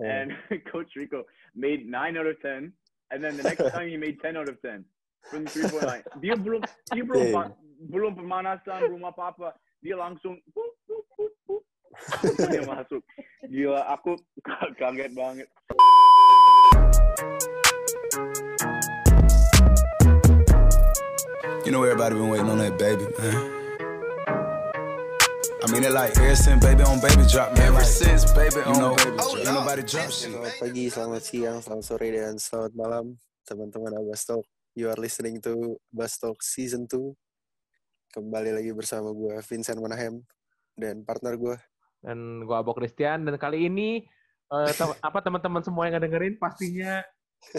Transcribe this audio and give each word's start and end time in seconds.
and 0.00 0.32
Coach 0.72 0.96
Rico 0.96 1.24
made 1.54 1.86
nine 1.86 2.16
out 2.16 2.26
of 2.26 2.40
ten, 2.40 2.72
and 3.10 3.22
then 3.22 3.36
the 3.36 3.44
next 3.44 3.62
time 3.74 3.88
he 3.88 3.96
made 3.96 4.20
ten 4.20 4.36
out 4.36 4.48
of 4.48 4.60
ten 4.62 4.84
from 5.28 5.44
the 5.44 5.50
three 5.50 5.68
point 5.68 5.84
line. 5.86 6.04
Dia 6.24 6.34
belum 6.36 6.64
dia 6.92 7.04
belum 7.04 7.26
pa- 7.32 7.54
belum 7.92 8.12
pemanasan, 8.16 8.88
belum 8.88 9.04
apa 9.04 9.22
apa. 9.36 9.48
Dia 9.84 9.96
langsung. 9.96 10.40
Dia 12.48 12.62
masuk. 12.64 13.02
Gila, 13.48 13.84
aku 13.92 14.16
kaget 14.78 15.12
banget. 15.12 15.48
You 21.64 21.72
know 21.72 21.84
everybody 21.84 22.14
been 22.16 22.28
waiting 22.28 22.48
on 22.48 22.58
that 22.58 22.78
baby, 22.78 23.06
man. 23.20 23.59
I 25.60 25.66
mean 25.68 25.84
it 25.84 25.92
like 25.92 26.16
ever 26.16 26.32
since 26.32 26.56
baby 26.64 26.80
on 26.88 27.04
baby 27.04 27.20
drop, 27.28 27.52
man. 27.52 27.68
Ever 27.68 27.84
since 27.84 28.24
baby 28.32 28.64
on 28.64 28.80
know, 28.80 28.96
baby 28.96 29.12
drop. 29.20 29.36
Ain't 29.36 29.52
nobody 29.52 29.82
drop 29.84 30.08
shit. 30.08 30.32
Selamat 30.32 30.54
pagi, 30.56 30.84
selamat 30.88 31.22
siang, 31.22 31.58
selamat 31.60 31.84
sore, 31.84 32.08
dan 32.08 32.34
selamat 32.40 32.72
malam 32.72 33.04
teman-teman 33.44 33.92
Abbas 34.00 34.24
Talk. 34.24 34.48
You 34.72 34.88
are 34.88 34.96
listening 34.96 35.36
to 35.44 35.76
Abbas 35.92 36.16
Talk 36.16 36.40
Season 36.40 36.88
2. 36.88 37.12
Kembali 38.16 38.56
lagi 38.56 38.72
bersama 38.72 39.12
gue, 39.12 39.36
Vincent 39.44 39.76
Manahem, 39.78 40.24
dan 40.74 41.04
partner 41.04 41.36
gue. 41.36 41.56
dan 42.00 42.16
gua 42.48 42.64
Abo 42.64 42.72
Christian 42.72 43.28
dan 43.28 43.36
kali 43.36 43.68
ini 43.68 44.00
eh, 44.48 44.70
tem- 44.72 44.96
apa 45.04 45.20
teman-teman 45.20 45.60
semua 45.60 45.84
yang 45.84 46.00
ngedengerin 46.00 46.40
pastinya 46.40 47.04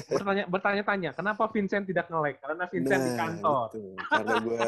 bertanya 0.07 0.43
bertanya-tanya 0.45 1.09
kenapa 1.17 1.49
Vincent 1.49 1.89
tidak 1.89 2.07
nge-like 2.07 2.39
karena 2.39 2.63
Vincent 2.69 3.01
di 3.01 3.11
kantor. 3.17 3.67
itu. 3.73 3.91
Karena 3.97 4.35
gue 4.39 4.67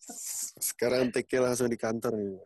sekarang 0.70 1.02
take 1.10 1.38
langsung 1.40 1.68
di 1.72 1.78
kantor 1.80 2.12
nih. 2.14 2.36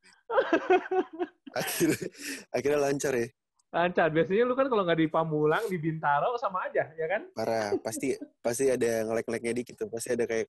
akhirnya, 1.61 2.06
akhirnya 2.55 2.80
lancar 2.80 3.12
ya. 3.14 3.27
Lancar. 3.74 4.09
Biasanya 4.14 4.45
lu 4.47 4.55
kan 4.55 4.66
kalau 4.70 4.83
nggak 4.87 5.00
di 5.02 5.09
Pamulang, 5.11 5.64
di 5.69 5.77
Bintaro 5.77 6.38
sama 6.38 6.64
aja, 6.70 6.88
ya 6.95 7.06
kan? 7.11 7.23
Parah, 7.34 7.74
pasti 7.83 8.14
pasti 8.41 8.70
ada 8.70 9.05
ngelek-ngeleknya 9.05 9.52
dikit 9.52 9.75
tuh. 9.77 9.91
Pasti 9.91 10.14
ada 10.14 10.25
kayak 10.25 10.48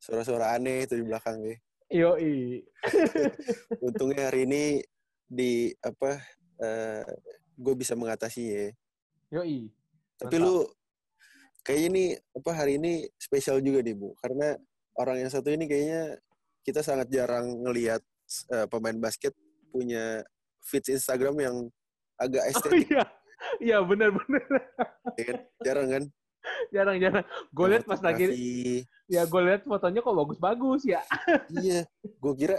suara-suara 0.00 0.56
aneh 0.56 0.88
itu 0.88 0.98
di 0.98 1.04
belakang 1.04 1.38
ya. 1.44 1.56
Yoi. 1.94 2.64
Untungnya 3.86 4.32
hari 4.32 4.48
ini 4.48 4.64
di 5.28 5.70
apa 5.84 6.18
gue 7.54 7.74
bisa 7.76 7.94
mengatasinya 7.94 8.68
ya. 8.68 8.72
Yoi. 9.40 9.70
Tapi 10.18 10.36
Mantap. 10.38 10.46
lu 10.46 10.56
kayaknya 11.64 11.88
ini 11.88 12.04
apa 12.36 12.50
hari 12.52 12.72
ini 12.76 12.92
spesial 13.16 13.58
juga 13.64 13.80
nih 13.80 13.96
Bu 13.96 14.12
karena 14.20 14.54
orang 15.00 15.24
yang 15.24 15.30
satu 15.32 15.48
ini 15.50 15.64
kayaknya 15.64 16.20
kita 16.62 16.84
sangat 16.84 17.08
jarang 17.10 17.48
ngelihat 17.64 18.04
eh, 18.52 18.66
pemain 18.68 18.96
basket 19.00 19.32
punya 19.72 20.22
feeds 20.62 20.92
Instagram 20.92 21.34
yang 21.40 21.56
agak 22.20 22.42
Oh 22.46 22.50
estetik 22.54 22.94
iya. 22.94 23.04
Iya 23.60 23.78
benar-benar. 23.84 24.44
ya 25.20 25.24
kan? 25.28 25.38
Jarang 25.60 25.88
kan? 25.90 26.04
Jarang-jarang. 26.72 27.26
Gue 27.52 27.66
lihat 27.72 27.84
pas 27.84 28.00
lagi, 28.00 28.24
ya 29.08 29.22
gue 29.24 29.40
lihat 29.44 29.62
fotonya 29.64 30.00
kok 30.00 30.16
bagus-bagus 30.16 30.82
ya. 30.84 31.00
iya, 31.60 31.84
gue 32.00 32.32
kira 32.36 32.58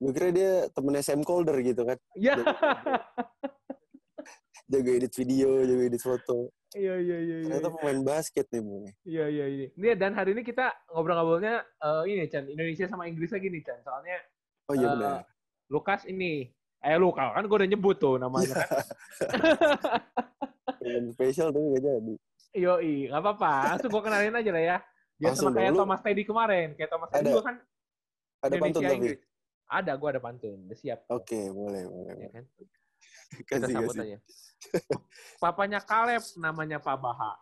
gue 0.00 0.12
kira 0.16 0.28
dia 0.30 0.50
temennya 0.70 1.02
Sam 1.02 1.22
Calder 1.26 1.56
gitu 1.62 1.82
kan. 1.82 1.98
Ya. 2.14 2.38
Jaga 4.70 4.90
edit 4.94 5.12
video, 5.12 5.66
jaga 5.66 5.82
edit 5.82 5.98
foto. 5.98 6.54
Iya, 6.70 6.94
iya, 6.96 7.18
iya. 7.18 7.36
iya. 7.42 7.46
Ternyata 7.50 7.68
pemain 7.74 8.00
basket 8.06 8.46
nih 8.46 8.62
Bu. 8.62 8.86
Iya 9.02 9.24
iya 9.26 9.46
iya. 9.50 9.66
Nih 9.74 9.98
dan 9.98 10.14
hari 10.14 10.30
ini 10.30 10.46
kita 10.46 10.70
ngobrol-ngobrolnya 10.88 11.66
eh, 11.66 12.02
ini 12.06 12.30
Chan 12.30 12.46
Indonesia 12.46 12.86
sama 12.86 13.10
Inggris 13.10 13.34
lagi 13.34 13.50
nih 13.50 13.62
Chan. 13.66 13.82
Soalnya 13.82 14.16
Oh 14.70 14.74
iya 14.78 14.86
Eh, 14.86 14.90
benar. 14.94 15.20
Lukas 15.66 16.06
ini 16.06 16.46
eh 16.80 16.96
Lukas 16.96 17.34
kan 17.34 17.42
gue 17.42 17.56
udah 17.58 17.66
nyebut 17.68 17.98
tuh 17.98 18.14
namanya 18.16 18.62
kan. 18.62 18.68
Pemain 20.78 21.06
spesial 21.10 21.50
tapi 21.50 21.66
gak 21.74 21.82
jadi. 21.82 22.14
Yoi, 22.50 22.94
nggak 23.10 23.22
apa-apa. 23.22 23.52
Langsung 23.74 23.90
gue 23.90 24.02
kenalin 24.02 24.34
aja 24.34 24.50
lah 24.50 24.62
ya. 24.64 24.78
Langsung 25.20 25.50
sama 25.50 25.58
kayak 25.58 25.72
Thomas 25.74 26.00
Teddy 26.00 26.22
kemarin. 26.22 26.68
Kayak 26.74 26.90
Thomas 26.90 27.08
Teddy 27.10 27.28
gue 27.28 27.44
kan 27.44 27.56
Ada 28.40 28.54
pantun 28.54 28.62
Indonesia 28.62 28.86
tapi. 28.86 28.96
Inggris. 29.02 29.18
Ada, 29.70 29.92
gue 29.94 30.08
ada 30.08 30.20
pantun. 30.20 30.58
Udah 30.66 30.78
siap. 30.78 30.98
Oke, 31.10 31.40
boleh, 31.50 31.82
boleh. 31.86 32.14
Ya 32.16 32.28
kan? 32.32 32.44
Kita 33.30 33.62
Kasih, 33.62 33.74
sambut 33.74 33.94
kasih. 33.94 34.02
aja. 34.06 34.18
Papanya 35.42 35.80
Kaleb 35.80 36.22
namanya 36.36 36.78
Pak 36.78 36.96
Baha. 36.96 37.32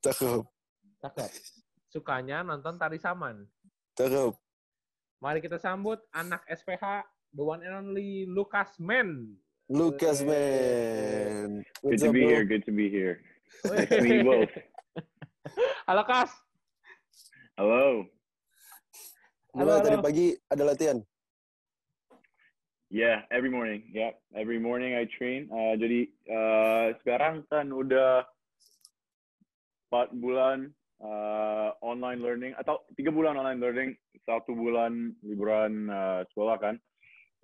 Cakep, 0.00 0.42
Cakep. 1.00 1.30
Sukanya 1.90 2.42
nonton 2.42 2.78
tari 2.78 2.96
saman. 2.96 3.44
cakep. 3.94 4.32
Mari 5.20 5.38
kita 5.38 5.60
sambut 5.60 6.00
anak 6.10 6.40
SPH, 6.48 7.04
the 7.36 7.44
one 7.44 7.60
and 7.60 7.76
only 7.76 8.24
Lukas 8.24 8.72
Men. 8.80 9.36
Lucas, 9.70 10.18
man. 10.26 11.62
Good 11.78 12.02
to 12.02 12.10
be 12.10 12.26
here. 12.26 12.42
Good 12.42 12.66
to 12.66 12.72
be 12.74 12.90
here. 12.90 13.22
Nice 13.62 13.86
to 13.86 14.02
meet 14.02 14.18
you 14.18 14.26
both. 14.26 14.50
Halo 15.86 16.02
Kas. 16.02 16.30
Hello. 17.54 18.02
Gimana 19.54 19.78
Halo, 19.78 19.84
tadi 19.86 19.94
halo. 19.94 20.02
pagi 20.02 20.26
ada 20.50 20.62
latihan? 20.66 20.98
Yeah, 22.90 23.22
every 23.30 23.50
morning. 23.50 23.86
Yeah, 23.94 24.18
every 24.34 24.58
morning 24.58 24.98
I 24.98 25.06
train. 25.06 25.46
Uh, 25.46 25.78
jadi 25.78 26.10
uh, 26.26 26.86
sekarang 27.02 27.46
kan 27.46 27.70
udah 27.70 28.26
empat 29.90 30.10
bulan 30.18 30.74
uh, 30.98 31.70
online 31.86 32.18
learning 32.18 32.52
atau 32.58 32.82
tiga 32.98 33.14
bulan 33.14 33.38
online 33.38 33.62
learning, 33.62 33.90
satu 34.26 34.58
bulan 34.58 35.14
liburan 35.22 35.86
uh, 35.86 36.26
sekolah 36.34 36.58
kan. 36.58 36.74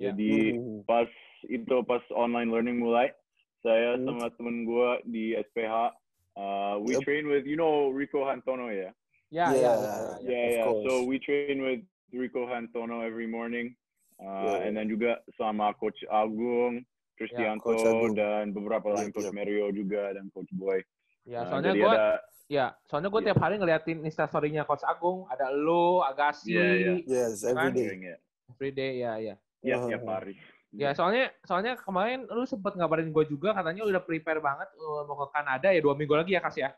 Ya. 0.03 0.11
Jadi 0.11 0.59
Hmm. 0.59 0.83
pas 0.83 1.07
itu 1.47 1.77
pas 1.87 2.03
online 2.11 2.51
learning 2.51 2.83
mulai, 2.83 3.15
saya 3.63 4.03
Hmm. 4.03 4.19
sama 4.19 4.35
temen 4.35 4.67
gue 4.67 4.91
di 5.07 5.25
SPH, 5.39 5.95
uh, 6.35 6.75
we 6.83 6.99
Yep. 6.99 7.07
train 7.07 7.31
with 7.31 7.47
you 7.47 7.55
know 7.55 7.95
Rico 7.95 8.27
Hantono 8.27 8.67
ya. 8.75 8.91
Ya, 9.31 9.55
Yeah. 9.55 9.55
ya, 9.55 9.73
ya, 9.79 9.95
ya. 9.95 10.11
Yeah, 10.27 10.43
of 10.43 10.51
yeah. 10.59 10.67
course. 10.75 10.83
So 10.91 10.93
we 11.07 11.23
train 11.23 11.63
with 11.63 11.87
Rico 12.11 12.51
Hantono 12.51 13.07
every 13.07 13.31
morning, 13.31 13.79
uh, 14.19 14.25
Yeah. 14.25 14.65
and 14.65 14.73
then 14.75 14.87
juga 14.87 15.21
sama 15.35 15.73
Coach 15.75 16.01
Agung, 16.07 16.85
Tristianto, 17.15 17.63
Coach 17.63 17.83
Agung. 17.83 18.13
dan 18.13 18.51
beberapa 18.51 18.93
lain 18.93 19.09
Yep, 19.09 19.15
Coach 19.15 19.29
yep. 19.29 19.37
Mario 19.37 19.67
juga 19.71 20.13
dan 20.13 20.29
Coach 20.31 20.53
Boy. 20.53 20.81
Ya, 21.25 21.43
Uh, 21.43 21.47
soalnya 21.49 21.73
jadi 21.73 21.81
gue, 21.81 21.91
ada, 21.91 22.09
ya, 22.47 22.67
soalnya 22.85 23.09
gue 23.09 23.21
Iya. 23.21 23.27
tiap 23.27 23.39
hari 23.41 23.55
ngeliatin 23.57 23.99
instastory-nya 24.03 24.63
Coach 24.63 24.85
Agung, 24.85 25.27
ada 25.27 25.51
lu, 25.51 26.01
Agassi, 26.01 26.55
Iya, 26.55 26.67
iya. 26.71 26.95
Yes, 27.03 27.43
every 27.43 27.71
Kan? 27.71 27.75
day. 27.75 27.87
doing 27.87 28.03
it. 28.07 28.19
everyday, 28.47 28.93
ya, 28.97 29.13
ya. 29.19 29.35
Ya, 29.61 29.75
Uh-huh. 29.77 29.91
tiap 29.91 30.07
hari. 30.07 30.39
Ya, 30.71 30.93
soalnya, 30.93 31.33
soalnya 31.43 31.75
kemarin 31.75 32.29
lu 32.29 32.45
sempet 32.45 32.77
ngabarin 32.77 33.09
gue 33.11 33.25
juga, 33.27 33.51
katanya 33.51 33.83
udah 33.83 33.99
prepare 33.99 34.39
banget 34.39 34.69
uh, 34.77 35.03
mau 35.05 35.17
ke 35.19 35.33
Kanada 35.33 35.73
ya 35.73 35.81
dua 35.81 35.97
minggu 35.97 36.15
lagi 36.15 36.37
ya 36.37 36.41
Kas 36.41 36.55
ya. 36.55 36.71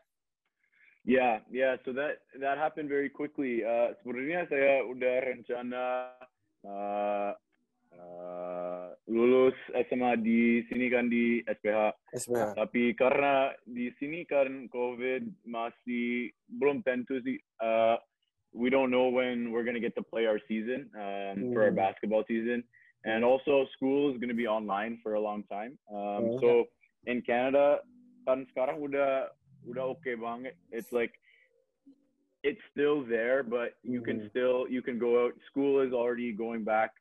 Yeah, 1.03 1.41
yeah. 1.49 1.75
So 1.83 1.91
that 1.95 2.19
that 2.37 2.55
happened 2.55 2.87
very 2.87 3.09
quickly. 3.09 3.63
Uh, 3.63 3.95
sebenarnya 3.99 4.45
saya 4.47 4.83
udah 4.83 5.15
rencana 5.25 5.83
uh, 6.65 7.31
uh, 7.93 8.87
lulus 9.09 9.55
SMA 9.89 10.19
di 10.21 10.61
sini 10.69 10.87
kan 10.87 11.09
di 11.09 11.41
SPH. 11.43 11.95
SPH. 12.13 12.55
Tapi 12.55 12.93
karena 12.93 13.53
di 13.65 13.89
sini 13.97 14.23
kan 14.25 14.69
COVID 14.69 15.45
masih 15.47 16.29
belum 16.47 16.85
tentu 16.85 17.17
sih. 17.23 17.37
Uh, 17.59 17.97
we 18.53 18.69
don't 18.69 18.89
know 18.89 19.09
when 19.09 19.53
we're 19.53 19.65
gonna 19.65 19.81
get 19.81 19.93
to 19.93 20.05
play 20.05 20.25
our 20.25 20.41
season 20.49 20.89
um, 20.97 21.53
for 21.53 21.65
our 21.65 21.73
Hmm. 21.73 21.81
basketball 21.81 22.25
season, 22.25 22.65
and 23.05 23.21
also 23.21 23.65
school 23.77 24.09
is 24.09 24.17
gonna 24.17 24.37
be 24.37 24.49
online 24.49 24.97
for 25.05 25.13
a 25.13 25.21
long 25.21 25.45
time. 25.49 25.77
Um, 25.89 26.33
Oh. 26.33 26.39
so 26.41 26.49
in 27.05 27.21
Canada 27.21 27.81
kan 28.25 28.45
sekarang 28.53 28.81
udah 28.81 29.29
udah 29.65 29.83
oke 29.93 30.09
banget. 30.17 30.57
It's 30.73 30.89
like 30.89 31.13
it's 32.43 32.61
still 32.71 33.03
there, 33.03 33.43
but 33.43 33.75
you 33.83 34.01
can 34.01 34.21
Mhm. 34.21 34.29
still 34.29 34.67
you 34.69 34.81
can 34.81 34.97
go 34.97 35.25
out. 35.25 35.33
School 35.51 35.81
is 35.81 35.91
already 35.93 36.31
going 36.31 36.63
back 36.63 36.91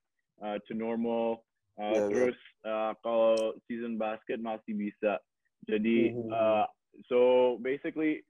uh, 0.42 0.58
to 0.66 0.74
normal. 0.74 1.44
Uh, 1.78 2.10
Yeah, 2.10 2.30
yeah. 2.64 2.70
uh, 2.70 2.94
kalau 3.02 3.54
season 3.66 3.98
basket 3.98 4.42
masih 4.42 4.74
bisa. 4.74 5.18
Jadi 5.70 6.14
Mhm. 6.14 6.30
uh, 6.30 6.66
so 7.06 7.58
basically 7.62 8.22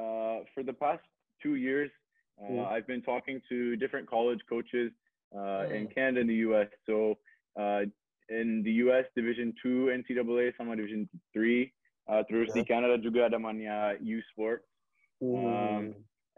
uh, 0.00 0.44
for 0.54 0.62
the 0.62 0.72
past 0.72 1.04
two 1.42 1.56
years, 1.56 1.90
uh, 2.40 2.48
Mm. 2.48 2.64
I've 2.70 2.86
been 2.86 3.02
talking 3.02 3.42
to 3.48 3.76
different 3.76 4.06
college 4.08 4.40
coaches 4.48 4.92
uh, 5.34 5.68
in 5.68 5.88
Mm. 5.88 5.94
Canada 5.94 6.20
and 6.24 6.30
the 6.30 6.40
U.S. 6.48 6.70
So 6.86 7.18
uh, 7.56 7.84
in 8.28 8.62
the 8.62 8.72
U.S. 8.88 9.04
Division 9.16 9.52
Two 9.60 9.90
NCAA 9.92 10.56
sama 10.56 10.76
Division 10.76 11.08
Three. 11.32 11.72
Uh, 12.08 12.24
terus 12.24 12.48
di 12.56 12.64
Canada 12.64 12.96
juga 12.96 13.28
ada 13.28 13.36
namanya 13.36 13.92
U 14.00 14.16
Sport. 14.32 14.64
Hmm. 15.20 15.36
Um, 15.36 15.82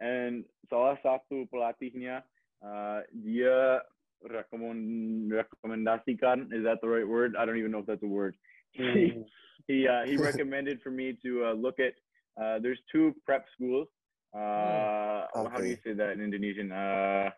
And 0.01 0.49
salah 0.73 0.97
satu 1.05 1.45
pelatihnya 1.53 2.25
uh, 2.65 3.05
dia 3.13 3.85
rekomend 4.25 5.29
rekomendasikan 5.29 6.53
is 6.53 6.65
that 6.65 6.81
the 6.81 6.89
right 6.89 7.07
word? 7.09 7.37
I 7.37 7.45
don't 7.45 7.61
even 7.61 7.73
know 7.73 7.85
if 7.85 7.89
that's 7.89 8.05
a 8.05 8.09
word. 8.09 8.37
He 8.77 9.13
Hmm. 9.13 9.27
he, 9.67 9.79
uh, 9.85 10.07
he 10.07 10.15
recommended 10.15 10.79
for 10.81 10.95
me 10.95 11.19
to 11.27 11.53
uh, 11.53 11.55
look 11.59 11.83
at 11.83 11.99
uh, 12.39 12.63
there's 12.63 12.79
two 12.87 13.13
prep 13.27 13.45
schools. 13.59 13.91
Uh, 14.31 15.27
How 15.27 15.59
do 15.59 15.67
you 15.67 15.77
say 15.83 15.93
that 15.93 16.15
in 16.15 16.23
Indonesian? 16.23 16.71
Uh, 16.71 17.35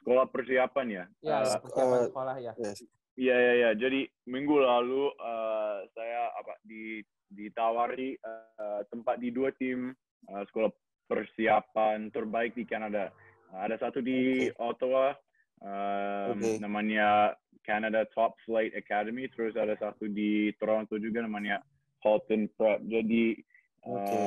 sekolah 0.00 0.24
persiapan 0.32 0.86
ya. 0.88 1.04
Ya, 1.20 1.44
Uh, 1.44 1.60
sekolah 2.08 2.40
ya. 2.40 2.56
Yes. 2.56 2.80
Iya 3.20 3.36
iya 3.36 3.52
iya. 3.52 3.70
Jadi 3.76 4.08
minggu 4.24 4.56
lalu 4.56 5.12
uh, 5.20 5.84
saya 5.92 6.32
apa 6.40 6.56
di 6.64 7.04
ditawari 7.28 8.16
uh, 8.24 8.80
tempat 8.88 9.20
di 9.20 9.28
dua 9.28 9.52
tim 9.60 9.92
uh, 10.32 10.42
sekolah 10.48 10.72
persiapan 11.10 12.14
terbaik 12.14 12.54
di 12.54 12.62
Kanada. 12.62 13.10
Uh, 13.50 13.66
ada 13.66 13.74
satu 13.82 13.98
di 13.98 14.46
Okay. 14.46 14.62
Ottawa, 14.62 15.10
um, 15.58 16.38
Okay. 16.38 16.62
namanya 16.62 17.34
Canada 17.66 18.06
Top 18.14 18.38
Flight 18.46 18.70
Academy. 18.78 19.26
Terus 19.34 19.58
ada 19.58 19.74
satu 19.82 20.06
di 20.06 20.54
Toronto 20.62 20.94
juga 21.02 21.26
namanya 21.26 21.58
Halton 22.06 22.46
Prep. 22.54 22.86
Jadi 22.86 23.34
uh, 23.82 23.90
Okay. 23.98 24.24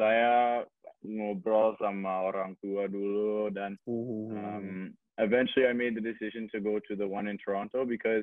saya 0.00 0.64
ngobrol 1.04 1.74
sama 1.76 2.30
orang 2.30 2.54
tua 2.62 2.86
dulu 2.86 3.50
dan 3.50 3.74
um, 4.30 4.94
eventually 5.18 5.66
I 5.66 5.74
made 5.74 5.98
the 5.98 6.04
decision 6.04 6.46
to 6.54 6.62
go 6.62 6.78
to 6.78 6.94
the 6.94 7.06
one 7.06 7.26
in 7.26 7.36
Toronto 7.42 7.82
because 7.82 8.22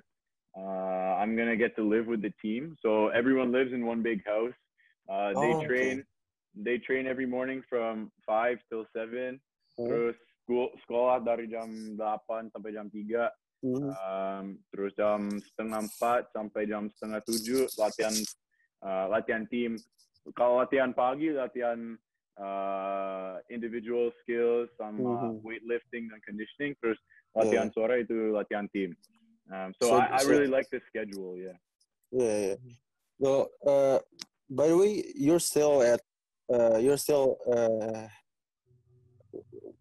uh, 0.56 1.19
I'm 1.19 1.36
gonna 1.36 1.60
get 1.60 1.75
to 1.75 1.83
live 1.83 2.07
with 2.07 2.24
the 2.24 2.31
team. 2.39 2.80
So 2.80 3.12
everyone 3.12 3.51
lives 3.51 3.75
in 3.75 3.86
one 3.86 4.01
big 4.01 4.24
house. 4.25 4.56
Uh, 5.12 5.36
they 5.38 5.54
Oh, 5.54 5.63
okay. 5.68 6.00
They 6.56 6.78
train 6.81 7.06
every 7.07 7.25
morning 7.30 7.62
from 7.69 8.12
five 8.25 8.57
till 8.69 8.86
seven. 8.96 9.38
Mhm. 9.78 9.86
Terus 9.88 10.16
school, 10.44 10.74
sekolah 10.86 11.22
dari 11.22 11.46
jam 11.48 11.69
8 11.96 12.50
sampai 12.51 12.74
jam 12.74 12.90
3. 12.90 13.30
Mhm. 13.62 13.92
Um, 13.92 14.46
terus 14.72 14.92
jam 14.96 15.28
setengah 15.30 15.84
empat 15.84 16.31
sampai 16.31 16.63
jam 16.66 16.88
setengah 16.96 17.19
tujuh 17.28 17.68
latihan 17.75 18.16
uh, 18.81 19.06
latihan 19.12 19.44
tim. 19.51 19.75
Kalau 20.34 20.63
latihan 20.63 20.96
pagi 20.96 21.36
latihan 21.36 22.00
uh, 22.40 23.36
individual 23.51 24.16
skills 24.24 24.72
sama 24.80 25.36
Mhm. 25.36 25.44
weightlifting 25.44 26.07
dan 26.07 26.19
conditioning. 26.24 26.72
Terus 26.80 26.98
latihan 27.36 27.68
sore 27.75 28.01
itu 28.04 28.31
latihan 28.31 28.66
tim. 28.72 28.96
Um, 29.51 29.75
so, 29.78 29.92
So- 29.92 30.00
I, 30.00 30.18
I 30.18 30.19
so- 30.24 30.30
really 30.31 30.48
like 30.48 30.72
the 30.72 30.80
schedule. 30.88 31.36
Yeah. 31.36 31.57
Yeah, 32.10 32.38
yeah. 32.56 32.57
So, 33.22 33.51
uh, 33.68 34.00
by 34.50 34.72
the 34.72 34.78
way, 34.80 35.04
you're 35.13 35.44
still 35.44 35.84
at, 35.84 36.00
uh, 36.50 36.78
you're 36.78 36.98
still 36.98 37.38
uh, 37.46 38.06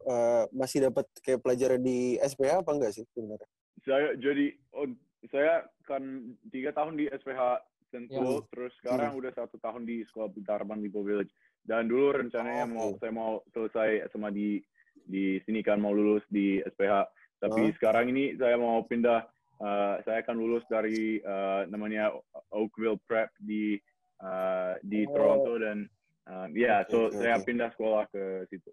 uh, 0.07 0.45
masih 0.51 0.89
dapat 0.89 1.05
kayak 1.21 1.41
pelajaran 1.41 1.81
di 1.81 2.17
SPH 2.19 2.63
apa 2.65 2.71
enggak 2.73 2.93
sih 2.95 3.05
sebenarnya? 3.13 3.49
Saya 3.83 4.07
jadi 4.17 4.47
oh, 4.75 4.89
saya 5.29 5.65
kan 5.85 6.03
tiga 6.49 6.71
tahun 6.71 6.95
di 6.95 7.09
SPH 7.09 7.41
Sentul, 7.89 8.45
terus 8.53 8.77
sekarang 8.85 9.17
Hmm. 9.17 9.21
udah 9.25 9.33
satu 9.33 9.57
tahun 9.57 9.89
di 9.89 10.05
Sekolah 10.05 10.29
Harapan 10.29 10.85
Lipo 10.85 11.01
Village. 11.01 11.33
Dan 11.65 11.89
dulu 11.89 12.13
rencananya 12.15 12.69
Oh, 12.69 12.71
mau 12.71 12.89
saya 13.01 13.13
mau 13.13 13.33
selesai 13.53 14.13
sama 14.13 14.29
di 14.29 14.61
di 15.09 15.41
sini 15.49 15.65
kan 15.65 15.81
mau 15.81 15.97
lulus 15.97 16.21
di 16.29 16.61
SPH. 16.61 17.09
Tapi 17.41 17.63
Huh? 17.65 17.75
sekarang 17.81 18.13
ini 18.13 18.37
saya 18.37 18.57
mau 18.57 18.85
pindah. 18.85 19.25
uh, 19.59 19.99
saya 20.07 20.23
akan 20.23 20.37
lulus 20.39 20.63
dari 20.71 21.19
uh, 21.19 21.67
namanya 21.67 22.15
Oakville 22.55 22.95
Prep 23.03 23.35
di 23.43 23.75
uh, 24.23 24.79
di 24.85 25.03
Oh. 25.03 25.11
Toronto 25.11 25.59
dan 25.59 25.83
uh, 26.29 26.47
ya, 26.53 26.85
Oke, 26.85 26.91
so 26.91 26.99
oke, 27.09 27.17
saya 27.17 27.35
oke. 27.37 27.45
pindah 27.45 27.69
sekolah 27.73 28.05
ke 28.09 28.23
situ. 28.47 28.71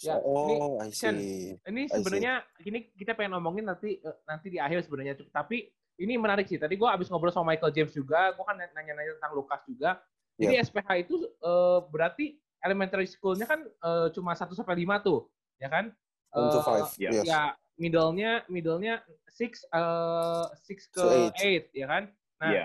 Ya, 0.00 0.16
oh, 0.16 0.80
I 0.80 0.88
Chen, 0.88 1.16
see. 1.20 1.60
Ini 1.60 1.82
I 1.84 1.88
see. 1.88 1.96
sebenarnya 2.00 2.32
ini 2.64 2.88
kita 2.94 3.12
pengen 3.12 3.36
ngomongin 3.36 3.68
nanti 3.68 4.00
eh, 4.00 4.16
nanti 4.24 4.48
di 4.48 4.56
akhir 4.56 4.88
sebenarnya 4.88 5.12
tapi 5.28 5.68
ini 6.00 6.16
menarik 6.16 6.48
sih. 6.48 6.56
Tadi 6.56 6.72
gue 6.72 6.88
abis 6.88 7.12
ngobrol 7.12 7.28
sama 7.28 7.52
Michael 7.52 7.76
James 7.76 7.92
juga, 7.92 8.32
gue 8.32 8.40
kan 8.40 8.56
nanya-nanya 8.56 9.20
tentang 9.20 9.36
Lukas 9.36 9.60
juga. 9.68 10.00
Jadi 10.40 10.56
SPH 10.56 10.88
itu 11.04 11.20
eh, 11.28 11.78
berarti 11.92 12.40
elementary 12.64 13.04
school-nya 13.04 13.44
kan 13.44 13.60
eh, 13.60 14.08
cuma 14.16 14.32
1 14.32 14.48
sampai 14.56 14.72
5 14.88 15.04
tuh, 15.04 15.28
ya 15.60 15.68
kan? 15.68 15.92
One 16.32 16.48
to 16.48 16.60
Eh, 16.60 16.64
five. 16.64 16.88
ya. 16.96 17.10
Yes. 17.12 17.24
Ya, 17.28 17.42
middle-nya 17.76 18.48
middle-nya 18.48 19.04
6 19.28 19.52
eh 19.68 20.44
6 20.64 20.88
ke 20.88 20.96
To 20.96 21.08
eight. 21.44 21.64
8, 21.76 21.76
ya 21.76 21.86
kan? 21.86 22.02
Nah, 22.40 22.48
Iya. 22.48 22.64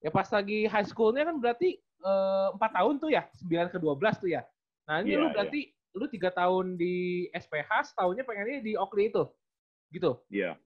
ya 0.00 0.10
pas 0.14 0.30
lagi 0.30 0.70
high 0.70 0.86
school-nya 0.86 1.26
kan 1.26 1.42
berarti 1.42 1.82
eh, 2.00 2.48
4 2.56 2.76
tahun 2.76 2.94
tuh 2.98 3.10
ya, 3.12 3.22
9 3.44 3.72
ke 3.72 3.78
12 3.78 4.16
tuh 4.20 4.30
ya. 4.32 4.42
Nah, 4.88 5.04
ini 5.04 5.14
Iya, 5.14 5.20
lu 5.20 5.26
berarti 5.30 5.60
lu 5.94 6.06
3 6.06 6.30
tahun 6.30 6.66
di 6.78 7.26
SPH, 7.34 7.94
setahunnya 7.94 8.24
pengennya 8.26 8.62
di 8.62 8.72
Oakley 8.74 9.10
itu. 9.10 9.24
Gitu. 9.90 10.12
Iya. 10.30 10.58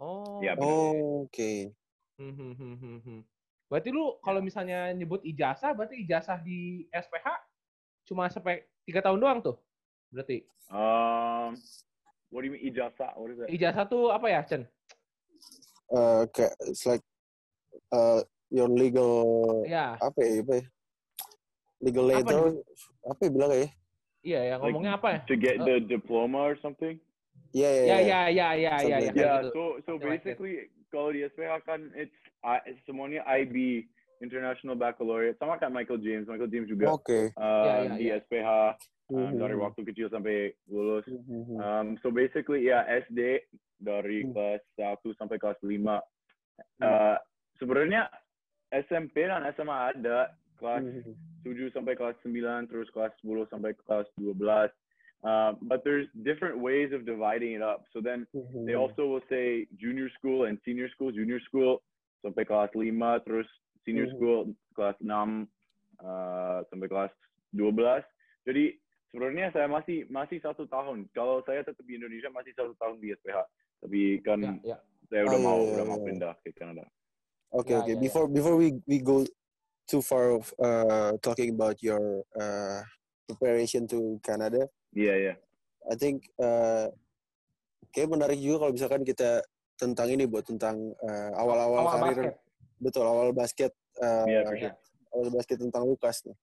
Oh. 0.00 0.40
Iya, 0.42 0.56
benar. 0.56 0.72
Oh, 0.72 1.28
oke. 1.28 1.52
Hmm, 2.18 2.34
hmm, 2.34 2.54
hmm, 2.54 2.98
hmm. 3.02 3.20
Berarti 3.68 3.88
lu 3.90 4.20
kalau 4.22 4.40
misalnya 4.44 4.92
nyebut 4.94 5.24
ijazah, 5.24 5.74
berarti 5.74 5.98
ijazah 6.04 6.38
di 6.40 6.86
SPH 6.92 7.26
cuma 8.06 8.28
sampai 8.28 8.64
3 8.86 9.00
tahun 9.00 9.18
doang 9.18 9.40
tuh? 9.40 9.56
Berarti. 10.12 10.44
Um, 10.70 11.58
what 12.30 12.44
do 12.44 12.48
you 12.48 12.54
mean 12.54 12.64
ijazah? 12.70 13.16
What 13.16 13.32
is 13.32 13.38
that? 13.40 13.48
Ijazah 13.50 13.84
tuh 13.88 14.12
apa 14.14 14.26
ya, 14.30 14.40
Chen? 14.46 14.62
Uh, 15.92 16.24
kayak 16.32 16.56
it's 16.64 16.88
like 16.88 17.04
uh, 17.92 18.24
your 18.50 18.68
legal 18.68 19.62
Ya, 19.64 19.96
apa 19.98 20.18
ya, 20.20 20.42
apa 20.42 20.52
ya? 20.60 20.64
Legal 21.80 22.04
Apa 22.04 22.12
letter 22.16 22.40
apa 23.04 23.20
ya 23.20 23.30
bilang 23.30 23.52
ya? 23.52 23.68
iya 24.24 24.40
ya 24.40 24.54
Like, 24.56 24.62
ngomongnya 24.64 24.92
apa 24.96 25.08
ya? 25.10 25.18
To 25.28 25.34
get 25.36 25.56
Uh, 25.60 25.66
the 25.66 25.76
diploma 25.84 26.38
or 26.40 26.56
something? 26.60 26.96
Iya, 27.54 27.68
iya, 27.70 27.84
Ya, 27.84 27.84
iya. 27.84 27.98
ya, 28.00 28.00
ya, 28.00 28.20
ya, 28.24 28.24
ya, 28.26 28.48
ya, 28.56 28.74
Something 28.74 28.90
kayak 28.90 29.14
Yeah, 29.14 29.36
gitu. 29.38 29.50
so 29.52 29.62
so 29.84 29.92
basically 29.96 30.54
kalau 30.90 31.08
di 31.10 31.20
SPH 31.24 31.54
kan 31.62 31.80
it's 31.94 32.14
I, 32.42 32.58
semuanya 32.84 33.22
IB 33.26 33.86
International 34.18 34.74
Baccalaureate 34.74 35.36
sama 35.38 35.58
kan 35.58 35.70
Michael 35.70 36.00
James 36.00 36.24
Michael 36.26 36.50
James 36.50 36.66
juga 36.66 36.90
Oke. 36.90 37.30
um, 37.36 37.66
Ya, 37.66 37.74
ya, 37.84 37.92
di 37.94 38.06
ya. 38.10 38.16
SPH 38.22 38.48
um, 39.12 39.18
Mhm. 39.30 39.38
dari 39.38 39.54
waktu 39.54 39.80
kecil 39.84 40.08
sampai 40.08 40.54
lulus 40.66 41.04
Mhm. 41.06 41.58
um, 41.58 41.86
so 42.00 42.08
basically 42.08 42.66
ya 42.66 42.82
SD 42.86 43.44
dari 43.76 44.24
Hmm. 44.24 44.32
kelas 44.32 44.62
1 44.78 45.12
sampai 45.14 45.36
kelas 45.36 45.58
5 45.60 46.00
uh, 46.80 47.16
sebenarnya 47.58 48.08
SMP 48.74 49.24
dan 49.24 49.46
SMA 49.54 49.94
ada 49.94 50.34
kelas 50.58 50.82
Mhm. 50.82 51.14
7 51.44 51.70
sampai 51.70 51.94
kelas 51.94 52.16
9 52.24 52.66
terus 52.66 52.88
kelas 52.90 53.12
10 53.20 53.46
sampai 53.46 53.76
kelas 53.84 54.08
12 54.16 54.72
uh, 55.22 55.52
but 55.62 55.84
there's 55.84 56.08
different 56.24 56.58
ways 56.58 56.90
of 56.90 57.04
dividing 57.04 57.54
it 57.54 57.62
up 57.62 57.84
so 57.94 58.00
then 58.00 58.26
Mhm. 58.32 58.66
They 58.66 58.74
also 58.74 59.06
will 59.06 59.24
say 59.28 59.68
junior 59.76 60.08
school 60.16 60.48
and 60.48 60.58
senior 60.64 60.88
school. 60.90 61.12
Junior 61.12 61.38
school 61.44 61.78
sampai 62.24 62.44
kelas 62.44 62.72
5, 62.72 63.20
terus 63.22 63.46
senior 63.84 64.08
Mhm. 64.08 64.14
school 64.16 64.38
kelas 64.72 64.96
6 65.04 65.46
uh, 66.00 66.64
sampai 66.72 66.88
kelas 66.88 67.12
12. 67.52 68.02
Jadi 68.48 68.74
sebenarnya 69.12 69.52
saya 69.52 69.68
masih 69.68 70.08
masih 70.08 70.40
satu 70.40 70.64
tahun. 70.66 71.06
Kalau 71.12 71.44
saya 71.44 71.62
tetap 71.62 71.84
di 71.84 71.94
Indonesia 71.94 72.32
masih 72.32 72.50
satu 72.56 72.72
tahun 72.74 72.98
di 72.98 73.12
SPH. 73.12 73.38
Tapi 73.84 74.00
kan 74.24 74.40
Ya, 74.40 74.52
ya. 74.64 74.78
saya 75.06 75.22
udah 75.28 75.38
Oh, 75.38 75.44
mau 75.44 75.58
iya, 75.60 75.70
udah 75.76 75.84
iya, 75.84 75.90
mau 75.92 75.98
iya. 76.00 76.06
pindah 76.08 76.32
ke 76.40 76.50
Kanada. 76.52 76.84
Okay, 77.54 77.70
Ya, 77.70 77.80
okay. 77.80 77.94
ya, 77.94 77.94
ya. 77.94 78.02
Before 78.02 78.26
before 78.26 78.56
we 78.58 78.74
we 78.84 78.98
go 78.98 79.22
too 79.86 80.02
far 80.02 80.34
of 80.34 80.50
uh, 80.58 81.14
talking 81.22 81.54
about 81.54 81.78
your 81.78 82.02
uh, 82.34 82.82
preparation 83.24 83.86
to 83.86 84.18
Canada, 84.20 84.66
Iya 84.90 85.14
iya. 85.14 85.34
I 85.86 85.94
think 85.94 86.26
uh, 86.36 86.90
kayak 87.90 88.10
menarik 88.10 88.40
juga 88.40 88.66
kalau 88.66 88.72
misalkan 88.74 89.06
kita 89.06 89.38
tentang 89.76 90.08
ini 90.10 90.26
buat 90.26 90.42
tentang 90.42 90.94
uh, 90.98 91.30
awal-awal 91.38 91.82
Awal 91.84 91.92
karir, 91.92 92.06
basket. 92.10 92.34
betul 92.80 93.04
awal 93.04 93.30
basket, 93.30 93.72
uh, 94.02 94.26
Iya, 94.26 94.40
Ya. 94.50 94.50
sure. 94.70 94.74
awal 95.14 95.28
basket 95.30 95.58
tentang 95.62 95.82
Lukas 95.86 96.26
nih. 96.26 96.36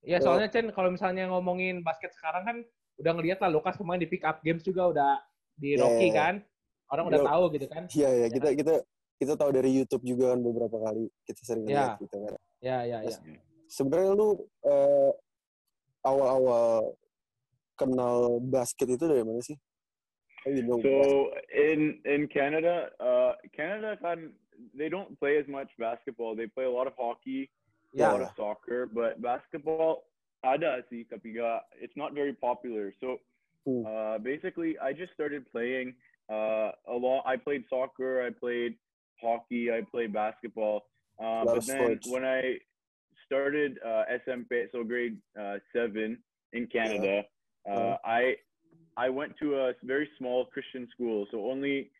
Ya 0.00 0.16
soalnya 0.24 0.48
Chen 0.48 0.72
kalau 0.72 0.88
misalnya 0.88 1.28
ngomongin 1.28 1.84
basket 1.84 2.16
sekarang 2.16 2.42
kan 2.48 2.56
udah 2.96 3.12
ngeliat 3.12 3.44
lah 3.44 3.52
Lukas 3.52 3.76
kemarin 3.76 4.00
di 4.00 4.08
pick 4.08 4.24
up 4.24 4.40
games 4.40 4.64
juga 4.64 4.88
udah 4.88 5.12
di 5.52 5.76
Ya, 5.76 5.84
Rocky 5.84 6.08
ya, 6.08 6.12
ya. 6.12 6.16
kan. 6.16 6.34
Orang 6.88 7.04
udah 7.12 7.20
tahu 7.28 7.42
gitu 7.52 7.66
kan. 7.68 7.84
Iya 7.92 8.08
ya, 8.08 8.18
Ya 8.24 8.28
kita 8.32 8.48
kita 8.56 8.74
kita 9.20 9.36
tahu 9.36 9.52
dari 9.52 9.68
YouTube 9.68 10.00
juga 10.00 10.32
kan 10.32 10.40
beberapa 10.40 10.80
kali 10.80 11.04
kita 11.28 11.40
sering 11.44 11.68
Ya. 11.68 11.76
lihat 11.76 11.92
gitu 12.00 12.16
kan. 12.24 12.32
Ya 12.64 12.78
ya 12.88 12.98
ya. 13.04 13.18
Sebenarnya 13.68 14.12
lu 14.16 14.28
uh, 14.64 15.12
awal-awal 16.02 16.96
kenal 17.76 18.40
basket 18.40 18.88
itu 18.96 19.04
dari 19.04 19.20
mana 19.20 19.44
sih? 19.44 19.60
You 20.48 20.64
know 20.64 20.80
basket? 20.80 20.88
So 20.88 21.36
in 21.52 22.00
in 22.08 22.24
Canada, 22.32 22.88
uh, 22.96 23.36
Canada 23.52 24.00
kan 24.00 24.32
they 24.72 24.88
don't 24.88 25.12
play 25.20 25.36
as 25.36 25.44
much 25.44 25.68
basketball. 25.76 26.32
They 26.32 26.48
play 26.48 26.64
a 26.64 26.72
lot 26.72 26.88
of 26.88 26.96
hockey, 26.96 27.52
a 27.92 28.00
Ya. 28.00 28.08
lot 28.16 28.24
of 28.24 28.32
soccer, 28.32 28.88
but 28.88 29.20
basketball 29.20 30.08
ada 30.40 30.80
sih 30.88 31.04
tapi 31.04 31.36
nggak- 31.36 31.68
it's 31.76 31.96
not 32.00 32.16
very 32.16 32.32
popular. 32.32 32.96
So 32.96 33.20
Hmm. 33.68 33.84
uh, 33.84 34.16
basically, 34.16 34.80
I 34.80 34.96
just 34.96 35.12
started 35.12 35.44
playing 35.52 35.92
uh, 36.32 36.72
a 36.88 36.96
lot. 36.96 37.28
I 37.28 37.36
played 37.36 37.68
soccer, 37.68 38.24
I 38.24 38.32
played 38.32 38.80
hockey, 39.20 39.70
I 39.70 39.82
played 39.90 40.12
basketball. 40.12 40.82
Uh, 41.20 41.44
Lot 41.44 41.60
but 41.60 41.66
then 41.66 41.76
sports. 41.78 42.08
when 42.08 42.24
I 42.24 42.56
started 43.26 43.78
uh, 43.84 44.04
SMP, 44.26 44.66
so 44.72 44.82
grade 44.82 45.18
uh, 45.38 45.58
seven 45.74 46.18
in 46.52 46.66
Canada, 46.66 47.22
uh, 47.68 47.96
I 48.04 48.36
I 48.96 49.08
went 49.08 49.36
to 49.40 49.54
a 49.56 49.72
very 49.84 50.08
small 50.18 50.46
Christian 50.46 50.88
school, 50.90 51.26
so 51.30 51.50
only 51.50 51.90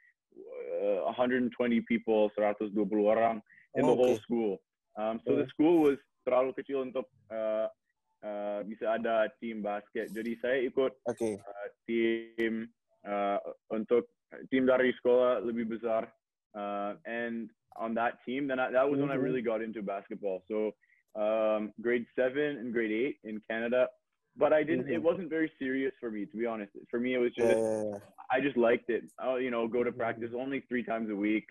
uh, 0.83 1.05
120 1.05 1.53
people, 1.83 2.31
120 2.37 2.73
orang 3.05 3.43
in 3.75 3.87
the 3.87 3.93
Oh, 3.93 3.97
whole 3.97 4.19
school. 4.19 4.59
Um, 4.97 5.21
so 5.27 5.37
the 5.37 5.47
school 5.49 5.81
was 5.81 5.99
terlalu 6.27 6.53
kecil 6.59 6.83
untuk 6.83 7.07
uh, 7.31 7.71
uh, 8.25 8.61
bisa 8.67 8.99
ada 8.99 9.31
tim 9.39 9.62
basket. 9.62 10.11
Jadi 10.11 10.35
saya 10.43 10.59
ikut 10.67 10.93
Oke. 11.07 11.39
uh, 11.39 11.69
tim 11.87 12.67
uh, 13.07 13.39
untuk 13.71 14.11
tim 14.50 14.67
dari 14.67 14.91
sekolah 14.99 15.41
lebih 15.47 15.79
besar. 15.79 16.11
Uh, 16.54 16.95
and 17.07 17.50
on 17.76 17.95
that 17.95 18.19
team, 18.26 18.47
then 18.47 18.59
I, 18.59 18.71
that 18.71 18.88
was 18.88 18.99
when 19.00 19.11
I 19.11 19.16
Mhm. 19.16 19.23
really 19.23 19.42
got 19.42 19.62
into 19.62 19.83
basketball. 19.83 20.42
So 20.49 20.75
um, 21.14 21.73
grade 21.80 22.07
seven 22.14 22.59
and 22.59 22.73
grade 22.73 22.90
eight 22.92 23.19
in 23.25 23.40
Canada, 23.50 23.88
but 24.37 24.52
I 24.52 24.62
didn't. 24.62 24.88
It 24.88 24.99
Mhm. 24.99 25.02
wasn't 25.02 25.28
very 25.30 25.50
serious 25.59 25.95
for 25.99 26.11
me, 26.11 26.26
to 26.26 26.37
be 26.37 26.47
honest. 26.47 26.73
For 26.90 26.99
me, 27.00 27.14
it 27.14 27.19
was 27.19 27.35
just 27.35 27.59
ya. 27.59 27.99
I 28.30 28.40
just 28.40 28.57
liked 28.57 28.90
it. 28.90 29.04
Oh, 29.19 29.37
you 29.37 29.50
know, 29.50 29.66
go 29.66 29.83
to 29.83 29.90
practice 29.90 30.30
only 30.35 30.61
three 30.71 30.83
times 30.85 31.11
a 31.11 31.16
week. 31.16 31.50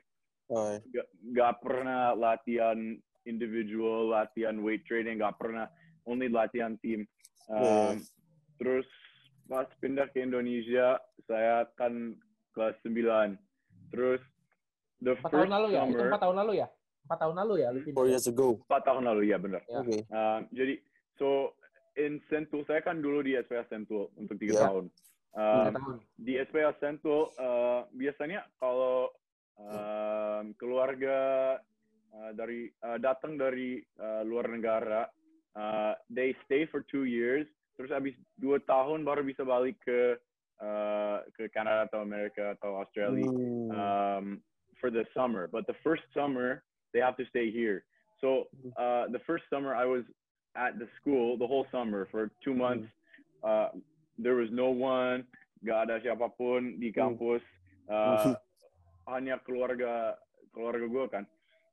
Ya. 0.49 1.03
Gak, 1.35 1.59
pernah 1.61 2.15
latihan 2.15 3.01
individual, 3.27 4.07
latihan 4.09 4.63
weight 4.63 4.85
training, 4.87 5.19
gak 5.19 5.35
pernah. 5.39 5.67
Only 6.07 6.29
latihan 6.31 6.79
team. 6.81 7.07
Um, 7.51 7.99
Terus 8.59 8.83
pas 9.47 9.67
pindah 9.79 10.11
ke 10.11 10.19
Indonesia, 10.19 10.99
saya 11.27 11.63
kan 11.79 12.15
kelas 12.51 12.75
9. 12.83 13.39
Terus 13.91 14.19
the 14.99 15.13
Empat 15.15 15.23
first 15.23 15.33
tahun 15.35 15.49
lalu 15.51 15.67
ya? 15.71 15.81
Itu 15.81 15.91
summer, 15.95 16.07
empat 16.07 16.21
tahun 16.21 16.35
lalu 16.37 16.53
ya? 16.55 16.67
Empat 17.05 17.17
tahun 17.19 17.35
lalu 17.35 17.53
ya? 17.57 17.67
Lu? 17.71 17.79
Four 17.91 18.07
years 18.07 18.25
ago. 18.27 18.47
4 18.67 18.87
tahun 18.87 19.03
lalu 19.07 19.21
ya 19.25 19.37
benar. 19.37 19.61
Ya. 19.65 19.77
Oke. 19.81 19.97
Uh, 20.07 20.39
jadi 20.51 20.73
so 21.15 21.27
in 21.95 22.21
Sentul 22.27 22.61
saya 22.63 22.79
kan 22.79 22.99
dulu 22.99 23.19
di 23.19 23.35
SPH 23.35 23.67
Sentul 23.67 24.07
untuk 24.15 24.35
tiga 24.37 24.53
Ya. 24.55 24.61
tahun. 24.67 24.85
Empat 25.29 25.69
Um, 25.69 25.73
tahun. 25.77 25.95
di 26.17 26.33
SPH 26.37 26.69
Sentul 26.79 27.29
uh, 27.37 27.85
biasanya 27.93 28.49
kalau 28.57 29.13
um, 29.57 30.43
keluarga 30.55 31.17
uh, 32.11 32.31
dari 32.33 32.65
uh, 32.81 32.97
datang 32.97 33.37
dari 33.37 33.77
uh, 33.99 34.25
luar 34.25 34.49
negara, 34.49 35.05
uh, 35.53 35.93
they 36.09 36.33
stay 36.43 36.65
for 36.65 36.81
two 36.81 37.05
years, 37.05 37.45
terus 37.75 37.91
habis 37.91 38.15
dua 38.35 38.57
tahun 38.59 39.05
baru 39.05 39.21
bisa 39.21 39.45
balik 39.45 39.77
ke 39.83 40.17
uh, 40.59 41.21
ke 41.33 41.45
Kanada 41.49 41.85
atau 41.85 42.01
Amerika 42.01 42.57
atau 42.57 42.81
Australia 42.81 43.29
Hmm. 43.29 43.69
um, 43.69 44.25
for 44.79 44.89
the 44.89 45.05
summer. 45.15 45.47
But 45.47 45.67
the 45.67 45.75
first 45.83 46.03
summer, 46.13 46.63
they 46.93 46.99
have 46.99 47.17
to 47.17 47.25
stay 47.29 47.51
here. 47.51 47.83
So 48.21 48.47
uh, 48.77 49.07
the 49.11 49.19
first 49.25 49.43
summer, 49.49 49.75
I 49.75 49.85
was 49.85 50.03
at 50.55 50.79
the 50.79 50.87
school 50.99 51.37
the 51.37 51.47
whole 51.47 51.65
summer 51.71 52.07
for 52.11 52.31
two 52.43 52.53
months. 52.53 52.87
Uh, 53.43 53.69
there 54.17 54.35
was 54.35 54.49
no 54.51 54.69
one, 54.69 55.23
gak 55.65 55.87
ada 55.87 55.99
siapapun 56.03 56.79
di 56.79 56.91
kampus. 56.91 57.41
Uh, 57.87 58.35
hanya 59.07 59.39
keluarga 59.47 60.19
keluarga 60.53 60.85
gue 60.85 61.05
kan. 61.07 61.23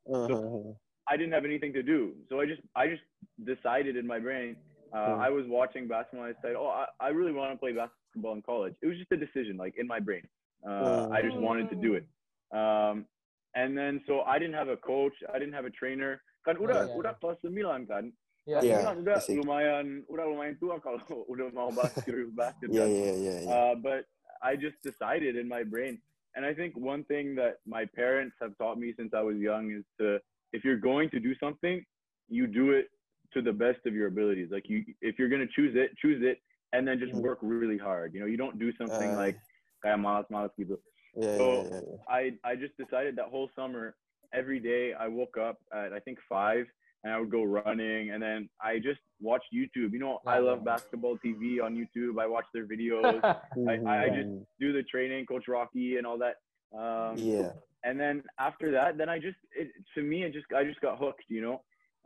Uh, 0.07 0.31
uh, 0.31 0.73
I 1.11 1.17
didn't 1.17 1.33
have 1.35 1.45
anything 1.45 1.73
to 1.75 1.83
do, 1.83 2.15
so 2.31 2.39
I 2.41 2.47
just 2.47 2.63
I 2.75 2.87
just 2.87 3.03
decided 3.43 3.97
in 3.97 4.07
my 4.07 4.19
brain. 4.19 4.57
Uh, 4.95 5.19
Hmm. 5.19 5.27
I 5.27 5.29
was 5.35 5.45
watching 5.51 5.91
basketball. 5.91 6.25
And 6.31 6.35
I 6.35 6.41
said, 6.41 6.55
"Oh, 6.55 6.71
I, 6.71 6.87
I 7.03 7.09
really 7.11 7.35
want 7.35 7.51
to 7.53 7.59
play 7.59 7.75
basketball 7.75 8.33
in 8.39 8.43
college." 8.43 8.75
It 8.81 8.87
was 8.87 8.97
just 8.97 9.11
a 9.11 9.19
decision, 9.19 9.59
like 9.59 9.75
in 9.77 9.87
my 9.87 9.99
brain. 9.99 10.23
Uh, 10.63 11.11
I 11.11 11.21
just 11.27 11.37
wanted 11.37 11.69
to 11.75 11.77
do 11.77 11.95
it. 11.99 12.07
Um, 12.53 13.07
and 13.55 13.77
then 13.77 14.03
so 14.07 14.21
I 14.23 14.39
didn't 14.39 14.55
have 14.55 14.69
a 14.69 14.77
coach. 14.77 15.15
I 15.33 15.39
didn't 15.39 15.55
have 15.55 15.65
a 15.65 15.75
trainer. 15.75 16.21
Kan 16.45 16.57
udah 16.57 16.87
Yeah. 16.87 16.97
udah 16.97 17.13
kelas 17.19 17.39
9 17.43 17.87
kan. 17.89 18.13
Ya. 18.47 18.63
Iya. 18.63 18.95
Kelas 18.95 18.99
9 19.03 19.03
udah 19.03 19.19
lumayan 19.43 19.87
udah 20.07 20.25
lumayan 20.29 20.55
tua 20.61 20.79
kalau 20.79 21.01
udah 21.33 21.51
mau 21.51 21.71
basket 21.79 22.15
basket 22.37 22.69
Ya, 22.71 22.87
kan. 22.87 22.89
ya, 22.93 23.13
ya, 23.17 23.35
ya. 23.43 23.49
Uh, 23.51 23.75
but 23.75 24.07
I 24.45 24.55
just 24.55 24.79
decided 24.85 25.35
in 25.35 25.49
my 25.49 25.65
brain. 25.65 25.99
And 26.37 26.45
I 26.45 26.53
think 26.53 26.77
one 26.77 27.01
thing 27.09 27.33
that 27.41 27.65
my 27.65 27.89
parents 27.97 28.37
have 28.45 28.53
taught 28.61 28.77
me 28.77 28.93
since 28.93 29.17
I 29.17 29.25
was 29.25 29.41
young 29.41 29.73
is 29.73 29.89
to, 29.97 30.21
if 30.53 30.69
you're 30.69 30.77
going 30.77 31.09
to 31.17 31.19
do 31.19 31.33
something, 31.41 31.81
you 32.29 32.45
do 32.45 32.77
it 32.77 32.93
to 33.33 33.41
the 33.41 33.57
best 33.57 33.81
of 33.89 33.97
your 33.97 34.07
abilities. 34.13 34.53
Like 34.53 34.69
you, 34.69 34.85
if 35.01 35.17
you're 35.17 35.33
going 35.33 35.41
to 35.41 35.49
choose 35.57 35.73
it, 35.73 35.97
choose 35.97 36.21
it, 36.21 36.45
and 36.77 36.85
then 36.85 37.01
just 37.01 37.17
Mhm. 37.17 37.25
work 37.25 37.41
really 37.41 37.81
hard. 37.81 38.13
You 38.13 38.21
know, 38.21 38.29
you 38.29 38.37
don't 38.37 38.61
do 38.61 38.69
something 38.77 39.17
Uh, 39.17 39.23
like 39.25 39.41
kayak 39.81 39.97
malas-malas 39.97 40.53
gitu. 40.61 40.77
Ya, 41.17 41.37
so- 41.37 41.63
ya, 41.71 41.81
ya. 41.81 41.97
I, 42.09 42.33
I 42.45 42.57
just 42.57 42.77
decided 42.77 43.17
that 43.17 43.27
whole 43.27 43.51
summer, 43.57 43.95
every 44.35 44.61
day 44.61 44.93
I 44.93 45.09
woke 45.09 45.37
up 45.39 45.59
at 45.73 45.93
I 45.93 46.01
think 46.01 46.19
five 46.29 46.67
and 47.05 47.13
I 47.13 47.21
would 47.21 47.31
go 47.31 47.43
running 47.45 48.11
and 48.11 48.23
then 48.23 48.49
I 48.61 48.79
just 48.79 49.01
watched 49.21 49.47
YouTube. 49.55 49.93
You 49.93 49.99
know, 50.01 50.21
I 50.27 50.39
love 50.39 50.65
basketball 50.65 51.17
TV 51.25 51.63
on 51.63 51.75
YouTube. 51.77 52.21
I 52.21 52.27
watch 52.27 52.47
their 52.53 52.67
videos. 52.75 53.21
I- 53.25 54.05
I 54.05 54.09
just- 54.09 54.29
do 54.61 54.73
the 54.73 54.83
training, 54.83 55.27
Coach 55.27 55.47
Rocky, 55.49 55.97
and 55.97 56.07
all 56.07 56.19
that. 56.19 56.37
Um, 56.77 57.17
Iya. 57.17 57.55
And 57.85 58.01
then 58.01 58.23
after 58.41 58.73
that, 58.73 58.99
then 58.99 59.09
I 59.09 59.19
just 59.21 59.39
it, 59.57 59.69
to 59.95 60.03
me 60.03 60.25
it 60.25 60.33
just 60.33 60.47
I 60.53 60.65
just 60.65 60.81
got 60.81 60.99
hooked, 60.99 61.23
you 61.29 61.41
know. 61.41 61.63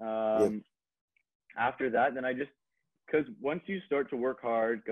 Um, 0.07 0.63
After 1.57 1.91
that, 1.91 2.15
then 2.15 2.25
I 2.25 2.33
just 2.35 2.51
because 3.07 3.27
once 3.41 3.63
you 3.67 3.81
start 3.87 4.09
to 4.11 4.17
work 4.17 4.41
hard, 4.43 4.83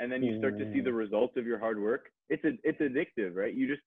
and 0.00 0.12
then 0.12 0.22
you 0.22 0.36
start 0.38 0.58
to 0.58 0.64
see 0.72 0.80
the 0.82 0.92
results 0.92 1.36
of 1.38 1.46
your 1.46 1.58
hard 1.58 1.80
work, 1.80 2.10
it's 2.28 2.44
a, 2.44 2.52
it's 2.62 2.80
addictive, 2.80 3.34
right? 3.34 3.54
You 3.54 3.66
just 3.66 3.82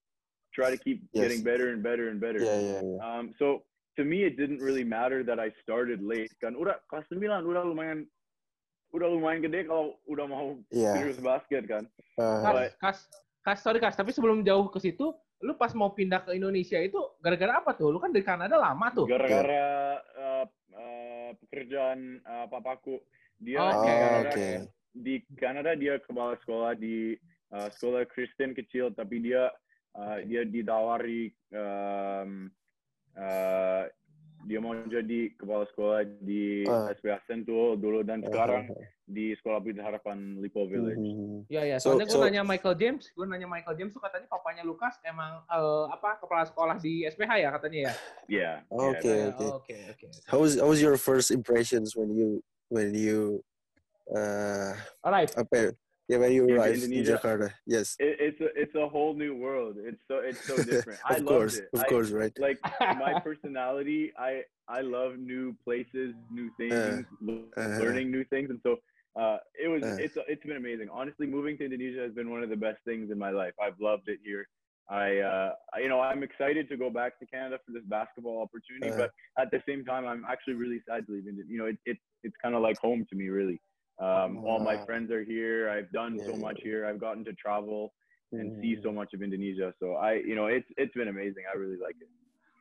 try 0.55 0.71
to 0.71 0.79
keep 0.79 1.03
Yes. 1.13 1.27
getting 1.27 1.41
better 1.43 1.69
and 1.71 1.83
better 1.83 2.09
and 2.09 2.19
better. 2.19 2.39
Iya, 2.39 2.55
iya, 2.59 2.79
iya. 2.81 2.97
Um, 2.99 3.35
so 3.37 3.63
to 3.99 4.03
me, 4.07 4.23
it 4.23 4.39
didn't 4.39 4.63
really 4.63 4.83
matter 4.87 5.21
that 5.27 5.37
I 5.39 5.51
started 5.61 5.99
late. 6.01 6.31
Kan 6.39 6.55
udah 6.55 6.79
kelas 6.87 7.05
9, 7.11 7.19
udah 7.45 7.63
lumayan 7.65 8.07
udah 8.89 9.05
lumayan 9.05 9.45
gede 9.45 9.69
kalau 9.69 10.01
udah 10.09 10.25
mau 10.25 10.57
Iya. 10.73 10.97
serius 10.97 11.19
basket 11.21 11.69
kan. 11.69 11.83
Uh, 12.17 12.41
But- 12.41 12.73
Kas, 12.81 13.05
kas, 13.45 13.59
sorry 13.61 13.77
Kas, 13.77 13.93
tapi 13.93 14.09
sebelum 14.09 14.41
jauh 14.41 14.65
ke 14.67 14.81
situ, 14.81 15.13
lu 15.39 15.53
pas 15.55 15.71
mau 15.71 15.93
pindah 15.93 16.25
ke 16.25 16.33
Indonesia 16.33 16.81
itu 16.81 16.97
gara-gara 17.21 17.61
apa 17.61 17.71
tuh? 17.77 17.93
Lu 17.93 18.01
kan 18.01 18.09
dari 18.09 18.25
Kanada 18.25 18.57
lama 18.57 18.89
tuh. 18.91 19.05
Gara-gara 19.05 19.63
uh, 20.17 20.45
uh, 20.73 21.29
pekerjaan 21.45 22.17
uh, 22.25 22.45
papaku, 22.49 22.97
dia 23.37 23.61
Oh, 23.61 23.69
di 23.69 23.77
oke. 23.77 23.85
Kanada, 23.93 24.29
Oke. 24.33 24.49
di 24.89 25.13
Kanada 25.37 25.71
dia 25.77 25.93
kepala 26.01 26.33
sekolah 26.41 26.73
di 26.73 27.13
uh, 27.51 27.69
sekolah 27.69 28.05
Kristen 28.05 28.53
kecil, 28.53 28.89
tapi 28.91 29.21
dia 29.21 29.49
uh, 29.93 30.17
dia 30.23 30.43
ditawari 30.43 31.29
um, 31.53 32.49
uh, 33.15 33.83
dia 34.47 34.55
mau 34.55 34.71
jadi 34.87 35.35
kepala 35.35 35.67
sekolah 35.67 36.07
di 36.23 36.63
Ah. 36.63 36.87
SPH 36.95 37.27
Sentul 37.27 37.75
dulu 37.75 38.07
dan 38.07 38.23
uh, 38.23 38.31
sekarang 38.31 38.71
di 39.03 39.35
Sekolah 39.35 39.59
Pelita 39.59 39.83
Harapan 39.83 40.39
Lipo 40.39 40.63
Village. 40.63 40.95
mhm. 40.95 41.43
Iya, 41.51 41.61
iya. 41.65 41.77
So- 41.81 41.91
Soalnya 41.99 42.07
gue 42.07 42.15
so- 42.15 42.23
nanya 42.23 42.43
Michael 42.47 42.77
James, 42.79 43.03
gue 43.11 43.25
nanya 43.27 43.49
Michael 43.51 43.75
James 43.75 43.91
tuh 43.91 43.99
katanya 43.99 44.31
papanya 44.31 44.63
Lukas 44.63 44.95
emang 45.03 45.43
eh, 45.43 45.85
apa 45.91 46.23
kepala 46.23 46.47
sekolah 46.47 46.79
di 46.79 47.03
SPH 47.03 47.31
ya 47.35 47.49
katanya 47.51 47.79
ya. 47.89 47.93
Yeah. 48.31 48.55
Oke. 48.71 49.03
yeah, 49.11 49.33
Eh, 49.35 49.51
Oke, 49.51 49.75
oke. 49.91 50.05
How 50.31 50.39
was 50.39 50.55
how 50.55 50.69
was 50.71 50.79
your 50.79 50.95
first 50.95 51.35
impressions 51.35 51.91
when 51.97 52.13
you 52.15 52.39
when 52.71 52.95
you 52.95 53.43
uh 54.15 54.71
ya? 55.03 55.73
Yeah, 56.09 56.17
when 56.17 56.31
you 56.33 56.43
arrived 56.49 56.81
in 56.83 56.89
Indonesia. 56.91 57.21
Jakarta. 57.21 57.47
Yes. 57.69 57.95
It, 57.99 58.17
it's 58.19 58.41
a 58.41 58.49
it's 58.61 58.75
a 58.75 58.87
whole 58.89 59.13
new 59.13 59.33
world. 59.37 59.75
It's 59.77 60.01
so 60.09 60.15
it's 60.25 60.41
so 60.41 60.57
different. 60.71 60.97
I 61.05 61.15
of 61.15 61.21
loved 61.21 61.27
course, 61.29 61.55
it. 61.61 61.69
of 61.71 61.81
I- 61.81 61.89
course, 61.93 62.09
right? 62.09 62.33
like 62.41 62.57
my 63.05 63.13
personality 63.21 64.11
i 64.17 64.41
i 64.67 64.81
love 64.81 65.11
new 65.17 65.45
places 65.65 66.13
new 66.31 66.49
things 66.57 67.05
uh-huh. 67.27 67.79
learning 67.83 68.07
new 68.11 68.23
things 68.33 68.49
and 68.53 68.59
so 68.65 68.71
uh 69.21 69.37
it 69.63 69.67
was 69.73 69.81
Uh. 69.83 69.97
it's 70.05 70.15
it's 70.33 70.45
been 70.49 70.57
amazing 70.65 70.87
honestly 70.99 71.25
moving 71.25 71.57
to 71.57 71.63
indonesia 71.69 72.01
has 72.05 72.13
been 72.19 72.29
one 72.35 72.43
of 72.45 72.49
the 72.53 72.61
best 72.67 72.77
things 72.89 73.09
in 73.13 73.17
my 73.17 73.31
life 73.41 73.53
i've 73.63 73.79
loved 73.89 74.07
it 74.13 74.19
here 74.29 74.43
i 74.89 75.17
uh 75.31 75.51
I- 75.73 75.79
you 75.83 75.89
know 75.91 75.99
i'm 76.09 76.21
excited 76.29 76.69
to 76.71 76.75
go 76.83 76.89
back 76.99 77.11
to 77.19 77.25
canada 77.33 77.57
for 77.65 77.71
this 77.77 77.85
basketball 77.97 78.37
opportunity 78.45 78.91
Uh. 78.93 78.97
but 79.03 79.09
at 79.41 79.49
the 79.55 79.61
same 79.69 79.81
time 79.91 80.03
i'm 80.11 80.23
actually 80.33 80.57
really 80.63 80.81
sad 80.87 81.05
to 81.07 81.13
leave 81.15 81.27
Indi- 81.31 81.49
you 81.53 81.57
know 81.61 81.65
it, 81.73 81.77
it 81.91 81.97
it's 82.25 82.37
kind 82.43 82.53
of 82.57 82.61
like 82.67 82.77
home 82.87 83.01
to 83.09 83.15
me 83.21 83.27
really 83.39 83.57
um 83.99 84.31
all 84.47 84.59
my 84.63 84.75
Wow. 84.79 84.85
friends 84.87 85.07
are 85.11 85.23
here 85.27 85.67
i've 85.69 85.91
done 85.91 86.15
so 86.23 86.31
Yeah. 86.33 86.43
much 86.45 86.59
here 86.63 86.81
i've 86.87 86.99
gotten 87.03 87.23
to 87.27 87.33
travel 87.35 87.91
and 88.31 88.55
see 88.61 88.77
so 88.79 88.89
much 88.93 89.11
of 89.15 89.19
indonesia 89.25 89.73
so 89.81 89.99
i 89.99 90.19
you 90.23 90.35
know 90.39 90.47
it's 90.47 90.69
it's 90.79 90.95
been 90.95 91.09
amazing 91.11 91.43
i 91.51 91.53
really 91.57 91.79
like 91.79 91.97
it 91.99 92.09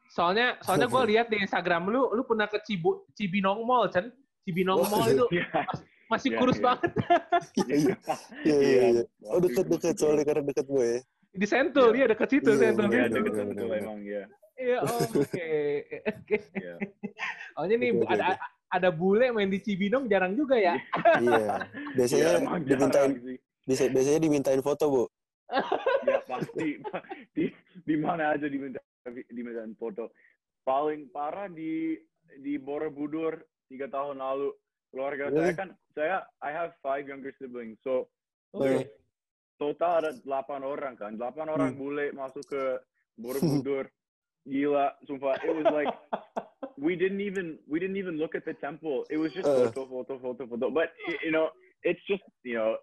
Soalnya 0.09 0.57
soalnya 0.65 0.89
gue 0.89 1.03
lihat 1.13 1.29
di 1.29 1.37
Instagram 1.37 1.93
lu, 1.93 2.09
lu 2.17 2.25
pernah 2.25 2.49
ke 2.49 2.57
Cibu, 2.65 3.05
Cibinong 3.13 3.61
Mall, 3.69 3.93
Chen. 3.93 4.09
Cibinong 4.41 4.81
Oh, 4.81 4.89
Mall 4.89 5.05
itu 5.13 5.27
yeah 5.37 5.69
masih 6.09 6.33
Iya, 6.33 6.39
kurus 6.41 6.57
iya. 6.57 6.65
banget. 6.65 6.91
Iya, 7.69 7.77
iya. 7.77 7.95
Iya, 8.41 8.57
iya, 8.57 8.83
iya. 8.89 9.03
Oh, 9.29 9.39
gitu. 9.45 9.61
soalnya 10.01 10.25
karena 10.25 10.43
dekat 10.49 10.65
gue 10.65 10.87
ya. 10.89 11.01
Di 11.37 11.45
Sentul, 11.47 11.89
Iya. 11.93 11.99
iya 12.01 12.07
deket 12.17 12.29
situ 12.33 12.51
Iya, 12.51 12.61
Sentul. 12.73 12.85
Iya, 12.89 13.05
deket 13.13 13.35
Sentul 13.37 13.69
emang 13.77 13.99
ya. 14.01 14.25
Iya, 14.59 14.79
oh, 14.83 14.99
oke. 14.99 15.49
Oke. 16.25 16.37
Iya. 16.57 16.75
Soalnya 17.55 17.77
nih 17.77 17.91
ada 18.09 18.27
ada 18.69 18.89
bule 18.93 19.33
main 19.33 19.49
di 19.49 19.61
Cibinong 19.61 20.07
jarang 20.07 20.37
juga 20.37 20.57
ya. 20.57 20.77
Iya. 21.25 21.65
Biasanya 21.97 22.25
Iya, 22.25 22.39
emang 22.41 22.63
dimintain 22.63 23.13
bisa 23.65 23.85
biasanya 23.89 24.21
dimintain 24.21 24.61
foto, 24.61 24.85
Bu. 24.89 25.05
Ya 26.09 26.21
pasti 26.29 26.77
di 27.33 27.49
di 27.83 27.95
mana 27.97 28.37
aja 28.37 28.47
diminta 28.47 28.81
dimintain 29.33 29.73
foto. 29.75 30.13
Paling 30.63 31.09
parah 31.09 31.49
di 31.49 31.97
di 32.41 32.61
Borobudur 32.61 33.41
tiga 33.67 33.89
tahun 33.89 34.21
lalu. 34.21 34.53
Keluarga 34.89 35.29
saya 35.29 35.53
Really? 35.53 35.57
kan 35.57 35.69
saya 35.93 36.17
I 36.41 36.51
have 36.53 36.73
five 36.81 37.05
younger 37.05 37.33
siblings. 37.37 37.77
So 37.85 38.09
Oke. 38.57 38.89
total 39.57 40.01
ada 40.01 40.11
delapan 40.17 40.61
orang 40.65 40.95
kan. 40.97 41.17
Delapan 41.17 41.49
orang 41.49 41.73
Hmm. 41.77 41.81
bule 41.81 42.07
masuk 42.13 42.45
ke 42.45 42.63
Borobudur. 43.17 43.89
Gila, 44.51 44.93
sumpah. 45.09 45.37
It 45.45 45.55
was 45.55 45.67
like 45.73 45.93
we 46.79 46.97
didn't 46.97 47.21
even 47.21 47.59
we 47.69 47.79
didn't 47.79 47.97
even 47.97 48.19
look 48.19 48.35
at 48.35 48.45
the 48.45 48.55
temple. 48.55 49.05
It 49.11 49.17
was 49.19 49.33
just 49.33 49.47
Uh. 49.47 49.55
photo, 49.55 49.87
photo, 49.87 50.19
photo, 50.19 50.47
photo. 50.47 50.71
But 50.71 50.93
you 51.25 51.31
know, 51.33 51.49
it's 51.83 52.01
just 52.09 52.23
you 52.45 52.55
know, 52.55 52.77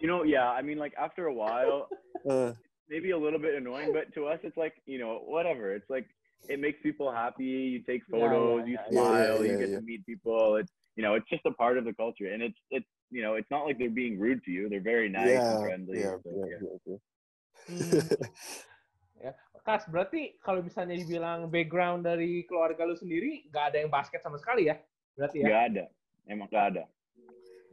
you 0.00 0.08
know, 0.08 0.22
yeah. 0.24 0.48
I 0.48 0.62
mean, 0.62 0.78
like 0.78 0.94
after 0.98 1.26
a 1.26 1.34
while, 1.34 1.88
Eh, 2.28 2.52
maybe 2.88 3.10
a 3.12 3.18
little 3.18 3.38
bit 3.38 3.54
annoying, 3.54 3.92
but 3.92 4.12
to 4.14 4.26
us, 4.26 4.38
it's 4.42 4.56
like 4.56 4.74
you 4.86 4.98
know, 4.98 5.20
whatever. 5.24 5.74
It's 5.74 5.88
like 5.90 6.06
it 6.48 6.58
makes 6.60 6.78
people 6.82 7.10
happy. 7.12 7.44
You 7.44 7.82
take 7.82 8.02
Yeah, 8.12 8.18
yeah, 8.18 8.20
photos, 8.20 8.66
you 8.66 8.74
yeah, 8.74 8.84
yeah. 8.90 8.90
smile, 8.90 9.44
Yeah, 9.44 9.52
you 9.52 9.58
get 9.58 9.70
yeah. 9.70 9.76
to 9.78 9.82
meet 9.82 10.06
people. 10.06 10.56
It's 10.56 10.72
you 10.96 11.02
know, 11.02 11.14
it's 11.14 11.28
just 11.28 11.44
a 11.46 11.52
part 11.52 11.78
of 11.78 11.84
the 11.84 11.94
culture, 11.94 12.32
and 12.32 12.42
it's 12.42 12.58
it's 12.70 12.86
you 13.10 13.22
know, 13.22 13.34
it's 13.34 13.50
not 13.50 13.64
like 13.66 13.78
they're 13.78 13.90
being 13.90 14.18
rude 14.18 14.42
to 14.44 14.50
you. 14.50 14.68
They're 14.68 14.80
very 14.80 15.08
nice 15.08 15.28
yeah, 15.30 15.50
and 15.50 15.62
friendly. 15.64 16.00
yeah, 16.00 16.16
so, 16.24 16.98
yeah, 17.68 18.16
ya, 19.20 19.32
Kas, 19.60 19.84
berarti 19.86 20.40
kalau 20.40 20.64
misalnya 20.64 20.96
dibilang 20.96 21.52
background 21.52 22.08
dari 22.08 22.48
keluarga 22.48 22.88
lu 22.88 22.96
sendiri, 22.96 23.44
nggak 23.52 23.64
ada 23.70 23.76
yang 23.84 23.90
basket 23.92 24.24
sama 24.24 24.40
sekali 24.40 24.72
ya? 24.72 24.80
Berarti 25.14 25.44
ya? 25.44 25.46
Nggak 25.46 25.62
ada, 25.68 25.84
emang 26.26 26.46
nggak 26.48 26.66
ada. 26.74 26.84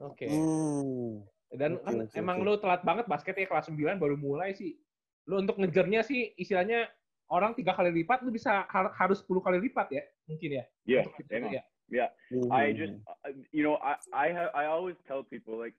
Oke. 0.03 0.27
Hmm. 0.27 1.23
Dan 1.47 1.79
kan 1.79 1.93
oke, 2.03 2.11
emang 2.13 2.43
lu 2.43 2.59
telat 2.59 2.83
banget 2.83 3.07
basket 3.07 3.33
ya 3.39 3.47
kelas 3.47 3.71
9 3.71 3.97
baru 3.97 4.19
mulai 4.19 4.51
sih. 4.51 4.75
Lu 5.25 5.39
untuk 5.39 5.55
ngejarnya 5.57 6.03
sih 6.03 6.35
istilahnya 6.35 6.91
orang 7.31 7.55
tiga 7.55 7.71
kali 7.71 7.91
lipat 8.03 8.19
lu 8.23 8.35
bisa 8.35 8.67
har- 8.67 8.93
harus 8.93 9.23
10 9.23 9.39
kali 9.39 9.57
lipat 9.63 9.87
ya 9.91 10.03
mungkin 10.27 10.59
ya. 10.59 10.65
Yeah, 10.83 11.03
Untuk 11.07 11.23
itu, 11.23 11.31
emang. 11.31 11.51
ya. 11.55 11.63
Yeah, 11.87 12.11
I 12.51 12.75
Hmm. 12.75 12.75
just, 12.75 12.93
uh, 13.07 13.31
you 13.55 13.63
know, 13.63 13.79
I 13.79 13.95
I 14.11 14.27
have 14.35 14.51
I 14.51 14.67
always 14.67 14.99
tell 15.07 15.23
people 15.23 15.55
like, 15.55 15.71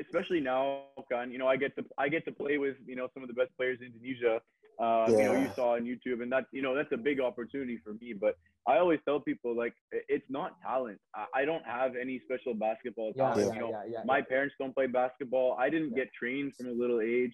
especially 0.00 0.40
now, 0.40 0.88
Kan, 1.12 1.28
you 1.28 1.36
know, 1.36 1.44
I 1.44 1.60
get 1.60 1.76
to 1.76 1.84
I 2.00 2.08
get 2.08 2.24
to 2.24 2.32
play 2.32 2.56
with 2.56 2.80
you 2.88 2.96
know 2.96 3.12
some 3.12 3.20
of 3.20 3.28
the 3.28 3.36
best 3.36 3.52
players 3.60 3.84
in 3.84 3.92
Indonesia. 3.92 4.40
Uh, 4.80 5.10
You 5.16 5.24
know, 5.24 5.32
you 5.34 5.48
saw 5.54 5.74
on 5.76 5.84
YouTube, 5.84 6.22
and 6.22 6.30
that's 6.32 6.46
you 6.52 6.62
know 6.62 6.74
that's 6.74 6.92
a 6.92 6.96
big 6.96 7.20
opportunity 7.20 7.78
for 7.84 7.94
me. 7.94 8.12
But 8.12 8.36
I 8.66 8.78
always 8.78 9.00
tell 9.04 9.20
people 9.20 9.54
like, 9.56 9.74
it's 9.92 10.28
not 10.28 10.60
talent. 10.62 10.98
I, 11.14 11.26
I 11.40 11.44
don't 11.44 11.64
have 11.64 11.96
any 11.96 12.20
special 12.24 12.54
basketball 12.54 13.12
Ya, 13.14 13.24
talent. 13.24 13.48
ya, 13.48 13.52
You 13.54 13.60
know, 13.60 13.70
ya, 13.70 13.82
ya, 13.84 14.00
my 14.04 14.20
ya. 14.20 14.24
parents 14.28 14.54
don't 14.58 14.74
play 14.74 14.86
basketball. 14.86 15.56
I 15.58 15.68
didn't 15.70 15.90
Yeah. 15.90 16.04
get 16.04 16.08
trained 16.18 16.52
from 16.56 16.66
a 16.68 16.72
little 16.72 17.00
age. 17.00 17.32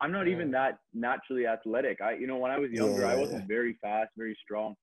I'm 0.00 0.10
not 0.12 0.26
even 0.26 0.50
that 0.50 0.78
naturally 0.92 1.46
athletic. 1.46 2.00
I, 2.00 2.12
you 2.14 2.26
know, 2.26 2.36
when 2.38 2.50
I 2.50 2.58
was 2.58 2.70
Yeah, 2.70 2.82
younger, 2.82 3.06
I 3.06 3.14
wasn't 3.14 3.46
very 3.46 3.74
fast, 3.80 4.10
very 4.16 4.36
strong. 4.42 4.74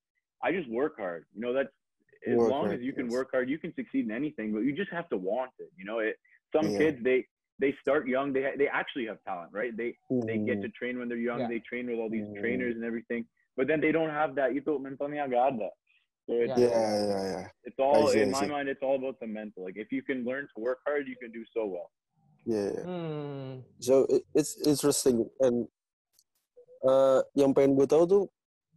I 0.41 0.51
just 0.51 0.69
work 0.69 0.93
hard. 0.97 1.25
You 1.35 1.41
know, 1.41 1.53
that's 1.53 1.69
as 2.27 2.37
Work 2.37 2.49
long 2.51 2.65
hard, 2.67 2.75
as 2.75 2.81
you 2.81 2.93
can 2.93 3.07
work 3.09 3.29
hard, 3.31 3.49
you 3.49 3.57
can 3.59 3.73
succeed 3.75 4.05
in 4.05 4.11
anything. 4.11 4.53
But 4.53 4.59
you 4.59 4.73
just 4.73 4.91
have 4.91 5.09
to 5.09 5.17
want 5.17 5.51
it. 5.59 5.69
You 5.77 5.85
know, 5.85 5.99
it. 5.99 6.15
Some 6.55 6.71
Yeah. 6.71 6.77
kids 6.79 6.97
they 7.03 7.27
they 7.59 7.75
start 7.83 8.07
young. 8.07 8.31
They 8.31 8.55
they 8.57 8.67
actually 8.71 9.05
have 9.11 9.19
talent, 9.27 9.51
right? 9.51 9.75
They 9.75 9.95
they 10.25 10.39
get 10.39 10.63
to 10.63 10.69
train 10.71 10.97
when 10.99 11.07
they're 11.11 11.19
young. 11.19 11.43
Yeah. 11.45 11.51
They 11.51 11.61
train 11.67 11.91
with 11.91 11.99
all 11.99 12.09
these 12.09 12.27
Mm. 12.31 12.39
trainers 12.39 12.73
and 12.79 12.83
everything. 12.87 13.27
But 13.59 13.67
then 13.67 13.83
they 13.83 13.91
don't 13.91 14.09
have 14.11 14.33
that. 14.39 14.55
Itu 14.55 14.79
mentalnya 14.79 15.27
nggak 15.27 15.43
ada. 15.59 15.69
So 16.29 16.31
it's, 16.39 16.55
Yeah. 16.55 16.71
Yeah, 16.71 16.93
yeah, 17.11 17.23
yeah. 17.35 17.45
it's 17.67 17.79
all 17.81 18.07
see, 18.07 18.23
in 18.23 18.31
my 18.31 18.47
mind. 18.47 18.71
It's 18.71 18.79
all 18.85 18.95
about 18.95 19.19
the 19.19 19.27
mental. 19.27 19.67
Like 19.67 19.75
if 19.75 19.91
you 19.91 19.99
can 19.99 20.23
learn 20.23 20.47
to 20.55 20.57
work 20.63 20.79
hard, 20.87 21.09
you 21.11 21.19
can 21.19 21.33
do 21.35 21.43
so 21.51 21.67
well. 21.67 21.91
Yeah, 22.47 22.69
yeah. 22.79 22.85
Hmm. 22.87 23.51
So 23.83 24.07
it, 24.07 24.23
it's 24.31 24.55
interesting 24.63 25.27
and 25.43 25.67
uh, 26.87 27.19
yang 27.35 27.51
pengen 27.51 27.75
gue 27.75 27.83
tahu 27.83 28.03
tuh 28.07 28.23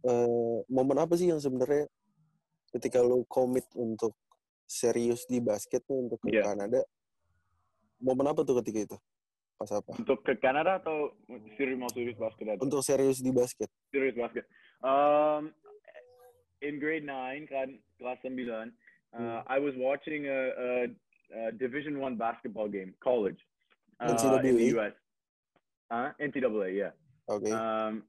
uh, 0.03 0.59
momen 0.67 0.99
apa 0.99 1.15
sih 1.15 1.31
yang 1.31 1.39
sebenarnya 1.39 1.87
ketika 2.75 2.99
lo 2.99 3.23
komit 3.31 3.63
untuk 3.77 4.11
serius 4.67 5.23
di 5.29 5.39
basket 5.39 5.85
nih 5.87 5.99
untuk 6.09 6.19
ke 6.19 6.33
Iya. 6.33 6.43
Kanada, 6.51 6.81
momen 8.03 8.27
apa 8.27 8.43
tuh 8.43 8.59
ketika 8.59 8.79
itu? 8.91 8.97
Pas 9.55 9.71
apa? 9.71 9.95
Untuk 9.95 10.19
ke 10.27 10.35
Kanada 10.43 10.83
atau 10.83 11.15
serius 11.55 11.79
mau 11.79 11.87
serius 11.87 12.19
basket 12.19 12.45
aja? 12.51 12.59
Untuk 12.59 12.83
serius 12.83 13.23
di 13.23 13.31
basket. 13.31 13.71
serious 13.95 14.17
basket. 14.19 14.43
Um, 14.83 15.55
in 16.59 16.79
grade 16.79 17.07
nine, 17.07 17.47
kan 17.47 17.79
kelas 18.01 18.19
9, 18.23 18.35
uh, 19.15 19.41
I 19.47 19.57
was 19.59 19.73
watching 19.79 20.27
a, 20.27 20.41
a, 20.51 20.69
a 21.31 21.51
Division 21.55 21.99
One 21.99 22.15
basketball 22.19 22.67
game, 22.67 22.93
college, 23.03 23.39
uh, 24.03 24.11
in 24.11 24.17
the 24.17 24.63
NCAA? 24.63 24.67
U.S. 24.75 24.95
Uh, 25.91 26.09
NCAA, 26.19 26.75
yeah. 26.75 26.91
Oke. 27.29 27.51
Um, 27.51 28.03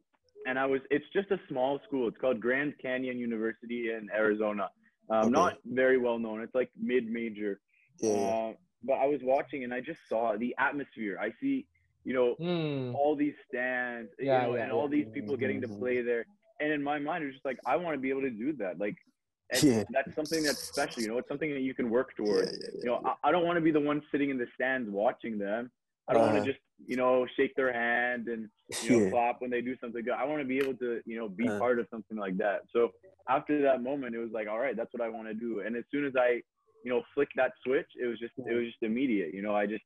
and 0.46 0.58
I 0.58 0.66
was, 0.66 0.80
it's 0.90 1.04
just 1.12 1.30
a 1.30 1.38
small 1.48 1.78
school. 1.86 2.08
It's 2.08 2.18
called 2.18 2.40
Grand 2.40 2.74
Canyon 2.80 3.18
University 3.18 3.90
in 3.90 4.08
Arizona. 4.10 4.70
Um, 5.10 5.28
Okay. 5.28 5.30
Not 5.30 5.54
very 5.66 5.98
well 5.98 6.18
known. 6.18 6.40
It's 6.40 6.54
like 6.54 6.70
mid-major. 6.80 7.60
Iya, 8.00 8.08
iya. 8.08 8.26
Uh, 8.26 8.52
but 8.86 8.94
I 8.94 9.06
was 9.06 9.20
watching 9.22 9.64
and 9.64 9.72
I 9.72 9.80
just 9.80 10.00
saw 10.08 10.36
the 10.36 10.54
atmosphere. 10.58 11.18
I 11.20 11.30
see, 11.40 11.66
you 12.04 12.14
know, 12.14 12.28
Hmm. 12.36 12.94
all 12.94 13.16
these 13.16 13.34
stands, 13.48 14.10
you 14.18 14.26
know, 14.26 14.54
yeah, 14.54 14.62
and 14.62 14.72
all 14.72 14.88
these 14.88 15.06
people 15.16 15.36
getting 15.36 15.60
to 15.62 15.68
play 15.68 16.02
there. 16.02 16.24
And 16.60 16.70
in 16.72 16.82
my 16.82 16.98
mind, 16.98 17.24
it 17.24 17.26
was 17.26 17.34
just 17.34 17.44
like, 17.44 17.58
I 17.66 17.76
want 17.76 17.94
to 17.96 18.00
be 18.00 18.10
able 18.10 18.22
to 18.22 18.30
do 18.30 18.52
that. 18.62 18.78
Like, 18.78 18.96
and 19.54 19.62
Yeah. 19.62 19.84
that's 19.96 20.12
something 20.18 20.42
that's 20.48 20.62
special, 20.72 21.02
you 21.02 21.08
know, 21.08 21.18
it's 21.18 21.28
something 21.28 21.52
that 21.56 21.60
you 21.68 21.74
can 21.74 21.88
work 21.90 22.10
towards. 22.16 22.52
Iya, 22.56 22.68
iya, 22.74 22.80
You 22.84 22.88
know, 22.90 22.98
iya. 23.04 23.12
I, 23.22 23.28
I 23.28 23.32
don't 23.32 23.44
want 23.48 23.56
to 23.60 23.64
be 23.68 23.72
the 23.78 23.84
one 23.92 24.00
sitting 24.10 24.30
in 24.30 24.38
the 24.38 24.48
stands 24.56 24.88
watching 24.90 25.38
them. 25.38 25.70
I 26.08 26.12
don't 26.14 26.24
want 26.28 26.36
Uh-huh. 26.36 26.44
to 26.44 26.52
just, 26.52 26.62
you 26.90 26.96
know, 27.00 27.26
shake 27.36 27.54
their 27.60 27.72
hand 27.72 28.28
and, 28.28 28.42
you 28.84 28.90
know, 28.92 29.00
Yeah. 29.04 29.10
clap 29.12 29.40
when 29.42 29.50
they 29.54 29.60
do 29.70 29.74
something 29.80 30.02
good. 30.06 30.14
I 30.22 30.24
want 30.30 30.40
to 30.44 30.48
be 30.54 30.58
able 30.64 30.76
to, 30.84 31.00
you 31.10 31.16
know, 31.18 31.28
be 31.28 31.48
Uh. 31.48 31.58
part 31.62 31.76
of 31.80 31.86
something 31.92 32.18
like 32.24 32.36
that. 32.44 32.58
So 32.74 32.92
after 33.28 33.52
that 33.68 33.78
moment, 33.82 34.14
it 34.16 34.20
was 34.26 34.32
like, 34.38 34.48
all 34.52 34.60
right, 34.64 34.76
that's 34.76 34.92
what 34.94 35.02
I 35.02 35.08
want 35.16 35.26
to 35.28 35.34
do. 35.46 35.60
And 35.64 35.76
as 35.76 35.84
soon 35.92 36.04
as 36.08 36.14
I, 36.16 36.42
you 36.84 36.92
know, 36.92 37.00
flick 37.16 37.32
that 37.40 37.52
switch, 37.64 37.88
it 37.96 38.06
was 38.06 38.20
just, 38.20 38.36
it 38.36 38.52
was 38.52 38.68
just 38.68 38.82
immediate. 38.84 39.32
You 39.32 39.40
know, 39.40 39.56
I 39.56 39.64
just, 39.64 39.82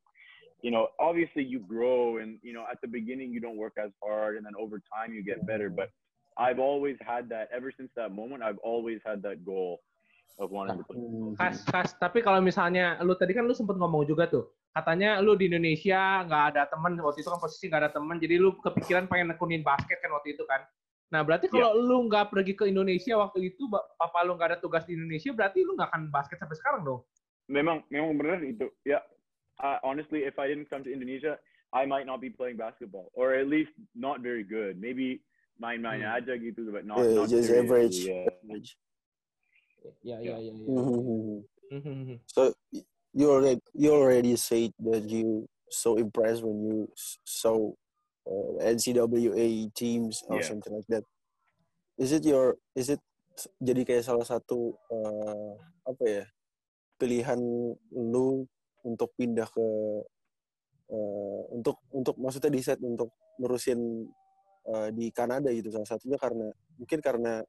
you 0.67 0.75
know, 0.75 0.91
obviously 0.99 1.47
you 1.47 1.63
grow 1.63 2.19
and, 2.19 2.43
you 2.43 2.53
know, 2.53 2.67
at 2.67 2.83
the 2.83 2.91
beginning 2.91 3.31
you 3.31 3.39
don't 3.39 3.57
work 3.57 3.79
as 3.79 3.95
hard 4.03 4.35
and 4.37 4.43
then 4.43 4.59
over 4.59 4.83
time 4.91 5.15
you 5.15 5.23
get 5.23 5.47
better. 5.47 5.71
But 5.71 5.95
I've 6.35 6.59
always 6.59 6.99
had 6.99 7.31
that, 7.31 7.47
ever 7.55 7.71
since 7.71 7.95
that 7.95 8.11
moment, 8.11 8.43
I've 8.43 8.59
always 8.67 8.99
had 9.07 9.23
that 9.23 9.47
goal 9.47 9.79
of 10.43 10.51
wanting 10.51 10.79
to 10.79 10.85
play. 10.87 10.99
Kas, 11.39 11.63
kas. 11.67 11.95
Tapi 11.99 12.23
kalau 12.23 12.43
misalnya 12.43 12.99
lu 13.03 13.15
tadi 13.15 13.35
kan 13.35 13.47
lu 13.47 13.55
sempet 13.55 13.79
ngomong 13.79 14.07
juga 14.07 14.31
tuh, 14.31 14.55
katanya 14.71 15.19
lu 15.19 15.35
di 15.35 15.51
Indonesia 15.51 16.23
nggak 16.27 16.45
ada 16.55 16.63
teman 16.71 16.95
waktu 17.03 17.27
itu 17.27 17.31
kan 17.31 17.43
posisi 17.43 17.67
nggak 17.67 17.83
ada 17.87 17.91
teman, 17.91 18.23
jadi 18.23 18.39
lu 18.39 18.55
kepikiran 18.63 19.11
pengen 19.11 19.35
nekunin 19.35 19.67
basket 19.67 19.99
kan 19.99 20.15
waktu 20.15 20.39
itu 20.39 20.47
kan. 20.47 20.63
Nah 21.09 21.25
berarti 21.25 21.49
kalau 21.49 21.73
lu 21.73 22.05
nggak 22.05 22.29
pergi 22.29 22.53
ke 22.53 22.69
Indonesia 22.69 23.17
waktu 23.17 23.53
itu, 23.53 23.65
papa 23.71 24.21
lu 24.29 24.37
nggak 24.37 24.57
ada 24.57 24.59
tugas 24.61 24.85
di 24.85 24.93
Indonesia, 24.93 25.33
berarti 25.33 25.65
lu 25.65 25.73
nggak 25.73 25.89
akan 25.89 26.03
basket 26.13 26.37
sampai 26.37 26.57
sekarang 26.61 26.83
dong. 26.85 27.01
Memang, 27.49 27.81
memang 27.89 28.13
benar 28.21 28.45
itu. 28.45 28.69
Yeah. 28.85 29.01
Uh, 29.59 29.81
honestly, 29.81 30.29
if 30.29 30.37
I 30.37 30.53
didn't 30.53 30.69
come 30.69 30.85
to 30.85 30.93
Indonesia, 30.93 31.41
I 31.73 31.89
might 31.89 32.05
not 32.05 32.21
be 32.21 32.29
playing 32.29 32.61
basketball, 32.61 33.09
or 33.17 33.33
at 33.33 33.49
least 33.49 33.73
not 33.97 34.21
very 34.21 34.45
good. 34.45 34.77
Maybe 34.77 35.25
main-main 35.59 36.05
Hmm. 36.05 36.17
aja 36.21 36.37
gitu, 36.39 36.69
but 36.71 36.85
not, 36.87 37.03
Yeah, 37.03 37.25
not 37.25 37.33
just 37.33 37.49
seriously, 37.49 37.67
average. 37.67 37.99
Yeah. 38.05 38.29
Average. 38.45 38.71
Ya, 40.05 40.17
ya, 40.21 40.37
ya. 40.39 40.53
ya. 40.53 40.69
Mhm. 40.69 41.45
Mhm. 41.73 42.17
So 42.29 42.53
you 43.17 43.27
already 43.33 43.61
you 43.73 43.91
already 43.93 44.37
said 44.37 44.73
that 44.85 45.09
you 45.09 45.49
so 45.73 45.97
impressed 45.97 46.45
when 46.45 46.61
you 46.65 46.79
saw 47.25 47.73
uh, 48.29 48.61
NCAA 48.61 49.73
teams 49.73 50.21
or 50.29 50.39
Yeah. 50.39 50.47
something 50.47 50.75
like 50.77 50.89
that. 50.93 51.05
Is 51.97 52.13
it 52.13 52.23
your 52.23 52.61
is 52.77 52.93
it 52.93 53.01
jadi 53.59 53.83
kayak 53.83 54.05
salah 54.05 54.27
satu 54.27 54.77
uh, 54.93 55.53
apa 55.89 56.05
ya 56.05 56.25
pilihan 56.99 57.39
lu 57.95 58.45
untuk 58.85 59.11
pindah 59.17 59.47
ke 59.49 59.67
uh, 60.91 61.43
untuk 61.55 61.81
untuk 61.91 62.15
maksudnya 62.19 62.51
di 62.53 62.61
set 62.63 62.79
untuk 62.83 63.11
nerusin 63.39 64.07
uh, 64.67 64.91
di 64.91 65.11
Kanada 65.11 65.51
gitu 65.51 65.71
salah 65.71 65.87
satunya 65.87 66.19
karena 66.19 66.51
mungkin 66.79 66.99
karena 67.03 67.43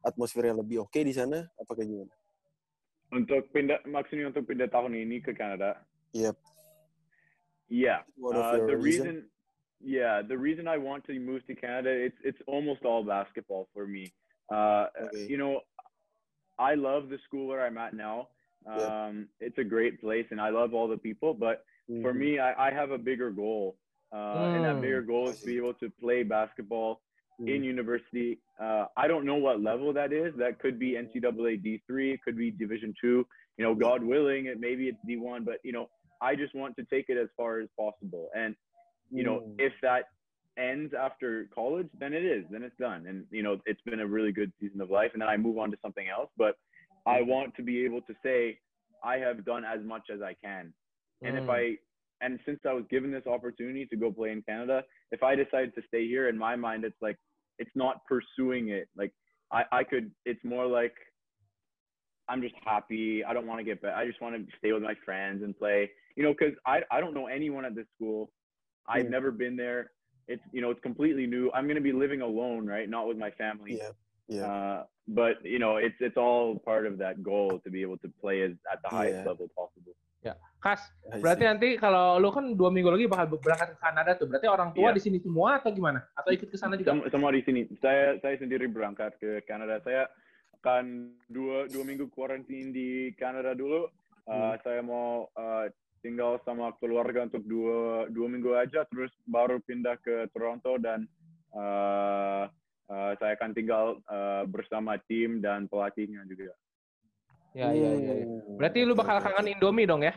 atmosfernya 0.00 0.56
lebih 0.60 0.84
oke 0.88 1.00
di 1.00 1.12
sana 1.12 1.44
apa 1.44 1.72
kayak 1.76 1.88
gimana? 1.88 2.14
Untuk 3.10 3.42
pindah, 3.50 3.82
maksudnya 3.90 4.30
untuk 4.30 4.46
pindah 4.46 4.70
tahun 4.70 4.94
ini 4.94 5.18
ke 5.18 5.34
Kanada. 5.34 5.82
Yep. 6.14 6.36
Yeah. 7.66 8.06
Of 8.22 8.32
Uh, 8.32 8.70
the 8.70 8.76
reason? 8.78 9.04
reason, 9.04 9.16
yeah, 9.82 10.22
the 10.22 10.36
reason 10.36 10.68
I 10.68 10.78
want 10.78 11.04
to 11.06 11.18
move 11.18 11.46
to 11.46 11.54
Canada, 11.54 11.90
it's 11.90 12.16
it's 12.24 12.38
almost 12.46 12.84
all 12.84 13.02
basketball 13.04 13.68
for 13.74 13.86
me. 13.86 14.12
Uh, 14.52 14.86
Okay. 15.02 15.26
You 15.28 15.38
know, 15.38 15.60
I 16.58 16.74
love 16.74 17.08
the 17.08 17.18
school 17.26 17.46
where 17.46 17.64
I'm 17.64 17.78
at 17.78 17.94
now. 17.94 18.28
Yeah. 18.66 19.06
Um, 19.08 19.28
It's 19.40 19.58
a 19.58 19.64
great 19.64 20.00
place, 20.00 20.26
and 20.30 20.40
I 20.40 20.50
love 20.50 20.74
all 20.74 20.88
the 20.88 20.98
people. 20.98 21.32
But 21.34 21.64
for 22.02 22.12
Mhm. 22.12 22.16
me, 22.18 22.38
I, 22.38 22.68
I 22.68 22.70
have 22.72 22.90
a 22.90 22.98
bigger 22.98 23.30
goal, 23.30 23.76
uh, 24.12 24.48
and 24.54 24.64
that 24.64 24.76
Mm. 24.76 24.82
bigger 24.82 25.02
goal 25.02 25.30
is 25.30 25.38
to 25.40 25.46
be 25.46 25.56
able 25.56 25.74
to 25.74 25.90
play 25.90 26.22
basketball 26.22 27.00
in 27.46 27.62
Mm. 27.62 27.64
university. 27.64 28.38
Uh, 28.58 28.86
I 28.96 29.08
don't 29.08 29.24
know 29.24 29.36
what 29.36 29.62
level 29.62 29.92
that 29.94 30.12
is. 30.12 30.34
That 30.36 30.58
could 30.58 30.78
be 30.78 30.96
NCAA 30.96 31.56
D3. 31.56 32.12
It 32.12 32.22
could 32.22 32.36
be 32.36 32.50
Division 32.50 32.92
two. 33.00 33.26
You 33.56 33.64
know, 33.64 33.74
God 33.74 34.02
willing, 34.02 34.46
it 34.46 34.60
maybe 34.60 34.88
it's 34.88 34.98
D1. 35.08 35.44
But 35.44 35.58
you 35.64 35.72
know, 35.72 35.88
I 36.20 36.36
just 36.36 36.54
want 36.54 36.76
to 36.76 36.84
take 36.84 37.06
it 37.08 37.16
as 37.16 37.30
far 37.36 37.60
as 37.60 37.68
possible. 37.78 38.28
And 38.34 38.54
you 39.10 39.24
know, 39.24 39.40
Mm. 39.40 39.56
if 39.60 39.72
that 39.82 40.04
ends 40.56 40.92
after 40.94 41.46
college, 41.54 41.88
then 41.98 42.12
it 42.12 42.24
is. 42.24 42.44
Then 42.50 42.62
it's 42.62 42.76
done. 42.76 43.06
And 43.06 43.26
you 43.30 43.42
know, 43.42 43.60
it's 43.66 43.80
been 43.82 44.00
a 44.00 44.06
really 44.06 44.32
good 44.32 44.52
season 44.60 44.80
of 44.80 44.90
life. 44.90 45.10
And 45.12 45.22
then 45.22 45.28
I 45.28 45.36
move 45.36 45.58
on 45.58 45.70
to 45.70 45.78
something 45.82 46.08
else. 46.08 46.30
But 46.36 46.56
I 47.06 47.22
want 47.22 47.54
to 47.56 47.62
be 47.62 47.84
able 47.84 48.02
to 48.02 48.14
say 48.22 48.58
I 49.02 49.16
have 49.18 49.44
done 49.44 49.64
as 49.64 49.80
much 49.82 50.10
as 50.10 50.20
I 50.22 50.34
can. 50.34 50.72
And 51.22 51.36
if 51.36 51.44
Hmm. 51.44 51.50
I 51.50 51.78
and 52.22 52.38
since 52.44 52.60
I 52.66 52.74
was 52.74 52.84
given 52.90 53.10
this 53.10 53.26
opportunity 53.26 53.86
to 53.86 53.96
go 53.96 54.12
play 54.12 54.30
in 54.30 54.42
Canada, 54.42 54.84
if 55.10 55.22
I 55.22 55.34
decided 55.34 55.74
to 55.74 55.82
stay 55.88 56.06
here, 56.06 56.28
in 56.28 56.36
my 56.36 56.54
mind, 56.54 56.84
it's 56.84 57.00
like 57.00 57.16
it's 57.58 57.74
not 57.74 58.04
pursuing 58.06 58.68
it. 58.68 58.88
Like 58.96 59.12
I, 59.50 59.64
I 59.72 59.84
could. 59.84 60.10
It's 60.26 60.44
more 60.44 60.66
like 60.66 60.94
I'm 62.28 62.42
just 62.42 62.54
happy. 62.64 63.24
I 63.24 63.32
don't 63.32 63.46
want 63.46 63.58
to 63.60 63.64
get 63.64 63.80
back. 63.82 63.94
I 63.96 64.06
just 64.06 64.20
want 64.20 64.36
to 64.36 64.56
stay 64.58 64.72
with 64.72 64.82
my 64.82 64.94
friends 65.04 65.42
and 65.42 65.56
play. 65.58 65.90
You 66.16 66.22
know, 66.22 66.32
because 66.38 66.54
I 66.66 66.82
I 66.90 67.00
don't 67.00 67.14
know 67.14 67.26
anyone 67.26 67.64
at 67.64 67.74
this 67.74 67.86
school. 67.96 68.30
I've 68.88 69.10
never 69.10 69.30
been 69.30 69.56
there. 69.56 69.90
It's 70.30 70.44
you 70.54 70.62
know 70.62 70.70
it's 70.70 70.80
completely 70.80 71.26
new. 71.26 71.50
I'm 71.52 71.66
gonna 71.66 71.82
be 71.82 71.92
living 71.92 72.22
alone, 72.22 72.66
right? 72.66 72.88
Not 72.88 73.08
with 73.10 73.18
my 73.18 73.30
family. 73.34 73.76
Yeah. 73.82 73.92
Iya. 74.30 74.42
Uh, 74.46 74.78
but 75.10 75.42
you 75.42 75.58
know, 75.58 75.76
it's 75.82 75.98
it's 75.98 76.14
all 76.14 76.54
part 76.62 76.86
of 76.86 76.94
that 77.02 77.18
goal 77.26 77.58
to 77.66 77.68
be 77.68 77.82
able 77.82 77.98
to 77.98 78.08
play 78.22 78.46
as, 78.46 78.54
at 78.70 78.78
the 78.86 78.90
highest 78.90 79.26
Yeah. 79.26 79.30
level 79.34 79.50
possible. 79.58 79.94
Kas, 80.60 80.84
I 81.08 81.16
berarti 81.16 81.48
nanti 81.48 81.80
kalau 81.80 82.20
lu 82.20 82.28
kan 82.28 82.52
dua 82.52 82.68
minggu 82.68 82.92
lagi 82.92 83.08
bakal 83.08 83.32
berangkat 83.40 83.72
ke 83.72 83.78
Kanada 83.80 84.12
tuh. 84.20 84.28
Berarti 84.28 84.44
orang 84.44 84.76
tua 84.76 84.92
Iya. 84.92 84.96
di 85.00 85.00
sini 85.00 85.18
semua 85.24 85.56
atau 85.56 85.72
gimana? 85.72 86.04
Atau 86.12 86.36
ikut 86.36 86.52
ke 86.52 86.56
sana 86.60 86.76
juga? 86.76 86.92
Sem- 86.92 87.08
semua 87.08 87.32
di 87.32 87.40
sini. 87.40 87.64
Saya 87.80 88.20
saya 88.20 88.36
sendiri 88.36 88.68
berangkat 88.68 89.16
ke 89.16 89.40
Kanada. 89.48 89.80
Saya 89.80 90.04
akan 90.60 91.16
dua 91.32 91.64
dua 91.72 91.82
minggu 91.88 92.12
quarantine 92.12 92.76
di 92.76 93.16
Kanada 93.16 93.56
dulu. 93.56 93.88
Uh, 94.28 94.52
Saya 94.60 94.84
mau 94.84 95.32
uh, 95.32 95.64
tinggal 96.00 96.40
sama 96.44 96.72
keluarga 96.80 97.28
untuk 97.28 97.44
dua 97.44 98.08
dua 98.12 98.26
minggu 98.28 98.52
aja, 98.56 98.84
terus 98.88 99.12
baru 99.24 99.60
pindah 99.64 99.96
ke 100.00 100.28
Toronto 100.32 100.76
dan 100.80 101.04
uh, 101.54 102.48
uh, 102.90 103.12
saya 103.16 103.38
akan 103.38 103.50
tinggal 103.54 103.84
uh, 104.10 104.42
bersama 104.48 104.98
tim 105.06 105.38
dan 105.38 105.70
pelatihnya 105.70 106.26
juga. 106.26 106.54
Ya, 107.54 107.74
ya, 107.74 107.90
ya. 107.98 108.14
ya. 108.22 108.26
Hmm, 108.26 108.56
Berarti 108.58 108.78
lu 108.86 108.94
bakal 108.94 109.22
kangen. 109.22 109.58
Indomie 109.58 109.88
dong 109.88 110.02
ya? 110.06 110.14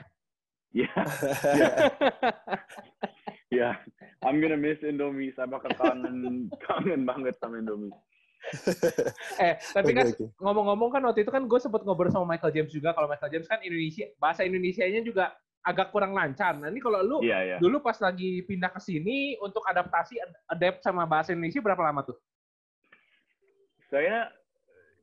Ya, 0.73 0.89
ya. 3.61 3.69
I'm 4.25 4.41
gonna 4.41 4.57
miss 4.57 4.81
Indomie. 4.81 5.33
Saya 5.33 5.49
bakal 5.49 5.73
kangen 5.77 6.49
kangen 6.65 7.05
banget 7.05 7.37
sama 7.37 7.61
Indomie. 7.61 7.93
eh, 9.39 9.55
tapi 9.71 9.95
kan 9.95 10.11
ngomong-ngomong 10.35 10.91
kan 10.91 11.01
waktu 11.07 11.23
itu 11.23 11.31
kan 11.31 11.47
gue 11.47 11.59
sempet 11.63 11.87
ngobrol 11.87 12.11
sama 12.11 12.35
Michael 12.35 12.53
James 12.53 12.71
juga. 12.75 12.91
Kalau 12.91 13.07
Michael 13.07 13.31
James 13.31 13.47
kan 13.47 13.63
Indonesia, 13.63 14.05
bahasa 14.19 14.43
Indonesianya 14.43 15.01
juga 15.01 15.31
agak 15.63 15.89
kurang 15.89 16.11
lancar. 16.11 16.53
Nah 16.53 16.67
ini 16.67 16.77
kalau 16.77 16.99
lu 16.99 17.17
Iya, 17.23 17.39
iya. 17.41 17.57
dulu 17.57 17.79
pas 17.79 17.95
lagi 17.97 18.43
pindah 18.43 18.69
ke 18.69 18.79
sini 18.79 19.39
untuk 19.39 19.63
adaptasi, 19.63 20.19
adapt 20.45 20.83
sama 20.83 21.07
bahasa 21.07 21.31
Indonesia 21.31 21.63
berapa 21.63 21.79
lama 21.79 22.03
tuh? 22.03 22.19
Saya 23.87 24.27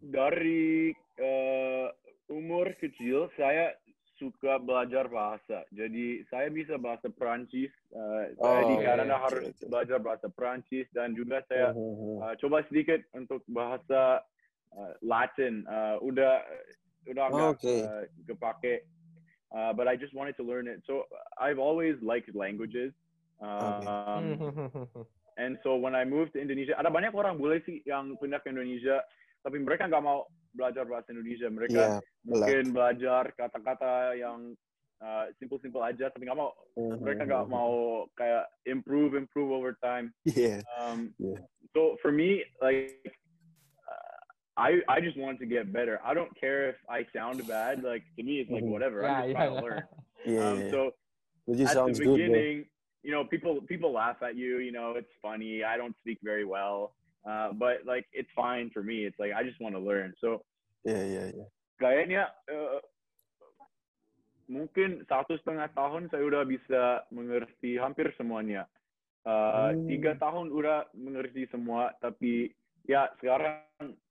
dari 0.00 0.92
eh, 1.16 1.86
umur 2.28 2.76
kecil 2.76 3.32
saya 3.34 3.72
suka 4.16 4.60
belajar 4.60 5.08
bahasa. 5.08 5.64
Jadi 5.72 6.28
saya 6.28 6.52
bisa 6.52 6.76
bahasa 6.76 7.08
Prancis. 7.08 7.72
Eh, 7.88 8.24
saya 8.36 8.60
di 8.68 8.74
Oh, 8.76 8.82
Kanada 8.84 9.16
oke, 9.16 9.24
harus 9.24 9.44
oke. 9.48 9.64
belajar 9.64 9.98
bahasa 9.98 10.28
Prancis 10.28 10.86
dan 10.92 11.16
juga 11.16 11.40
saya 11.48 11.72
eh, 11.72 12.34
coba 12.36 12.60
sedikit 12.68 13.00
untuk 13.16 13.40
bahasa 13.48 14.20
eh, 14.76 14.92
Latin. 15.00 15.64
Eh, 15.64 15.96
udah 16.04 16.34
udah 17.08 17.24
agak 17.26 17.48
Oke. 17.56 17.74
eh, 17.80 18.04
kepake. 18.26 18.74
Uh, 19.50 19.72
but 19.74 19.90
I 19.90 19.98
just 19.98 20.14
wanted 20.14 20.38
to 20.38 20.44
learn 20.46 20.70
it. 20.70 20.82
So 20.86 21.10
I've 21.38 21.58
always 21.58 21.98
liked 22.02 22.30
languages. 22.34 22.94
Um, 23.42 24.38
Hmm. 24.38 25.02
And 25.40 25.56
so 25.64 25.76
when 25.80 25.96
I 25.96 26.04
moved 26.04 26.36
to 26.36 26.40
Indonesia, 26.42 26.76
ada 26.76 26.92
banyak 26.92 27.16
orang 27.16 27.40
bule 27.40 27.64
sih 27.64 27.80
yang 27.88 28.12
pindah 28.20 28.44
ke 28.44 28.52
Indonesia, 28.52 29.00
tapi 29.40 29.56
mereka 29.56 29.88
nggak 29.88 30.04
mau 30.04 30.28
belajar 30.52 30.84
bahasa 30.84 31.16
Indonesia. 31.16 31.48
Mereka 31.48 31.80
Iya, 31.80 32.04
mungkin 32.28 32.76
belajar 32.76 33.32
kata-kata 33.32 34.20
yang 34.20 34.52
uh, 35.00 35.32
simple-simple 35.40 35.80
aja, 35.80 36.12
tapi 36.12 36.28
nggak 36.28 36.36
mau. 36.36 36.52
Hmm, 36.76 37.00
Mereka 37.00 37.24
nggak 37.24 37.46
mau 37.48 38.04
kayak 38.20 38.52
improve, 38.68 39.16
improve 39.16 39.48
over 39.48 39.72
time. 39.80 40.12
Iya. 40.28 40.60
Um, 40.76 41.16
Yeah. 41.16 41.40
So 41.72 41.94
for 42.02 42.10
me, 42.10 42.42
like, 42.58 42.98
I 44.60 44.84
I 44.92 45.00
just 45.00 45.16
want 45.16 45.40
to 45.40 45.46
get 45.48 45.72
better. 45.72 45.96
I 46.04 46.12
don't 46.12 46.28
care 46.36 46.68
if 46.68 46.78
I 46.84 47.08
sound 47.16 47.40
bad. 47.48 47.80
Like 47.80 48.04
to 48.16 48.22
me, 48.22 48.44
it's 48.44 48.52
like 48.52 48.60
Mhm. 48.62 48.72
whatever. 48.76 49.00
Yeah, 49.00 49.08
I'm 49.08 49.24
just 49.24 49.32
yeah, 49.32 49.40
trying 49.40 49.54
to 49.56 49.62
learn. 49.64 49.82
Yeah. 50.28 50.44
Um, 50.44 50.56
iya. 50.60 50.68
so 50.68 50.80
Which 51.48 51.64
at 51.64 51.72
sounds 51.72 51.96
the 51.96 52.04
good, 52.04 52.20
beginning, 52.20 52.68
you 53.00 53.08
know, 53.08 53.24
people 53.24 53.64
people 53.64 53.88
laugh 53.96 54.20
at 54.20 54.36
you. 54.36 54.60
You 54.60 54.68
know, 54.68 55.00
it's 55.00 55.08
funny. 55.24 55.64
I 55.64 55.80
don't 55.80 55.96
speak 56.04 56.20
very 56.20 56.44
well, 56.44 56.92
uh, 57.24 57.56
but 57.56 57.88
like 57.88 58.04
it's 58.12 58.28
fine 58.36 58.68
for 58.68 58.84
me. 58.84 59.08
It's 59.08 59.16
like 59.16 59.32
I 59.32 59.40
just 59.48 59.56
want 59.64 59.72
to 59.74 59.80
learn. 59.80 60.12
So 60.20 60.44
yeah, 60.84 61.00
yeah, 61.08 61.26
yeah. 61.32 61.48
kayaknya 61.80 62.28
uh, 62.52 62.84
mungkin 64.52 65.08
satu 65.08 65.40
setengah 65.40 65.72
tahun 65.72 66.12
saya 66.12 66.20
udah 66.26 66.42
bisa 66.44 67.08
mengerti 67.08 67.80
hampir 67.80 68.12
semuanya. 68.20 68.68
Uh, 69.24 69.72
Hmm. 69.76 69.84
Tiga 69.88 70.16
tahun 70.16 70.48
udah 70.48 70.88
mengerti 70.96 71.44
semua, 71.52 71.92
tapi 72.00 72.52
ya 72.88 73.08
sekarang 73.20 73.64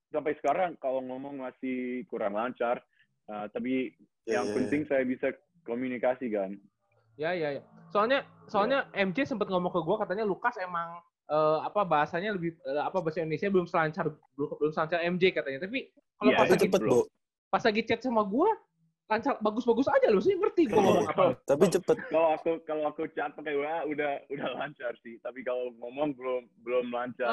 sampai 0.10 0.34
sekarang 0.41 0.76
kalau 0.82 1.02
ngomong 1.06 1.41
masih 1.41 2.04
kurang 2.10 2.36
lancar. 2.38 2.82
Uh, 3.30 3.45
tapi 3.54 3.93
Iya, 4.26 4.41
yang 4.41 4.45
iya, 4.50 4.56
penting 4.62 4.82
saya 4.86 5.04
bisa 5.06 5.28
komunikasi 5.65 6.30
kan. 6.30 6.54
Ya, 7.17 7.34
ya, 7.34 7.58
ya. 7.58 7.62
Soalnya, 7.89 8.24
soalnya 8.45 8.86
MJ 8.93 9.26
sempat 9.26 9.50
ngomong 9.50 9.74
ke 9.74 9.82
gue 9.82 9.95
katanya 9.98 10.24
Lukas 10.24 10.56
emang 10.62 11.02
eh, 11.30 11.60
apa 11.65 11.82
bahasanya 11.84 12.38
lebih 12.38 12.54
eh, 12.62 12.84
apa 12.86 13.02
bahasa 13.02 13.26
Indonesia 13.26 13.50
belum 13.50 13.67
selancar 13.67 14.13
belum, 14.38 14.50
belum 14.62 14.72
selancar 14.72 15.02
MJ 15.04 15.34
katanya. 15.34 15.65
Tapi 15.65 15.89
kalau 16.15 16.32
Iya, 16.32 16.38
pas 16.38 16.45
Tapi 16.45 16.54
lagi 16.54 16.65
cepet, 16.69 16.82
bro. 16.86 16.89
Bo. 16.93 17.00
pas 17.50 17.63
lagi 17.65 17.82
chat 17.82 18.00
sama 18.06 18.22
gue 18.22 18.50
lancar 19.10 19.41
bagus-bagus 19.41 19.89
aja 19.89 20.08
loh 20.08 20.22
sih 20.22 20.38
ngerti 20.38 20.69
gue 20.69 20.78
ngomong 20.78 21.10
apa. 21.10 21.34
Tapi 21.43 21.65
cepet. 21.67 21.98
kalau 22.08 22.30
aku 22.32 22.62
kalau 22.62 22.84
aku 22.86 23.10
chat 23.10 23.34
pakai 23.34 23.58
WA 23.58 23.82
udah 23.84 24.22
udah 24.30 24.48
lancar 24.56 24.93
sih 25.02 25.17
tapi 25.17 25.41
kalau 25.41 25.74
ngomong 25.76 26.13
belum 26.13 26.45
belum 26.62 26.86
lancar 26.89 27.26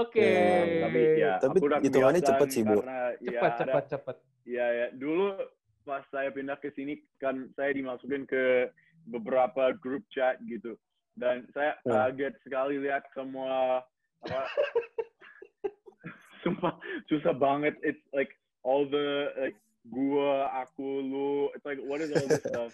Oke. 0.00 0.22
Ya, 0.22 0.62
tapi 0.80 1.00
ya 1.18 1.32
Tapi 1.36 1.56
aku 1.58 1.66
udah 1.66 1.78
hitungannya 1.82 2.22
cepet 2.22 2.48
sih, 2.48 2.62
Bu. 2.62 2.78
karena 2.78 3.00
ya 3.18 3.30
Cepat, 3.34 3.52
ada- 3.60 3.86
cepat. 3.88 4.16
ya 4.44 4.66
ya 4.68 4.86
dulu 4.92 5.34
pas 5.82 6.06
saya 6.08 6.30
pindah 6.30 6.56
ke 6.56 6.70
sini 6.70 7.02
kan 7.18 7.50
saya 7.52 7.74
dimasukin 7.74 8.24
ke 8.24 8.70
beberapa 9.04 9.74
grup 9.74 10.06
chat 10.08 10.38
gitu 10.44 10.78
dan 11.14 11.42
saya 11.50 11.74
Hmm. 11.82 12.14
kaget 12.14 12.34
sekali 12.40 12.78
lihat 12.78 13.02
semua 13.10 13.82
apa 14.22 14.40
sumpah 16.42 16.76
susah 17.06 17.34
banget 17.34 17.74
it's 17.80 18.00
like 18.10 18.30
all 18.62 18.84
the 18.84 19.06
like 19.38 19.56
gua 19.84 20.32
aku 20.58 20.88
lu 20.98 21.28
it's 21.52 21.62
like 21.62 21.76
what 21.82 22.00
is 22.00 22.08
all 22.08 22.24
this 22.24 22.40
stuff 22.40 22.72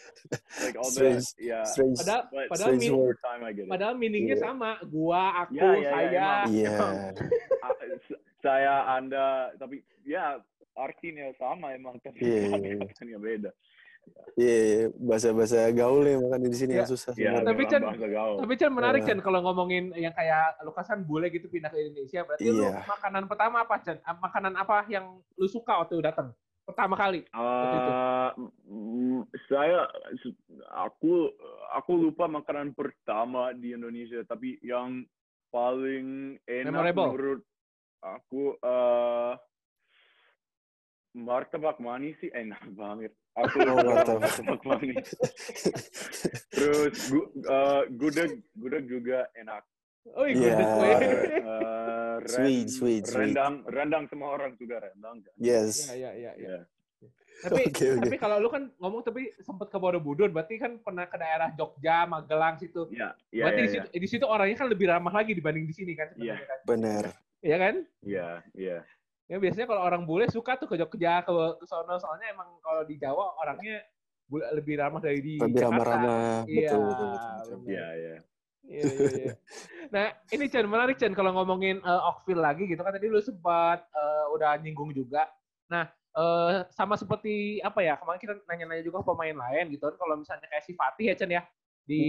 like 0.63 0.79
all 0.79 0.87
the 0.87 1.19
yeah 1.37 1.67
Strange. 1.67 1.99
Padahal, 1.99 2.23
but 2.29 2.47
padahal, 2.49 2.71
strange 2.71 2.87
word. 2.89 3.19
time 3.19 3.41
I 3.43 3.51
get 3.51 3.67
it 3.67 3.71
padahal 3.71 3.95
meaningnya 3.95 4.37
Iya. 4.39 4.45
sama. 4.45 4.71
Gua, 4.85 5.23
aku, 5.43 5.53
Ya, 5.53 5.67
ya, 5.67 5.75
ya, 5.75 5.91
saya. 5.91 6.07
emang. 6.07 6.47
Iya. 6.49 6.77
Ah, 7.61 7.73
s- 7.77 8.21
saya 8.39 8.75
anda 8.89 9.27
tapi 9.55 9.83
ya 10.03 10.39
artinya 10.73 11.29
sama 11.35 11.75
emang 11.75 11.99
tapi 11.99 12.23
Iya, 12.23 12.41
iya, 12.47 12.57
iya. 12.79 12.87
katanya 12.87 13.19
beda 13.19 13.51
Iya, 14.33 14.57
iya. 14.57 14.85
bahasa-bahasa 14.97 15.69
gaul 15.71 16.03
ya 16.03 16.17
makanya 16.17 16.49
di 16.49 16.57
sini 16.57 16.73
Iya. 16.73 16.81
yang 16.81 16.89
susah. 16.89 17.13
ya 17.13 17.19
sebenarnya. 17.35 17.45
Tapi 17.45 17.63
Chan- 17.67 17.85
Tapi 18.41 18.55
Chan 18.57 18.73
menarik 18.73 19.01
Iya. 19.03 19.09
Chan 19.09 19.21
kalau 19.21 19.41
ngomongin 19.43 19.85
yang 19.95 20.15
kayak 20.15 20.57
Lukas 20.63 20.87
kan 20.87 21.03
bule 21.03 21.27
gitu 21.29 21.47
pindah 21.47 21.69
ke 21.69 21.79
Indonesia. 21.83 22.23
Berarti 22.23 22.47
lu 22.47 22.65
Iya. 22.65 22.87
makanan 22.87 23.23
pertama 23.27 23.57
apa 23.61 23.75
Chan? 23.83 23.99
Ah, 24.01 24.15
Makanan 24.15 24.55
apa 24.55 24.87
yang 24.87 25.05
lu 25.35 25.47
suka 25.47 25.75
waktu 25.77 25.99
datang? 26.01 26.31
Pertama 26.65 26.95
kali. 26.95 27.21
mm, 28.67 29.21
saya 29.47 29.91
aku 30.87 31.29
aku 31.73 31.93
lupa 31.95 32.27
makanan 32.27 32.73
pertama 32.73 33.51
di 33.53 33.75
Indonesia 33.75 34.23
tapi 34.23 34.57
yang 34.61 35.03
paling 35.51 36.39
enak 36.47 36.71
Memorable. 36.71 37.09
menurut 37.11 37.41
aku 38.01 38.55
eh 38.57 39.35
martabak 41.13 41.83
manis 41.83 42.15
sih 42.23 42.31
enak 42.31 42.63
banget 42.79 43.11
aku 43.35 43.57
Oh, 43.61 43.83
martabak. 43.83 44.63
manis 44.63 45.07
terus 46.51 46.95
gu, 47.11 47.21
eh, 47.41 47.83
gudeg 47.91 48.31
gudeg 48.55 48.85
juga 48.87 49.27
enak 49.35 49.67
Oh 50.11 50.25
iya, 50.25 50.57
Iya. 50.57 50.57
Eh, 50.59 52.17
Sweet, 52.31 52.69
sweet, 52.69 53.05
sweet. 53.05 53.33
rendang 53.33 53.65
rendang 53.65 54.05
semua 54.07 54.33
orang 54.33 54.53
suka 54.55 54.77
rendang 54.79 55.21
kan 55.21 55.33
Yes. 55.37 55.89
Iya, 55.89 56.11
iya, 56.13 56.33
iya. 56.33 56.33
ya 56.37 56.59
Tapi, 57.41 57.65
Oke, 57.67 57.87
oke. 57.91 58.05
tapi 58.05 58.17
kalau 58.19 58.37
lu 58.37 58.49
kan 58.49 58.69
ngomong 58.77 59.01
tapi 59.01 59.33
sempat 59.41 59.73
ke 59.73 59.81
Borobudur, 59.81 60.29
berarti 60.29 60.61
kan 60.61 60.77
pernah 60.77 61.09
ke 61.09 61.17
daerah 61.17 61.49
Jogja, 61.51 62.05
Magelang 62.05 62.61
situ. 62.61 62.85
ya 62.91 63.17
ya 63.31 63.49
berarti 63.49 63.57
ya, 63.57 63.65
di 63.65 63.71
situ, 63.71 63.87
di 63.97 64.09
situ 64.11 64.25
orangnya 64.25 64.57
kan 64.59 64.69
lebih 64.69 64.87
ramah 64.87 65.09
lagi 65.11 65.33
dibanding 65.33 65.65
di 65.65 65.73
sini 65.73 65.93
kan? 65.95 66.13
Iya. 66.13 66.37
sebenarnya 66.37 66.45
kan? 66.47 66.59
Benar. 66.67 67.05
Iya 67.41 67.57
kan? 67.57 67.75
ya 68.03 68.29
ya 68.53 68.79
Ya 69.25 69.37
biasanya 69.39 69.65
kalau 69.65 69.81
orang 69.81 70.03
bule 70.05 70.27
suka 70.27 70.59
tuh 70.59 70.67
ke 70.67 70.77
Jogja, 70.77 71.23
ke, 71.23 71.31
ke 71.31 71.65
sono, 71.65 71.97
soalnya 71.97 72.29
emang 72.29 72.61
kalau 72.61 72.83
di 72.83 72.99
Jawa 72.99 73.33
orangnya 73.39 73.79
lebih 74.53 74.75
ramah 74.77 75.01
dari 75.01 75.23
di 75.23 75.35
Lebih 75.39 75.55
Jakarta. 75.57 75.71
ramah-ramah. 75.73 76.45
Iya, 76.45 76.69
Betul, 76.69 76.83
betul, 76.85 77.07
betul, 77.09 77.31
betul. 77.31 77.57
benar. 77.57 77.73
ya 77.73 77.89
ya 77.97 78.15
Iya, 78.67 78.85
iya, 78.87 79.11
iya. 79.17 79.35
Nah, 79.91 80.07
ini 80.31 80.45
Chen, 80.47 80.67
menarik 80.69 80.97
Chen 81.01 81.17
kalau 81.17 81.35
ngomongin 81.35 81.83
uh, 81.83 82.13
Oakville 82.13 82.45
lagi 82.45 82.69
gitu 82.69 82.81
kan 82.85 82.95
tadi 82.95 83.11
lu 83.11 83.19
sempat 83.19 83.83
uh, 83.91 84.31
udah 84.37 84.61
nyinggung 84.63 84.95
juga. 84.95 85.27
Nah, 85.67 85.89
uh, 86.15 86.63
sama 86.71 86.95
seperti 86.95 87.59
apa 87.65 87.81
ya? 87.83 87.99
Kemarin 87.99 88.21
kita 88.21 88.35
nanya-nanya 88.47 88.85
juga 88.87 89.03
ke 89.03 89.09
pemain 89.11 89.37
lain 89.37 89.65
gitu 89.75 89.83
kan 89.91 89.97
kalau 89.99 90.15
misalnya 90.21 90.47
kayak 90.47 90.65
si 90.65 90.73
Fatih 90.77 91.07
ya 91.11 91.15
Chen 91.19 91.33
ya 91.35 91.43
di 91.89 92.03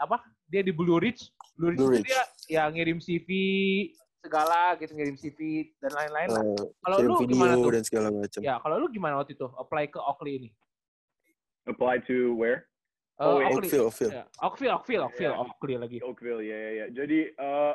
apa? 0.00 0.22
Dia 0.48 0.64
di 0.64 0.72
Blue 0.72 0.96
Ridge. 0.96 1.28
Blue 1.58 1.74
Ridge 1.74 1.80
Blue 1.82 1.92
Ridge. 1.92 2.08
dia 2.08 2.22
ya 2.48 2.62
ngirim 2.70 3.02
CV 3.02 3.28
segala 4.20 4.76
gitu, 4.76 4.92
ngirim 4.96 5.16
CV 5.16 5.70
dan 5.80 5.92
lain-lain 5.96 6.28
lah. 6.28 6.44
Kalau 6.84 6.96
lu 7.00 7.12
video 7.24 7.34
gimana 7.36 7.54
tuh? 7.56 7.72
dan 7.72 7.84
segala 7.84 8.08
macam. 8.12 8.40
Ya, 8.40 8.54
kalau 8.60 8.76
lu 8.76 8.86
gimana 8.92 9.14
waktu 9.20 9.32
itu 9.32 9.48
apply 9.56 9.88
ke 9.88 9.98
Oakley 10.00 10.32
ini? 10.44 10.50
apply 11.68 11.98
to 12.02 12.34
where 12.34 12.66
Uh, 13.20 13.36
Oh. 13.36 13.36
Oakville, 13.52 13.84
Oakville. 13.84 14.12
Ya, 14.16 14.24
Oakville, 14.40 14.72
Oakville, 14.72 15.04
Oakville, 15.04 15.28
Iya. 15.28 15.44
Oakley 15.44 15.76
lagi. 15.76 15.98
Oakville 16.00 16.40
ya 16.40 16.56
ya 16.56 16.70
ya 16.72 16.86
jadi 16.88 17.20
eh 17.36 17.74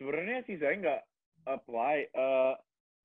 sebenarnya 0.00 0.38
sih 0.48 0.56
saya 0.56 0.74
nggak 0.80 1.00
apply 1.52 1.96
eh 2.16 2.54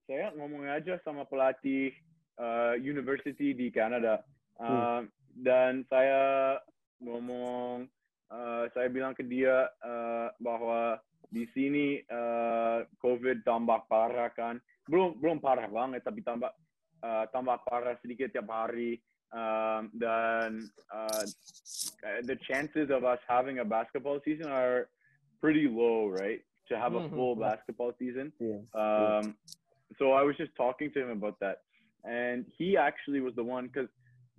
saya 0.08 0.25
ngomong 0.39 0.71
aja 0.71 0.95
sama 1.04 1.27
pelatih 1.27 1.91
uh, 2.39 2.75
university 2.80 3.51
di 3.51 3.67
Kanada 3.71 4.23
uh, 4.60 5.04
dan 5.36 5.84
saya 5.88 6.58
ngomong 6.99 7.88
uh, 8.27 8.65
saya 8.71 8.88
bilang 8.88 9.12
ke 9.15 9.23
dia 9.23 9.67
uh, 9.84 10.32
bahwa 10.39 10.99
di 11.32 11.47
sini 11.56 12.04
uh, 12.12 12.84
COVID 12.99 13.43
tambah 13.47 13.88
parah 13.88 14.32
kan 14.36 14.60
belum 14.88 15.19
belum 15.19 15.39
parah 15.39 15.67
banget 15.71 16.04
tapi 16.04 16.23
tambah 16.23 16.51
uh, 17.04 17.25
tambah 17.32 17.62
parah 17.63 17.95
sedikit 18.04 18.32
tiap 18.36 18.51
hari 18.51 18.99
um, 19.32 19.91
dan 19.98 20.70
uh, 20.91 21.24
the 22.28 22.38
chances 22.48 22.89
of 22.91 23.04
us 23.04 23.20
having 23.28 23.60
a 23.60 23.65
basketball 23.65 24.20
season 24.24 24.52
are 24.52 24.88
pretty 25.39 25.67
low, 25.67 26.08
right? 26.08 26.41
To 26.70 26.78
have 26.78 26.96
a 26.96 27.04
full 27.10 27.36
Mhm. 27.36 27.44
basketball 27.44 27.91
season. 28.00 28.32
Iya. 28.39 28.63
Um, 28.72 29.26
so 30.00 30.15
I 30.15 30.24
was 30.24 30.38
just 30.39 30.56
talking 30.56 30.91
to 30.96 31.00
him 31.04 31.12
about 31.12 31.36
that, 31.44 31.63
and 32.08 32.48
he 32.56 32.78
actually 32.80 33.20
was 33.20 33.36
the 33.36 33.44
one 33.44 33.67
because 33.67 33.91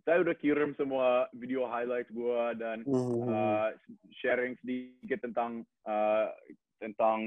saya 0.08 0.24
udah 0.24 0.34
kirim 0.34 0.74
semua 0.74 1.28
video 1.36 1.68
highlights 1.68 2.10
gua 2.10 2.56
dan 2.56 2.82
Mhm. 2.88 3.28
uh, 3.28 3.70
sharing 4.18 4.56
sedikit 4.64 5.22
tentang 5.22 5.62
uh, 5.86 6.32
tentang 6.80 7.20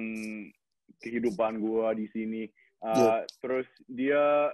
kehidupan 1.06 1.62
gua 1.63 1.93
di 1.95 2.10
sini. 2.12 2.49
Uh, 2.84 3.23
Terus 3.41 3.65
dia 3.88 4.51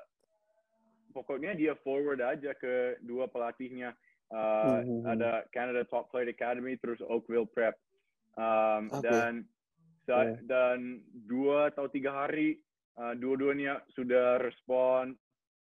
pokoknya 1.11 1.53
dia 1.53 1.75
forward 1.83 2.19
aja 2.19 2.55
ke 2.55 2.97
dua 3.03 3.27
pelatihnya. 3.27 3.93
Uh, 4.31 4.79
Mhm. 4.79 5.03
Ada 5.05 5.43
Canada 5.51 5.83
Top 5.83 6.07
Flight 6.07 6.31
Academy 6.31 6.79
terus 6.79 7.03
Oakville 7.03 7.51
Prep. 7.51 7.75
Um, 8.39 8.87
Oke. 8.87 9.03
Dan 9.03 9.43
sa- 10.07 10.23
Yeah. 10.23 10.39
dan 10.47 10.79
dua 11.27 11.67
atau 11.67 11.91
tiga 11.91 12.15
hari 12.15 12.63
uh, 12.95 13.11
dua-duanya 13.13 13.83
sudah 13.91 14.39
respon 14.39 15.15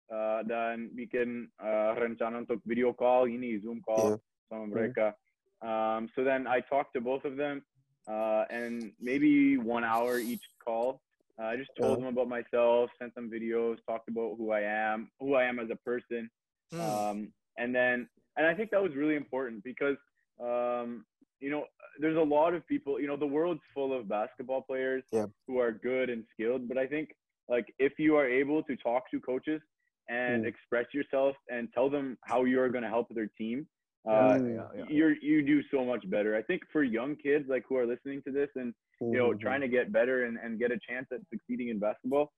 uh, 0.09 0.41
dan 0.45 0.89
bikin 0.93 1.49
uh, 1.57 1.93
rencana 1.93 2.41
untuk 2.41 2.61
video 2.61 2.93
call 2.93 3.25
ini 3.25 3.57
Zoom 3.57 3.81
call 3.81 4.17
sama 4.49 4.65
mereka. 4.65 5.13
Um, 5.61 6.07
so 6.13 6.21
then 6.23 6.45
I 6.45 6.61
talked 6.61 6.93
to 6.93 7.01
both 7.01 7.25
of 7.25 7.35
them, 7.35 7.61
uh, 8.05 8.45
and 8.49 8.93
maybe 8.97 9.57
one 9.57 9.83
hour 9.83 10.17
each 10.17 10.45
call. 10.57 11.01
Uh, 11.39 11.45
I 11.45 11.57
just 11.57 11.71
told 11.77 11.97
Uh-huh. 11.97 11.99
them 11.99 12.05
about 12.07 12.27
myself, 12.27 12.89
sent 12.99 13.15
them 13.15 13.29
videos, 13.31 13.77
talked 13.87 14.09
about 14.09 14.35
who 14.37 14.51
I 14.51 14.61
am, 14.61 15.09
who 15.19 15.35
I 15.35 15.45
am 15.45 15.59
as 15.59 15.69
a 15.71 15.75
person, 15.75 16.29
Hmm. 16.71 16.79
um, 16.81 17.33
and 17.57 17.73
then 17.73 18.07
and 18.37 18.45
I 18.47 18.53
think 18.53 18.71
that 18.71 18.81
was 18.81 18.95
really 18.95 19.15
important 19.15 19.63
because 19.63 19.97
um, 20.41 21.05
you 21.39 21.49
know 21.49 21.65
there's 21.99 22.17
a 22.17 22.21
lot 22.37 22.53
of 22.53 22.65
people. 22.67 22.99
You 22.99 23.07
know 23.07 23.17
the 23.17 23.25
world's 23.27 23.61
full 23.73 23.97
of 23.97 24.07
basketball 24.07 24.61
players 24.61 25.03
Yeah. 25.11 25.27
who 25.47 25.59
are 25.59 25.71
good 25.71 26.09
and 26.09 26.25
skilled, 26.33 26.67
but 26.67 26.77
I 26.77 26.87
think 26.87 27.15
like 27.47 27.73
if 27.79 27.93
you 27.97 28.15
are 28.17 28.27
able 28.27 28.63
to 28.63 28.75
talk 28.77 29.09
to 29.11 29.19
coaches 29.19 29.61
and 30.09 30.45
Mm. 30.45 30.45
express 30.45 30.85
yourself 30.93 31.35
and 31.49 31.69
tell 31.73 31.89
them 31.89 32.17
how 32.23 32.43
you're 32.45 32.69
going 32.69 32.83
to 32.83 32.89
help 32.89 33.07
their 33.09 33.27
team. 33.37 33.67
Yeah, 34.05 34.11
Uh, 34.13 34.37
Mm. 34.39 34.55
yeah, 34.55 34.67
yeah. 34.77 34.85
you're 34.89 35.15
you 35.21 35.41
do 35.45 35.61
so 35.71 35.83
much 35.85 36.09
better. 36.09 36.35
I 36.35 36.41
think 36.43 36.63
for 36.71 36.83
young 36.83 37.15
kids 37.15 37.47
like 37.49 37.63
who 37.67 37.75
are 37.77 37.85
listening 37.85 38.21
to 38.23 38.31
this 38.31 38.49
and 38.55 38.73
you 39.11 39.17
know 39.17 39.33
Mhm. 39.33 39.39
trying 39.41 39.61
to 39.61 39.67
get 39.67 39.91
better 39.91 40.25
and, 40.25 40.37
and 40.37 40.59
get 40.59 40.71
a 40.71 40.79
chance 40.87 41.07
at 41.11 41.19
succeeding 41.29 41.69
in 41.69 41.79
basketball, 41.79 42.31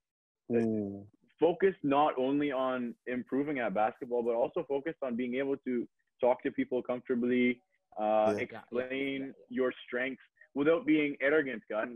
Hmm. 0.49 1.01
focus 1.39 1.75
not 1.83 2.13
only 2.17 2.51
on 2.51 2.95
improving 3.07 3.59
at 3.59 3.73
basketball 3.73 4.23
but 4.23 4.35
also 4.35 4.63
focus 4.67 4.95
on 5.01 5.15
being 5.15 5.35
able 5.35 5.57
to 5.57 5.87
talk 6.19 6.41
to 6.43 6.51
people 6.51 6.81
comfortably, 6.81 7.61
uh, 7.99 8.33
Yeah. 8.33 8.39
explain 8.39 9.19
Yeah, 9.19 9.25
yeah, 9.25 9.25
yeah. 9.25 9.31
your 9.49 9.71
strengths 9.85 10.23
without 10.53 10.85
being 10.85 11.15
arrogant, 11.21 11.61
God, 11.69 11.89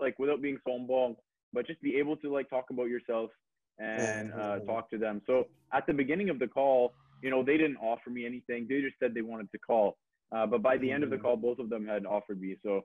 like 0.00 0.18
without 0.18 0.40
being 0.42 0.58
sombong, 0.66 1.16
but 1.52 1.66
just 1.66 1.80
be 1.82 1.96
able 1.96 2.16
to 2.18 2.30
like 2.32 2.48
talk 2.48 2.70
about 2.70 2.88
yourself 2.88 3.30
and 3.78 4.32
uh, 4.32 4.58
talk 4.60 4.90
to 4.90 4.98
them. 4.98 5.20
So 5.26 5.48
at 5.72 5.86
the 5.86 5.92
beginning 5.92 6.28
of 6.30 6.38
the 6.38 6.46
call, 6.48 6.94
you 7.22 7.30
know, 7.30 7.42
they 7.42 7.56
didn't 7.56 7.78
offer 7.78 8.10
me 8.10 8.26
anything. 8.26 8.66
They 8.68 8.80
just 8.80 8.98
said 8.98 9.14
they 9.14 9.22
wanted 9.22 9.50
to 9.52 9.58
call. 9.58 9.96
Uh, 10.34 10.46
but 10.46 10.62
by 10.62 10.76
the 10.76 10.90
end 10.90 11.04
of 11.04 11.10
the 11.10 11.16
Mhm. 11.16 11.22
call, 11.22 11.36
both 11.36 11.58
of 11.58 11.68
them 11.70 11.86
had 11.86 12.06
offered 12.06 12.40
me. 12.40 12.56
So, 12.62 12.84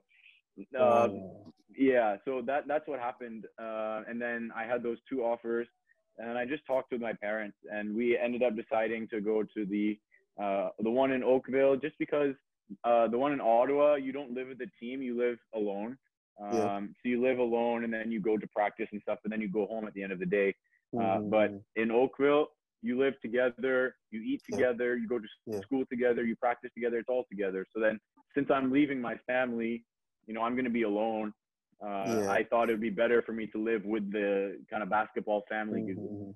uh, 0.78 1.08
yeah, 1.76 2.16
so 2.24 2.42
that 2.42 2.66
that's 2.66 2.86
what 2.86 2.98
happened. 3.00 3.46
Uh, 3.58 4.02
and 4.08 4.20
then 4.20 4.50
I 4.54 4.64
had 4.64 4.82
those 4.82 4.98
two 5.08 5.24
offers, 5.24 5.66
and 6.18 6.36
I 6.38 6.44
just 6.44 6.64
talked 6.66 6.92
with 6.92 7.00
my 7.00 7.12
parents, 7.12 7.56
and 7.72 7.94
we 7.94 8.16
ended 8.18 8.42
up 8.42 8.54
deciding 8.56 9.08
to 9.08 9.20
go 9.20 9.42
to 9.42 9.66
the 9.66 9.98
uh, 10.42 10.70
the 10.80 10.90
one 10.90 11.12
in 11.12 11.22
Oakville, 11.22 11.76
just 11.76 11.98
because 11.98 12.34
uh, 12.84 13.08
the 13.08 13.18
one 13.18 13.32
in 13.32 13.40
Ottawa, 13.40 13.94
you 13.96 14.12
don't 14.12 14.32
live 14.32 14.48
with 14.48 14.58
the 14.58 14.70
team, 14.78 15.02
you 15.02 15.18
live 15.18 15.38
alone. 15.54 15.98
Um, 16.40 16.56
Yeah. 16.58 16.78
So 17.02 17.08
you 17.08 17.20
live 17.22 17.38
alone, 17.38 17.84
and 17.84 17.92
then 17.92 18.10
you 18.10 18.20
go 18.20 18.36
to 18.38 18.46
practice 18.48 18.88
and 18.92 19.02
stuff, 19.02 19.18
and 19.24 19.32
then 19.32 19.40
you 19.40 19.48
go 19.48 19.66
home 19.66 19.86
at 19.86 19.94
the 19.94 20.02
end 20.02 20.12
of 20.12 20.18
the 20.18 20.26
day. 20.26 20.54
Uh, 20.98 21.18
Mhm. 21.20 21.30
but 21.30 21.50
in 21.76 21.90
Oakville, 21.90 22.48
you 22.82 22.98
live 22.98 23.14
together, 23.20 23.94
you 24.10 24.20
eat 24.20 24.40
Yeah. 24.48 24.56
together, 24.56 24.96
you 24.96 25.06
go 25.08 25.18
to 25.20 25.28
Yeah. 25.46 25.60
school 25.60 25.84
together, 25.86 26.24
you 26.24 26.36
practice 26.36 26.72
together. 26.72 26.98
It's 26.98 27.08
all 27.12 27.24
together. 27.28 27.66
So 27.72 27.80
then, 27.80 28.00
since 28.34 28.48
I'm 28.50 28.72
leaving 28.72 29.00
my 29.00 29.16
family, 29.28 29.84
you 30.26 30.32
know, 30.34 30.42
I'm 30.42 30.54
going 30.56 30.68
to 30.68 30.72
be 30.72 30.82
alone. 30.84 31.32
Uh, 31.80 32.24
Yeah. 32.24 32.28
I 32.32 32.44
thought 32.44 32.68
it 32.68 32.76
would 32.76 32.84
be 32.84 32.92
better 32.92 33.20
for 33.22 33.32
me 33.32 33.46
to 33.52 33.58
live 33.60 33.84
with 33.84 34.04
the 34.12 34.60
kind 34.68 34.82
of 34.84 34.88
basketball 34.88 35.44
family. 35.48 35.82
gitu. 35.88 36.00
Mhm. 36.00 36.30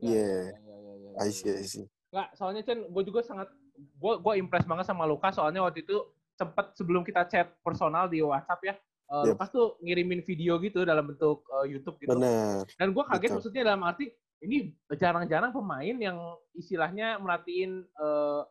Ya, 0.00 0.10
Yeah. 0.10 0.42
ya, 0.50 1.10
I 1.20 1.28
ya, 1.28 1.30
see, 1.30 1.48
ya. 1.50 1.54
I 1.60 1.66
see. 1.66 1.86
Nggak, 2.10 2.28
soalnya 2.34 2.62
Chen, 2.66 2.78
gue 2.90 3.02
juga 3.06 3.20
sangat, 3.22 3.48
gue 3.76 4.14
gue 4.18 4.34
impress 4.38 4.66
banget 4.66 4.86
sama 4.86 5.06
Lukas 5.06 5.34
soalnya 5.38 5.62
waktu 5.62 5.86
itu 5.86 6.02
sempet 6.34 6.72
sebelum 6.74 7.04
kita 7.04 7.28
chat 7.28 7.52
personal 7.62 8.08
di 8.08 8.18
WhatsApp 8.24 8.60
ya, 8.64 8.74
eh, 8.74 9.22
Yep. 9.28 9.30
Lukas 9.36 9.48
tuh 9.52 9.76
ngirimin 9.84 10.24
video 10.24 10.58
gitu 10.58 10.82
dalam 10.82 11.06
bentuk 11.06 11.44
eh, 11.62 11.70
YouTube 11.70 12.00
gitu. 12.00 12.10
Benar. 12.16 12.66
Dan 12.74 12.90
gue 12.90 13.04
kaget 13.06 13.22
Betul. 13.30 13.34
maksudnya 13.38 13.62
dalam 13.70 13.82
arti 13.84 14.10
ini 14.40 14.72
jarang-jarang 14.90 15.52
pemain 15.52 15.96
yang 15.96 16.16
istilahnya 16.52 17.20
merhatiin 17.20 17.84
eh, 17.84 18.42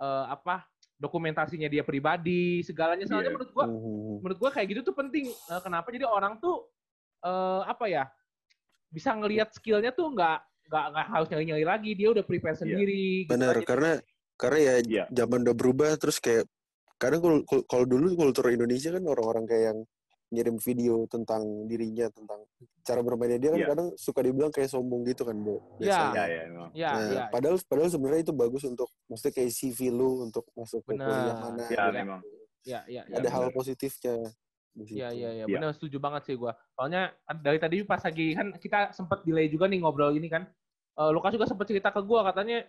eh, 0.00 0.24
apa 0.28 0.64
dokumentasinya 1.00 1.64
dia 1.66 1.80
pribadi 1.80 2.60
segalanya. 2.60 3.08
Soalnya 3.08 3.32
Iya. 3.32 3.36
menurut 3.36 3.50
gue 3.50 3.64
Mhm. 3.66 4.14
menurut 4.20 4.38
gue 4.38 4.50
kayak 4.52 4.68
gitu 4.68 4.80
tuh 4.84 4.96
penting. 4.96 5.26
Eh, 5.32 5.60
kenapa? 5.64 5.88
Jadi 5.88 6.04
orang 6.04 6.36
tuh 6.38 6.68
eh, 7.20 7.62
apa 7.64 7.84
ya 7.84 8.04
bisa 8.88 9.12
ngelihat 9.12 9.52
skillnya 9.52 9.92
tuh 9.92 10.08
nggak 10.12 10.40
nggak 10.70 10.84
nggak 10.92 11.06
harus 11.08 11.28
nyari-nyari 11.28 11.64
lagi. 11.64 11.90
Dia 11.96 12.08
udah 12.12 12.24
prepare 12.24 12.56
sendiri. 12.56 13.24
gitu 13.24 13.32
Benar, 13.32 13.60
karena 13.64 13.92
karena 14.36 14.58
ya 14.60 14.74
Iya. 14.80 15.04
zaman 15.12 15.44
udah 15.44 15.56
berubah 15.56 15.90
terus 15.96 16.16
kayak 16.16 16.48
kadang 16.96 17.20
kalau- 17.20 17.44
kalau 17.64 17.84
dulu 17.84 18.12
kultur 18.12 18.48
Indonesia 18.48 18.92
kan 18.92 19.04
orang-orang 19.04 19.44
kayak 19.48 19.64
yang 19.72 19.78
ngirim 20.30 20.56
video 20.56 21.10
tentang 21.10 21.42
dirinya 21.66 22.06
tentang 22.06 22.46
cara 22.86 23.02
bermainnya 23.02 23.38
dia 23.42 23.50
kan 23.50 23.60
Iya. 23.60 23.68
kadang 23.74 23.88
suka 23.98 24.20
dibilang 24.22 24.54
kayak 24.54 24.70
sombong 24.70 25.02
gitu 25.02 25.26
kan 25.26 25.34
bu 25.34 25.58
Iya. 25.58 25.66
biasanya. 25.76 26.14
Ya, 26.14 26.24
ya, 26.24 26.40
emang. 26.46 26.70
Ya, 26.70 26.90
Nah, 26.94 27.02
ya. 27.10 27.24
padahal 27.28 27.56
padahal 27.66 27.90
sebenarnya 27.90 28.20
itu 28.22 28.32
bagus 28.32 28.62
untuk 28.62 28.88
maksudnya 29.10 29.34
kayak 29.34 29.50
CV 29.50 29.78
lu 29.90 30.22
untuk 30.24 30.46
masuk 30.54 30.86
ke 30.86 30.94
kuliah 30.94 31.36
mana. 31.36 31.64
Ya, 31.66 31.74
Iya. 31.74 31.84
memang. 31.92 32.20
Ya, 32.62 32.80
ya, 32.86 33.02
ya. 33.04 33.16
Ada 33.18 33.28
hal 33.28 33.50
positifnya 33.50 34.14
di 34.70 34.82
situ. 34.86 34.96
Iya, 35.02 35.08
iya, 35.10 35.30
iya. 35.34 35.44
Iya. 35.50 35.54
Benar, 35.58 35.74
setuju 35.74 35.98
banget 35.98 36.22
sih 36.30 36.38
gua. 36.38 36.54
Soalnya 36.78 37.10
kan 37.26 37.36
dari 37.42 37.58
tadi 37.58 37.76
pas 37.82 37.98
lagi 37.98 38.26
kan 38.32 38.54
kita 38.54 38.94
sempat 38.94 39.26
delay 39.26 39.50
juga 39.50 39.66
nih 39.66 39.82
ngobrol 39.82 40.14
ini 40.14 40.30
kan. 40.30 40.46
Eh, 40.94 41.10
Lukas 41.10 41.34
juga 41.34 41.50
sempat 41.50 41.66
cerita 41.66 41.90
ke 41.90 41.98
gua 42.00 42.22
katanya 42.22 42.62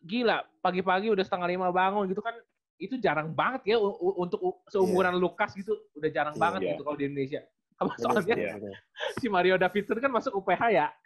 gila 0.00 0.40
pagi-pagi 0.62 1.10
udah 1.10 1.24
setengah 1.26 1.48
lima 1.50 1.68
bangun 1.68 2.06
gitu 2.06 2.22
kan 2.22 2.32
itu 2.76 2.94
jarang 2.98 3.32
banget 3.32 3.72
ya 3.72 3.76
untuk 4.16 4.40
seumuran 4.68 5.16
Lukas 5.16 5.52
gitu 5.52 5.72
udah 5.94 6.10
jarang 6.10 6.34
Iya. 6.34 6.42
banget 6.42 6.60
Iya. 6.62 6.68
gitu 6.74 6.82
kalau 6.84 6.96
di 6.96 7.04
Indonesia. 7.06 7.40
Apa 7.80 7.92
Benar, 7.92 8.00
soalnya 8.00 8.34
benar, 8.36 8.56
benar. 8.56 8.76
si 9.20 9.26
Mario 9.28 9.54
Davidson 9.56 9.98
kan 10.00 10.08
masuk 10.10 10.32
UPH 10.34 10.62
ya. 10.70 10.86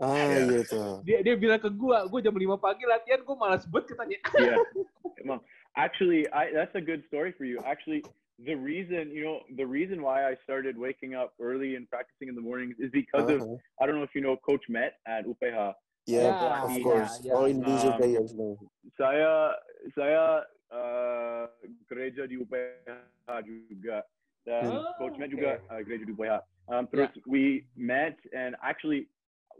Ah 0.00 0.16
Iya. 0.16 0.48
iya 0.48 0.60
tuh. 0.64 1.04
Dia 1.04 1.18
dia 1.20 1.36
bilang 1.36 1.60
ke 1.60 1.68
gua, 1.68 2.08
gua 2.08 2.24
jam 2.24 2.32
5 2.32 2.40
pagi 2.56 2.88
latihan 2.88 3.20
gua 3.20 3.36
malas 3.36 3.68
banget 3.68 3.92
katanya. 3.92 4.18
yeah. 4.40 4.56
Well, 5.28 5.44
actually, 5.76 6.24
I 6.32 6.48
that's 6.48 6.72
a 6.72 6.80
good 6.80 7.04
story 7.12 7.36
for 7.36 7.44
you. 7.44 7.60
Actually, 7.60 8.00
the 8.40 8.56
reason 8.56 9.12
you 9.12 9.20
know 9.20 9.44
the 9.52 9.68
reason 9.68 10.00
why 10.00 10.24
I 10.24 10.32
started 10.40 10.80
waking 10.80 11.12
up 11.12 11.36
early 11.36 11.76
and 11.76 11.84
practicing 11.92 12.32
in 12.32 12.34
the 12.34 12.40
mornings 12.40 12.80
is 12.80 12.88
because 12.88 13.28
of 13.28 13.44
Uh-huh. 13.44 13.60
I 13.76 13.84
don't 13.84 14.00
know 14.00 14.08
if 14.08 14.16
you 14.16 14.24
know 14.24 14.40
Coach 14.40 14.64
Met 14.72 14.96
at 15.04 15.28
UPH. 15.28 15.76
Yeah, 16.08 16.32
Yeah, 16.32 16.64
of 16.64 16.72
yeah, 16.72 16.80
course. 16.80 17.12
yeah. 17.20 17.36
All 17.36 17.44
Indonesian 17.44 17.92
Um, 17.92 18.00
players 18.00 18.32
know. 18.32 18.56
Saya 18.96 19.52
saya 19.92 20.48
uh, 20.70 21.46
gereja 21.90 22.26
di 22.28 22.36
UPH 22.38 23.44
juga 23.70 24.02
dan 24.46 24.66
Oh, 24.80 24.94
Coach 24.98 25.18
Met 25.18 25.28
okay. 25.30 25.36
juga 25.36 25.50
uh, 25.70 25.80
gereja 25.84 26.04
di 26.06 26.12
UPH. 26.12 26.40
Um, 26.70 26.86
terus 26.88 27.10
we 27.26 27.66
met 27.76 28.16
and 28.32 28.54
actually 28.62 29.08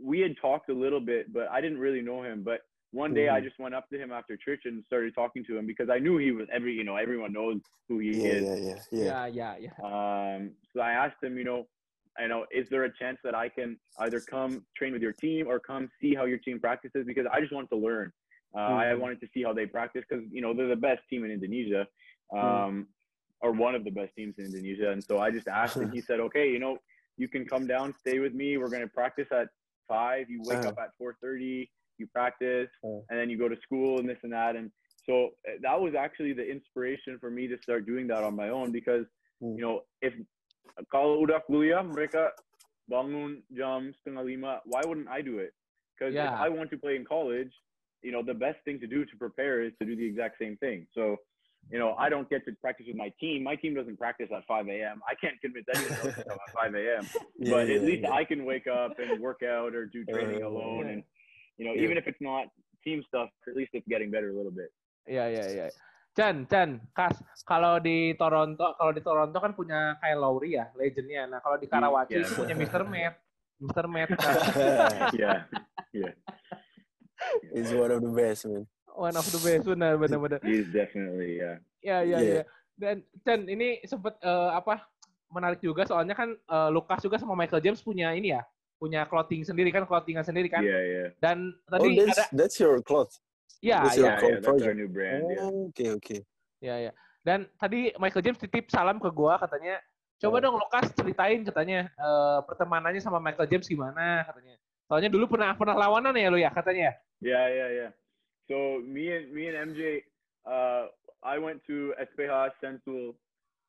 we 0.01 0.20
had 0.23 0.33
talked 0.40 0.70
a 0.70 0.75
little 0.77 1.01
bit, 1.03 1.33
but 1.33 1.51
I 1.51 1.61
didn't 1.61 1.79
really 1.83 2.01
know 2.01 2.23
him. 2.23 2.42
But 2.42 2.62
one 2.94 3.12
day 3.12 3.29
I 3.29 3.38
Mhm. 3.40 3.44
just 3.44 3.59
went 3.59 3.75
up 3.75 3.87
to 3.90 3.99
him 3.99 4.11
after 4.11 4.37
church 4.38 4.64
and 4.64 4.83
started 4.87 5.12
talking 5.14 5.44
to 5.51 5.59
him 5.59 5.66
because 5.66 5.90
I 5.90 5.99
knew 5.99 6.16
he 6.18 6.33
was 6.33 6.49
every 6.51 6.73
you 6.73 6.85
know 6.85 6.96
everyone 6.96 7.33
knows 7.35 7.61
who 7.90 7.99
he 7.99 8.23
Iya 8.23 8.31
is. 8.38 8.42
Yeah, 8.46 8.57
yeah, 8.57 8.81
yeah, 8.90 9.07
Ya, 9.11 9.20
ya, 9.27 9.51
ya. 9.68 9.73
Um, 9.83 10.55
so 10.73 10.81
I 10.81 10.92
asked 10.94 11.20
him, 11.23 11.37
you 11.37 11.44
know, 11.44 11.66
I 12.18 12.27
know, 12.27 12.46
is 12.51 12.66
there 12.70 12.85
a 12.85 12.92
chance 12.99 13.18
that 13.23 13.35
I 13.35 13.49
can 13.49 13.79
either 13.99 14.20
come 14.20 14.66
train 14.77 14.92
with 14.92 15.03
your 15.03 15.14
team 15.14 15.46
or 15.46 15.59
come 15.61 15.90
see 16.01 16.14
how 16.14 16.25
your 16.27 16.38
team 16.38 16.59
practices? 16.59 17.07
Because 17.07 17.27
I 17.31 17.40
just 17.40 17.53
want 17.53 17.68
to 17.70 17.79
learn. 17.79 18.12
Uh, 18.54 18.74
I 18.82 18.86
Mhm. 18.92 18.98
wanted 18.98 19.20
to 19.20 19.28
see 19.32 19.42
how 19.42 19.52
they 19.54 19.66
practice 19.66 20.04
because 20.08 20.24
you 20.32 20.42
know 20.42 20.52
they're 20.52 20.68
the 20.68 20.76
best 20.76 21.02
team 21.08 21.24
in 21.24 21.30
Indonesia, 21.30 21.86
um, 22.34 22.88
or 23.40 23.52
one 23.52 23.74
of 23.78 23.84
the 23.84 23.90
best 23.94 24.14
teams 24.18 24.34
in 24.38 24.44
Indonesia. 24.50 24.90
And 24.90 25.04
so 25.06 25.18
I 25.18 25.30
just 25.30 25.46
asked 25.48 25.76
and 25.78 25.90
He 25.94 26.02
said, 26.02 26.18
okay, 26.20 26.50
you 26.50 26.58
know, 26.58 26.78
you 27.16 27.28
can 27.28 27.46
come 27.46 27.66
down, 27.66 27.94
stay 28.02 28.18
with 28.18 28.34
me. 28.34 28.58
We're 28.58 28.68
gonna 28.74 28.88
practice 28.90 29.28
at 29.30 29.48
five. 29.86 30.28
You 30.30 30.42
wake 30.42 30.60
Uh-huh. 30.66 30.74
up 30.74 30.78
at 30.82 30.90
four 30.98 31.14
thirty. 31.22 31.70
You 32.00 32.06
practice, 32.08 32.70
Uh. 32.82 33.04
and 33.08 33.14
then 33.20 33.28
you 33.30 33.36
go 33.38 33.46
to 33.48 33.56
school 33.62 34.00
and 34.00 34.08
this 34.08 34.18
and 34.24 34.32
that. 34.32 34.56
And 34.56 34.72
so 35.06 35.36
uh, 35.46 35.60
that 35.62 35.78
was 35.78 35.94
actually 35.94 36.32
the 36.32 36.46
inspiration 36.48 37.18
for 37.20 37.30
me 37.30 37.46
to 37.46 37.56
start 37.62 37.84
doing 37.86 38.06
that 38.08 38.24
on 38.24 38.34
my 38.34 38.48
own 38.50 38.72
because 38.72 39.06
Hmm. 39.40 39.54
you 39.56 39.62
know 39.64 39.84
if 40.02 40.12
kalau 40.92 41.20
udah 41.22 41.40
kuliah 41.48 41.80
mereka 41.86 42.32
bangun 42.90 43.42
jam 43.54 43.92
setengah 44.00 44.24
lima, 44.26 44.60
why 44.66 44.82
wouldn't 44.84 45.08
I 45.08 45.22
do 45.22 45.38
it? 45.38 45.54
Because 45.94 46.12
Yeah. 46.14 46.32
if 46.34 46.40
I 46.40 46.48
want 46.50 46.70
to 46.74 46.78
play 46.80 46.96
in 46.96 47.04
college, 47.04 47.52
you 48.02 48.12
know 48.12 48.22
the 48.22 48.34
best 48.34 48.58
thing 48.64 48.78
to 48.80 48.86
do 48.86 49.04
to 49.04 49.14
prepare 49.16 49.62
is 49.62 49.72
to 49.80 49.84
do 49.84 49.94
the 49.96 50.06
exact 50.06 50.38
same 50.38 50.56
thing. 50.58 50.86
So 50.94 51.16
you 51.68 51.76
know, 51.78 51.92
I 52.00 52.08
don't 52.08 52.24
get 52.32 52.40
to 52.48 52.52
practice 52.56 52.86
with 52.88 52.96
my 52.96 53.12
team. 53.20 53.44
My 53.44 53.52
team 53.54 53.76
doesn't 53.76 53.98
practice 54.00 54.32
at 54.32 54.48
5 54.48 54.64
a.m. 54.72 55.04
I 55.04 55.12
can't 55.20 55.36
convince 55.44 55.68
anyone 55.68 55.92
else 55.92 56.16
to 56.16 56.24
come 56.24 56.40
at 56.40 56.52
5 56.56 56.72
a.m. 56.72 57.04
Yeah, 57.36 57.52
but 57.52 57.68
at 57.68 57.84
yeah, 57.84 57.84
least 57.84 58.02
yeah. 58.08 58.16
I 58.16 58.24
can 58.24 58.48
wake 58.48 58.64
up 58.64 58.96
and 58.96 59.20
work 59.20 59.44
out 59.44 59.76
or 59.76 59.84
do 59.84 60.00
training 60.08 60.40
Uh, 60.40 60.48
alone. 60.48 60.88
yeah. 60.88 60.92
And, 60.96 61.00
you 61.60 61.64
know, 61.68 61.76
Yeah. 61.76 61.84
even 61.84 62.00
if 62.00 62.08
it's 62.08 62.20
not 62.24 62.48
team 62.80 63.04
stuff, 63.04 63.28
at 63.44 63.52
least 63.60 63.76
it's 63.76 63.84
getting 63.92 64.08
better 64.08 64.32
a 64.32 64.36
little 64.40 64.50
bit. 64.56 64.72
Iya 65.04 65.24
iya 65.36 65.44
iya. 65.52 65.66
Chan, 66.16 66.48
Chan, 66.48 66.80
Kas, 66.96 67.20
kalau 67.44 67.76
di 67.76 68.16
Toronto, 68.16 68.72
kalau 68.80 68.92
di 68.96 69.04
Toronto 69.04 69.36
kan 69.36 69.52
punya 69.52 70.00
Kyle 70.00 70.16
Lowry 70.16 70.56
ya, 70.56 70.72
legendnya. 70.80 71.28
Nah 71.28 71.44
kalau 71.44 71.60
di 71.60 71.68
Karawaci 71.68 72.16
Iya. 72.16 72.24
itu 72.24 72.40
punya 72.40 72.56
Mr. 72.56 72.82
Matt, 72.88 73.14
Mr. 73.60 73.84
Matt, 73.84 74.08
kan. 74.16 74.32
yeah. 75.20 75.44
Yeah. 77.42 77.52
He's 77.54 77.72
one 77.72 77.90
of 77.90 78.00
the 78.00 78.11
best, 78.11 78.46
man. 78.46 78.64
one 78.90 79.14
of 79.14 79.24
the 79.24 79.38
best 79.38 79.64
benar 79.64 79.94
benar-benar. 79.96 80.40
He's 80.42 80.66
definitely, 80.68 81.38
yeah. 81.38 81.56
Iya 81.80 81.98
iya 82.02 82.16
Iya. 82.18 82.33
iya. 82.40 82.42
Dan 82.74 82.96
Chan 83.22 83.40
ini 83.44 83.80
sempet 83.85 84.16
eh, 84.18 84.50
apa 84.50 84.85
menarik 85.28 85.61
juga 85.61 85.85
soalnya 85.85 86.12
kan 86.12 86.33
eh, 86.33 86.68
Lukas 86.68 87.00
juga 87.00 87.16
sama 87.16 87.33
Michael 87.33 87.61
James 87.61 87.80
punya 87.80 88.12
ini 88.12 88.33
ya, 88.33 88.42
punya 88.76 89.04
clothing 89.04 89.44
sendiri 89.44 89.68
kan, 89.70 89.85
clothingan 89.85 90.24
sendiri 90.24 90.48
kan. 90.48 90.61
Yeah, 90.61 90.80
yeah. 90.80 91.09
Dan 91.20 91.52
Oh, 91.68 91.78
tadi 91.78 91.96
that's 91.96 92.18
ada, 92.18 92.24
that's 92.33 92.56
your 92.56 92.80
cloth. 92.80 93.12
ya 93.61 93.85
that's 93.85 93.96
ya, 94.00 94.00
your 94.00 94.11
Yeah, 94.11 94.20
yeah, 94.20 94.40
that's 94.40 94.64
our 94.64 94.74
new 94.74 94.88
brand. 94.88 95.22
Yeah. 95.28 95.44
Oh, 95.44 95.68
okay, 95.68 95.88
okay. 95.96 96.20
ya 96.59 96.88
ya. 96.88 96.92
Dan 97.20 97.44
tadi 97.56 97.92
Michael 97.96 98.24
James 98.24 98.40
titip 98.40 98.72
salam 98.72 98.96
ke 98.96 99.09
gua 99.12 99.37
katanya, 99.37 99.76
coba 100.16 100.37
Oh. 100.37 100.42
dong 100.42 100.56
Lukas 100.56 100.88
ceritain 100.92 101.40
katanya 101.44 101.88
eh, 101.88 102.38
pertemanannya 102.44 103.00
sama 103.00 103.20
Michael 103.20 103.48
James 103.48 103.68
gimana 103.68 104.24
katanya. 104.24 104.56
Soalnya 104.90 105.07
dulu 105.07 105.38
pernah 105.38 105.55
pernah 105.55 105.79
lawanan 105.79 106.18
ya 106.18 106.26
lu 106.35 106.42
ya 106.42 106.50
katanya. 106.50 106.98
Yeah, 107.22 107.46
yeah, 107.46 107.70
yeah. 107.70 107.90
So 108.50 108.83
me 108.83 109.07
and 109.14 109.31
me 109.31 109.46
and 109.46 109.70
MJ, 109.70 110.03
uh, 110.42 110.90
I 111.22 111.38
went 111.38 111.62
to 111.70 111.94
SPH 111.94 112.59
Sentul, 112.59 113.14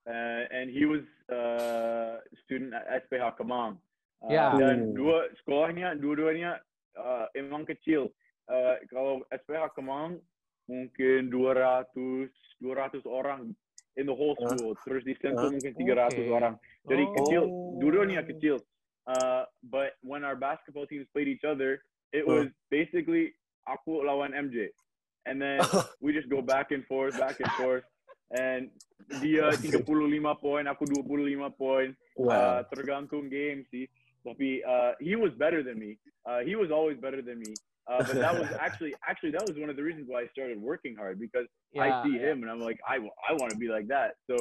uh, 0.10 0.42
and 0.50 0.74
he 0.74 0.90
was 0.90 1.06
uh, 1.30 2.26
student 2.42 2.74
at 2.74 3.06
SPH 3.06 3.38
Kemang. 3.38 3.78
Uh, 4.26 4.34
Yeah. 4.34 4.58
Dan 4.58 4.98
dua 4.98 5.30
sekolahnya, 5.46 5.94
dua-duanya 6.02 6.58
uh, 6.98 7.30
emang 7.38 7.70
kecil. 7.70 8.10
Uh, 8.50 8.82
kalau 8.90 9.22
SPH 9.30 9.78
Kemang 9.78 10.18
mungkin 10.66 11.30
200 11.30 11.86
200 12.66 13.06
orang 13.06 13.54
in 13.94 14.10
the 14.10 14.16
whole 14.16 14.34
school. 14.42 14.74
Terus 14.90 15.06
di 15.06 15.14
Sentul 15.22 15.50
Huh? 15.50 15.54
mungkin 15.54 15.74
300 15.78 16.18
Okay. 16.18 16.34
orang. 16.34 16.58
Jadi 16.90 17.04
Oh. 17.06 17.14
kecil, 17.14 17.42
dua-duanya 17.78 18.26
kecil. 18.26 18.58
Uh, 19.08 19.46
but 19.70 19.98
when 20.02 20.24
our 20.24 20.36
basketball 20.36 20.86
teams 20.86 21.08
played 21.14 21.28
each 21.28 21.44
other, 21.44 21.82
it 22.14 22.26
was 22.26 22.48
basically 22.70 23.34
aku 23.68 24.04
lawan 24.06 24.32
MJ. 24.34 24.70
And 25.26 25.42
then 25.42 25.62
we 26.02 26.14
just 26.14 26.30
go 26.30 26.42
back 26.42 26.72
and 26.72 26.86
forth, 26.86 27.18
back 27.18 27.40
and 27.40 27.52
forth. 27.58 27.84
And 28.32 28.70
dia 29.22 29.52
35 29.60 30.40
poin, 30.40 30.68
aku 30.68 30.86
25 30.86 31.58
poin. 31.58 31.90
Uh, 31.92 32.22
Wow. 32.22 32.66
tergantung 32.70 33.32
game 33.32 33.66
sih. 33.74 33.90
Tapi 34.22 34.62
uh, 34.62 34.94
he 35.02 35.18
was 35.18 35.34
better 35.42 35.64
than 35.66 35.80
me. 35.82 35.98
Uh, 36.28 36.46
he 36.46 36.54
was 36.54 36.70
always 36.70 36.98
better 37.02 37.22
than 37.26 37.42
me. 37.42 37.58
Uh, 37.92 37.98
but 38.08 38.16
that 38.16 38.40
was 38.40 38.48
actually 38.60 38.96
actually 39.08 39.32
that 39.32 39.42
was 39.46 39.58
one 39.58 39.70
of 39.70 39.76
the 39.76 39.84
reasons 39.84 40.06
why 40.08 40.22
I 40.22 40.28
started 40.32 40.62
working 40.62 40.96
hard 40.96 41.20
because 41.20 41.46
I 41.78 42.04
see 42.04 42.16
ya. 42.16 42.32
him 42.32 42.44
and 42.44 42.50
I'm 42.50 42.62
like 42.62 42.80
I, 42.88 42.96
I 42.96 43.34
want 43.34 43.52
to 43.52 43.58
be 43.58 43.68
like 43.68 43.88
that. 43.90 44.16
So 44.30 44.36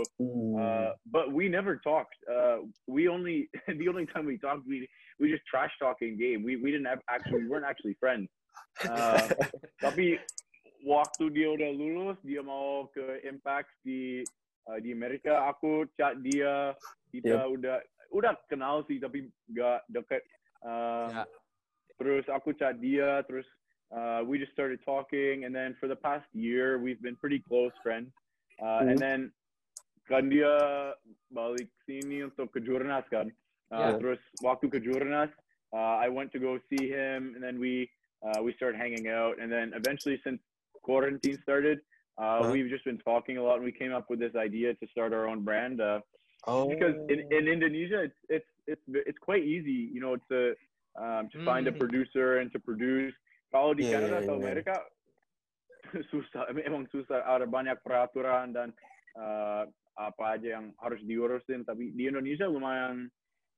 uh, 0.61 0.93
but 1.11 1.33
we 1.33 1.49
never 1.49 1.77
talked. 1.77 2.15
Uh, 2.31 2.59
we 2.87 3.09
only 3.09 3.51
the 3.67 3.89
only 3.89 4.07
time 4.07 4.27
we 4.27 4.39
talked, 4.39 4.67
we 4.69 4.89
we 5.19 5.31
just 5.31 5.43
trash 5.51 5.73
talking 5.81 6.17
game. 6.17 6.45
We 6.45 6.57
we 6.57 6.71
didn't 6.71 6.87
have 6.87 7.01
actually 7.11 7.43
we 7.43 7.49
weren't 7.49 7.67
actually 7.67 7.97
friends. 7.99 8.29
Uh, 8.87 9.29
tapi 9.85 10.19
waktu 10.87 11.25
dia 11.35 11.49
udah 11.51 11.71
lulus, 11.75 12.19
dia 12.23 12.41
mau 12.47 12.87
ke 12.95 13.19
Impact 13.27 13.71
di 13.83 14.23
uh, 14.71 14.79
di 14.79 14.95
Amerika. 14.95 15.51
Aku 15.51 15.91
chat 15.99 16.23
dia, 16.23 16.71
kita 17.11 17.51
udah 17.51 17.83
udah 18.15 18.35
kenal 18.47 18.87
sih 18.87 19.03
tapi 19.03 19.27
gak 19.51 19.83
deket. 19.91 20.23
Uh, 20.61 21.09
Ya. 21.11 21.25
Terus 22.01 22.25
aku 22.33 22.57
chat 22.57 22.81
dia, 22.81 23.21
terus 23.29 23.45
uh, 23.93 24.25
we 24.25 24.41
just 24.41 24.57
started 24.57 24.81
talking, 24.89 25.45
and 25.45 25.53
then 25.53 25.77
for 25.77 25.85
the 25.85 25.97
past 26.01 26.25
year 26.33 26.81
we've 26.81 27.01
been 27.05 27.15
pretty 27.17 27.45
close 27.45 27.77
friends. 27.85 28.09
Uh, 28.57 28.89
And 28.89 28.97
Hmm. 28.97 29.05
then 29.05 29.21
kan 30.09 30.33
dia 30.33 30.97
balik 31.31 31.69
sini 31.85 32.25
untuk 32.25 32.57
ke 32.57 32.65
Jurnas 32.65 33.05
kan. 33.13 33.29
Uh, 33.69 33.77
Yeah. 33.79 33.93
Terus 34.01 34.21
waktu 34.41 34.73
ke 34.73 34.81
Jurnas, 34.81 35.29
uh, 35.77 36.01
I 36.01 36.09
went 36.09 36.33
to 36.33 36.41
go 36.41 36.57
see 36.73 36.89
him, 36.89 37.37
and 37.37 37.45
then 37.45 37.61
we 37.61 37.93
uh, 38.25 38.41
we 38.41 38.57
started 38.57 38.81
hanging 38.81 39.09
out, 39.13 39.37
and 39.37 39.53
then 39.53 39.77
eventually 39.77 40.17
since 40.25 40.41
quarantine 40.81 41.37
started, 41.45 41.85
uh, 42.17 42.41
Huh? 42.45 42.49
we've 42.49 42.73
just 42.73 42.85
been 42.89 43.01
talking 43.05 43.37
a 43.37 43.45
lot, 43.45 43.61
and 43.61 43.65
we 43.69 43.77
came 43.77 43.93
up 43.93 44.09
with 44.09 44.19
this 44.25 44.33
idea 44.35 44.73
to 44.81 44.85
start 44.89 45.13
our 45.13 45.29
own 45.29 45.45
brand. 45.45 45.81
Uh, 45.85 46.01
oh. 46.49 46.65
because 46.69 46.97
in, 47.13 47.21
in 47.29 47.45
Indonesia, 47.49 48.09
it's 48.09 48.21
it's 48.33 48.51
it's 48.67 48.87
it's 49.05 49.21
quite 49.21 49.45
easy, 49.45 49.93
you 49.93 50.01
know, 50.01 50.17
to 50.33 50.57
um, 50.99 51.29
to 51.31 51.39
find 51.45 51.69
a 51.69 51.73
Mhm. 51.73 51.79
producer 51.79 52.39
and 52.43 52.51
to 52.53 52.59
produce. 52.59 53.15
Kalau 53.53 53.75
di 53.75 53.83
Yeah, 53.87 53.99
Canada 53.99 54.15
yeah, 54.19 54.23
atau 54.27 54.35
yeah. 54.39 54.43
Amerika 54.47 54.75
susah, 56.11 56.47
em- 56.51 56.63
emang 56.67 56.87
susah. 56.95 57.23
Ada 57.27 57.47
banyak 57.47 57.79
peraturan 57.83 58.55
dan 58.55 58.71
uh, 59.19 59.67
apa 59.99 60.39
aja 60.39 60.59
yang 60.61 60.73
harus 60.79 61.03
diurusin. 61.03 61.67
Tapi 61.67 61.91
di 61.95 62.07
Indonesia 62.07 62.47
lumayan 62.47 63.11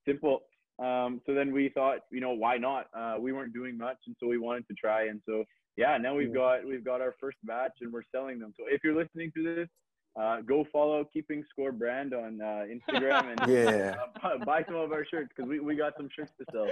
simple. 0.09 0.41
Um, 0.81 1.21
so 1.29 1.37
then 1.37 1.53
we 1.53 1.69
thought, 1.69 2.01
you 2.11 2.25
know, 2.25 2.33
why 2.33 2.57
not? 2.57 2.89
Uh, 2.97 3.21
we 3.21 3.31
weren't 3.37 3.53
doing 3.53 3.77
much, 3.77 4.01
and 4.09 4.17
so 4.19 4.27
we 4.27 4.41
wanted 4.41 4.65
to 4.73 4.75
try. 4.75 5.07
And 5.13 5.21
so 5.29 5.45
yeah, 5.77 6.01
now 6.01 6.17
we've 6.17 6.33
got 6.33 6.65
we've 6.65 6.85
got 6.85 7.05
our 7.05 7.15
first 7.21 7.37
batch, 7.45 7.77
and 7.85 7.93
we're 7.93 8.07
selling 8.11 8.41
them. 8.41 8.57
So 8.57 8.65
if 8.67 8.81
you're 8.83 8.97
listening 8.97 9.31
to 9.37 9.41
this, 9.45 9.69
uh, 10.17 10.41
go 10.41 10.65
follow 10.73 11.05
Keeping 11.13 11.45
Score 11.53 11.71
brand 11.73 12.17
on 12.17 12.41
uh, 12.41 12.65
Instagram 12.65 13.37
and 13.37 13.39
Yeah, 13.49 13.95
uh, 14.01 14.09
bu- 14.17 14.45
buy 14.49 14.65
some 14.65 14.81
of 14.81 14.91
our 14.93 15.05
shirts 15.05 15.29
because 15.37 15.49
we, 15.49 15.61
we 15.61 15.77
got 15.77 15.93
some 16.01 16.09
shirts 16.17 16.33
to 16.41 16.45
sell. 16.51 16.69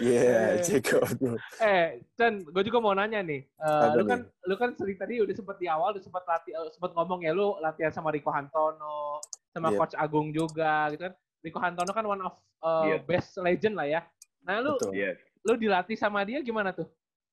Yeah, 0.00 0.60
check 0.60 0.92
out, 0.92 1.10
bro. 1.16 1.36
Eh, 1.58 2.00
Chan, 2.14 2.42
gue 2.42 2.62
juga 2.64 2.78
mau 2.78 2.92
nanya 2.92 3.20
nih. 3.20 3.42
Eh, 3.42 3.64
Apa 3.64 3.94
lu 3.94 4.02
nih? 4.02 4.08
kan 4.08 4.20
lu 4.44 4.54
kan 4.54 4.70
sering 4.74 4.96
tadi 4.96 5.20
udah 5.20 5.32
sempat 5.32 5.56
di 5.56 5.66
awal 5.66 5.92
udah 5.92 6.02
sempat 6.02 6.24
latih 6.24 6.52
eh, 6.52 6.70
sempat 6.70 6.90
ngomong 6.92 7.22
ya 7.22 7.32
lu 7.32 7.56
latihan 7.58 7.90
sama 7.90 8.10
Rico 8.10 8.28
Hantono, 8.28 9.20
sama 9.50 9.70
Iya. 9.70 9.78
coach 9.78 9.94
Agung 9.94 10.30
juga 10.30 10.90
gitu 10.90 11.06
kan. 11.06 11.14
Rico 11.40 11.58
Hantono 11.58 11.90
kan 11.90 12.04
one 12.04 12.22
of 12.22 12.34
eh, 12.36 12.84
Iya. 12.92 12.96
best 13.02 13.36
legend 13.38 13.74
lah 13.74 13.86
ya. 13.86 14.00
Nah, 14.42 14.60
lu 14.60 14.76
Betul. 14.78 14.92
Yes. 14.94 15.16
lu 15.42 15.54
dilatih 15.54 15.94
sama 15.94 16.22
dia 16.22 16.38
gimana 16.40 16.70
tuh? 16.70 16.86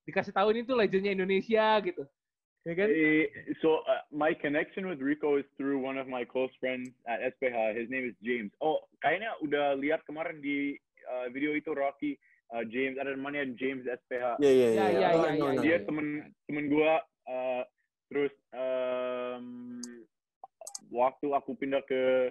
Dikasih 0.04 0.32
tahu 0.32 0.52
ini 0.52 0.63
tuh 0.63 0.76
legendnya 0.76 1.13
Indonesia 1.13 1.80
gitu. 1.80 2.04
Ya 2.63 2.80
kan? 2.80 2.88
So 3.60 3.84
uh, 3.84 4.08
my 4.08 4.32
connection 4.32 4.88
with 4.88 5.04
Rico 5.04 5.36
is 5.36 5.43
through 5.60 5.84
one 5.84 5.99
of 5.99 6.08
my 6.08 6.23
close 6.23 6.52
friends 6.63 6.95
at 7.04 7.19
SPH. 7.19 7.76
His 7.76 7.91
name 7.91 8.08
is 8.08 8.15
James. 8.23 8.56
Oh, 8.63 8.80
kayaknya 9.04 9.36
udah 9.43 9.76
lihat 9.76 10.08
kemarin 10.08 10.39
di 10.39 10.80
uh, 11.04 11.28
video 11.28 11.52
itu 11.54 11.76
Rocky 11.76 12.15
uh, 12.53 12.63
James 12.69 12.95
ada 13.01 13.17
namanya 13.17 13.49
James 13.57 13.83
SPH. 13.83 14.37
Yeah, 14.39 14.53
yeah, 14.53 14.71
Ya, 14.71 14.85
yeah. 14.87 14.93
ya, 14.93 15.09
Oh, 15.17 15.25
ya, 15.25 15.31
no, 15.35 15.45
Dia 15.59 15.77
no. 15.81 15.85
temen 15.89 16.07
temen 16.45 16.65
gua 16.69 17.01
uh, 17.25 17.63
terus 18.13 18.33
um, 18.53 19.45
waktu 20.93 21.27
aku 21.33 21.57
pindah 21.57 21.81
ke 21.89 22.29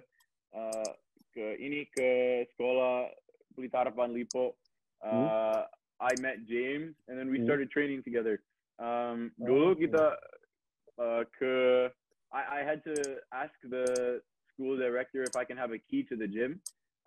uh, 0.55 0.91
ke 1.35 1.59
ini 1.59 1.89
ke 1.91 2.43
sekolah 2.55 3.11
Pelita 3.59 3.83
Harapan 3.83 4.15
Lipo 4.15 4.55
uh, 5.03 5.67
I 5.99 6.13
met 6.15 6.47
James 6.47 6.95
and 7.11 7.19
then 7.19 7.31
we 7.31 7.43
Hmm. 7.43 7.49
started 7.51 7.69
training 7.75 8.07
together 8.07 8.39
um, 8.79 9.35
Oh. 9.43 9.47
dulu 9.51 9.75
kita 9.75 10.15
uh, 11.03 11.23
ke 11.35 11.53
I, 12.33 12.61
I 12.61 12.65
had 12.65 12.81
to 12.87 13.19
ask 13.35 13.53
the 13.67 14.21
school 14.55 14.77
director 14.79 15.25
if 15.27 15.35
I 15.35 15.45
can 15.45 15.57
have 15.59 15.73
a 15.75 15.81
key 15.81 16.05
to 16.09 16.15
the 16.15 16.29
gym 16.31 16.61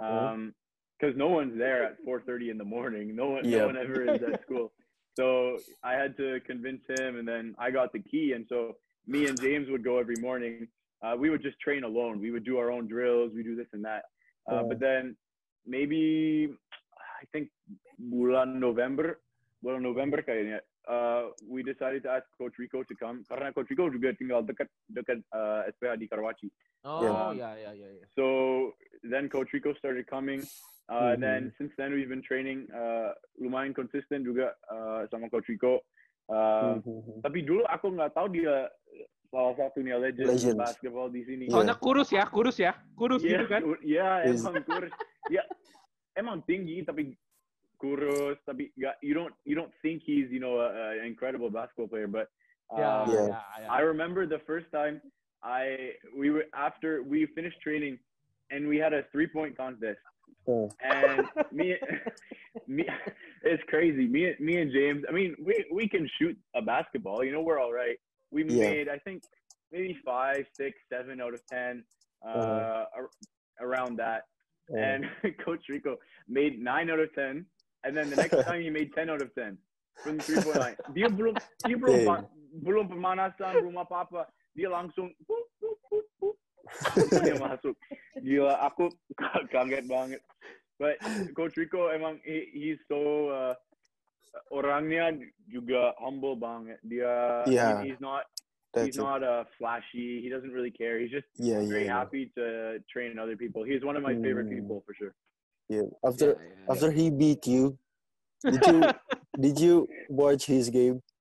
um, 0.03 0.51
because 0.99 1.15
no 1.17 1.27
one's 1.27 1.57
there 1.57 1.83
at 1.83 1.97
4:30 2.05 2.51
in 2.51 2.57
the 2.57 2.63
morning. 2.65 3.15
No 3.15 3.29
one, 3.31 3.43
Yeah. 3.45 3.59
no 3.59 3.65
one 3.67 3.77
ever 3.77 4.01
is 4.15 4.21
at 4.23 4.41
school. 4.43 4.71
So 5.17 5.55
I 5.81 5.93
had 5.95 6.17
to 6.19 6.41
convince 6.43 6.83
him, 6.91 7.15
and 7.15 7.23
then 7.25 7.55
I 7.57 7.71
got 7.71 7.93
the 7.95 8.03
key. 8.03 8.33
And 8.35 8.43
so 8.51 8.75
me 9.07 9.27
and 9.31 9.39
James 9.39 9.69
would 9.71 9.79
go 9.81 9.95
every 9.97 10.19
morning. 10.19 10.67
Uh, 11.01 11.15
we 11.17 11.29
would 11.31 11.41
just 11.41 11.55
train 11.63 11.85
alone. 11.87 12.19
We 12.19 12.31
would 12.35 12.43
do 12.43 12.57
our 12.59 12.67
own 12.69 12.89
drills. 12.91 13.31
We 13.33 13.39
do 13.41 13.55
this 13.55 13.71
and 13.71 13.79
that. 13.87 14.03
Uh, 14.43 14.59
Oh. 14.59 14.67
But 14.67 14.79
then 14.83 15.15
maybe 15.65 16.51
I 16.99 17.23
think 17.31 17.47
bulan 17.97 18.59
November, 18.59 19.23
bulan 19.63 19.83
November 19.87 20.19
kayaknya. 20.19 20.59
Uh, 20.83 21.31
we 21.47 21.63
decided 21.63 22.03
to 22.03 22.11
ask 22.11 22.27
Coach 22.37 22.59
Rico 22.59 22.83
to 22.83 22.93
come 22.99 23.23
karena 23.31 23.55
Coach 23.55 23.71
Rico 23.71 23.87
juga 23.87 24.11
tinggal 24.19 24.43
dekat 24.43 24.67
dekat 24.91 25.23
uh, 25.31 25.63
SPH 25.79 25.95
di 25.95 26.11
Karawaci. 26.11 26.51
Oh, 26.83 26.99
Yeah. 27.31 27.31
ya 27.39 27.49
ya 27.55 27.71
ya 27.71 27.87
ya. 27.87 28.05
So 28.19 28.75
then 29.01 29.31
Coach 29.31 29.55
Rico 29.55 29.71
started 29.79 30.05
coming. 30.11 30.43
Uh, 30.85 31.17
And 31.17 31.23
then 31.23 31.41
Mhm. 31.49 31.53
since 31.57 31.73
then 31.81 31.93
we've 31.97 32.09
been 32.09 32.21
training 32.21 32.69
uh, 32.69 33.09
lumayan 33.41 33.73
konsisten 33.73 34.21
juga 34.21 34.53
uh, 34.69 35.09
sama 35.09 35.29
Coach 35.33 35.49
Rico. 35.49 35.81
Uh, 36.29 36.77
Mhm. 36.81 37.25
Tapi 37.25 37.41
dulu 37.41 37.65
aku 37.65 37.89
nggak 37.89 38.13
tahu 38.13 38.29
dia 38.37 38.69
salah 39.33 39.57
satunya 39.57 39.97
legend 39.97 40.29
Legend. 40.29 40.57
basketball 40.61 41.09
di 41.09 41.25
sini. 41.25 41.49
Iya. 41.49 41.53
Soalnya 41.57 41.75
kurus 41.81 42.09
ya, 42.13 42.23
kurus 42.29 42.57
ya, 42.61 42.77
kurus 42.93 43.25
Iya, 43.25 43.29
gitu 43.33 43.45
kan. 43.49 43.61
kur- 43.65 43.81
Iya, 43.81 44.09
Is- 44.29 44.45
emang 44.45 44.61
kurus. 44.61 44.93
Ya, 45.33 45.41
emang 46.13 46.37
tinggi 46.45 46.85
tapi 46.85 47.17
kurus. 47.81 48.37
Tapi 48.45 48.69
nggak, 48.77 48.95
you 49.01 49.17
don't 49.17 49.33
you 49.41 49.57
don't 49.57 49.73
think 49.81 50.05
he's 50.05 50.29
you 50.29 50.37
know 50.39 50.61
a, 50.61 51.01
a 51.01 51.05
incredible 51.05 51.49
basketball 51.49 51.89
player. 51.89 52.05
But 52.05 52.29
um, 52.69 53.09
Yeah. 53.09 53.25
ya, 53.33 53.41
ya. 53.65 53.67
I 53.73 53.81
remember 53.81 54.29
the 54.29 54.39
first 54.45 54.69
time 54.69 55.01
I 55.41 55.97
we 56.13 56.29
were 56.29 56.45
after 56.53 57.01
we 57.01 57.25
finished 57.33 57.57
training 57.65 57.97
and 58.53 58.69
we 58.69 58.77
had 58.77 58.93
a 58.93 59.01
three 59.09 59.25
point 59.25 59.57
contest. 59.57 59.97
And 60.47 61.25
me, 61.51 61.75
me, 62.67 62.85
it's 63.43 63.63
crazy. 63.67 64.07
Me, 64.07 64.33
me 64.39 64.61
and 64.61 64.71
James. 64.71 65.03
I 65.09 65.11
mean, 65.11 65.35
we 65.43 65.65
we 65.73 65.87
can 65.89 66.09
shoot 66.17 66.37
a 66.55 66.61
basketball. 66.61 67.23
You 67.23 67.31
know, 67.33 67.41
we're 67.41 67.59
all 67.59 67.73
right. 67.73 67.97
We 68.31 68.43
Yeah. 68.45 68.69
made, 68.69 68.87
I 68.89 68.97
think, 68.99 69.23
maybe 69.71 69.97
five, 70.05 70.45
six, 70.53 70.77
seven 70.91 71.21
out 71.21 71.33
of 71.33 71.41
ten, 71.47 71.83
uh, 72.25 72.29
Uh-huh. 72.29 72.85
ar- 72.97 73.13
around 73.61 73.97
that. 73.97 74.23
Oh. 74.71 74.77
And 74.77 75.05
Coach 75.45 75.65
Rico 75.69 75.97
made 76.27 76.61
nine 76.61 76.89
out 76.89 76.99
of 76.99 77.13
ten, 77.13 77.45
and 77.83 77.95
then 77.95 78.09
the 78.09 78.15
next 78.17 78.37
time 78.47 78.61
he 78.61 78.69
made 78.69 78.93
ten 78.93 79.09
out 79.09 79.21
of 79.21 79.33
ten 79.35 79.57
from 80.03 80.17
the 80.17 80.23
three 80.23 80.41
point 80.41 80.57
line. 80.57 80.75
Dia 80.93 81.07
belum, 81.09 81.33
dia 81.65 81.77
belum, 81.77 82.05
Dang. 82.05 82.25
belum 82.65 82.85
pemanasan, 82.89 83.61
belum 83.65 83.77
apa 83.81 83.95
apa. 84.09 84.21
Dia 84.55 84.69
langsung. 84.69 85.09
Langsung 86.65 87.21
dia 87.23 87.35
masuk. 87.37 87.75
Gila, 88.19 88.53
aku 88.61 88.89
kaget 89.53 89.85
banget. 89.87 90.21
But 90.75 90.99
Coach 91.37 91.55
Rico 91.55 91.87
emang 91.87 92.19
he, 92.27 92.51
he's 92.51 92.79
so 92.91 93.31
uh, 93.31 93.53
orangnya 94.51 95.15
juga 95.47 95.95
humble 96.01 96.35
banget. 96.35 96.79
Dia 96.83 97.43
Yeah. 97.47 97.79
he- 97.81 97.89
he's 97.91 98.01
not 98.03 98.27
That's 98.75 98.91
he's 98.91 98.99
it. 98.99 99.07
not 99.07 99.23
uh, 99.23 99.47
flashy. 99.57 100.19
He 100.19 100.27
doesn't 100.27 100.51
really 100.51 100.71
care. 100.73 100.99
He's 100.99 101.11
just 101.11 101.27
Yeah, 101.39 101.63
yeah, 101.63 101.69
very 101.71 101.85
yeah. 101.87 101.95
happy 101.95 102.27
to 102.35 102.79
train 102.91 103.15
other 103.15 103.39
people. 103.39 103.63
He's 103.63 103.87
one 103.87 103.95
of 103.95 104.03
my 104.03 104.15
favorite 104.19 104.51
Hmm. 104.51 104.59
people 104.59 104.83
for 104.83 104.91
sure. 104.93 105.15
Yeah. 105.71 105.87
After 106.03 106.35
after 106.69 106.91
he 106.91 107.09
beat 107.09 107.47
you, 107.47 107.79
did 108.43 108.61
you 108.67 108.79
did 109.39 109.55
you 109.57 109.87
watch 110.11 110.45
his 110.45 110.67
game 110.69 110.99
on 110.99 111.14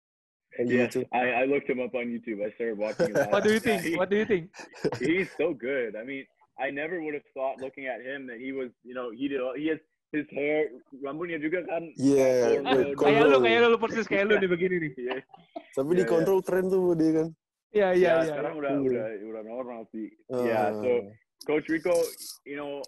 Yes, 0.58 0.94
YouTube? 0.94 1.06
I, 1.12 1.42
I 1.42 1.44
looked 1.46 1.68
him 1.68 1.80
up 1.80 1.94
on 1.94 2.06
YouTube. 2.06 2.38
I 2.46 2.50
started 2.54 2.78
watching 2.78 3.10
him. 3.14 3.26
What 3.30 3.42
do 3.42 3.50
you 3.50 3.58
Yeah, 3.58 3.66
think? 3.66 3.82
he- 3.82 3.96
What 3.96 4.08
do 4.10 4.16
you 4.16 4.24
think? 4.26 4.50
he's 5.02 5.28
so 5.36 5.54
good. 5.54 5.96
I 5.96 6.04
mean, 6.04 6.24
I 6.58 6.70
never 6.70 7.02
would 7.02 7.14
have 7.14 7.26
thought 7.34 7.58
looking 7.60 7.86
at 7.90 7.98
him 8.00 8.26
that 8.30 8.38
he 8.38 8.52
was, 8.54 8.70
you 8.86 8.94
know, 8.94 9.10
he 9.10 9.26
did. 9.26 9.40
all- 9.42 9.58
He 9.58 9.66
has 9.74 9.80
his 10.14 10.26
hair, 10.30 10.70
rambutnya 11.02 11.42
juga 11.42 11.66
kan. 11.70 11.90
Yeah, 11.98 12.54
Cornrow, 12.62 12.78
with 12.78 12.94
cornrow. 12.94 13.02
Kayak 13.02 13.18
lu, 13.18 13.26
control. 13.34 13.42
kayak 13.42 13.60
lu 13.66 13.78
persis 13.82 14.06
kayak 14.06 14.24
lu 14.30 14.34
nih 14.38 14.50
begini 14.54 14.76
nih. 14.78 14.92
Iya, 14.94 15.16
Tapi 15.74 15.90
Iya, 15.90 15.98
di 15.98 16.04
control 16.06 16.38
keren 16.46 16.66
tuh 16.70 16.94
dia 16.94 17.10
kan. 17.18 17.28
Iya, 17.74 17.88
iya, 17.90 17.90
ya, 17.98 18.12
iya. 18.22 18.26
sekarang 18.30 18.54
udah 18.62 18.72
Iya. 18.78 18.86
udah 18.86 19.06
udah 19.34 19.42
normal 19.42 19.80
sih. 19.90 20.06
Yeah, 20.30 20.70
so 20.78 20.86
Uh, 20.86 21.02
Coach 21.50 21.66
Rico, 21.66 21.98
you 22.46 22.54
know, 22.54 22.78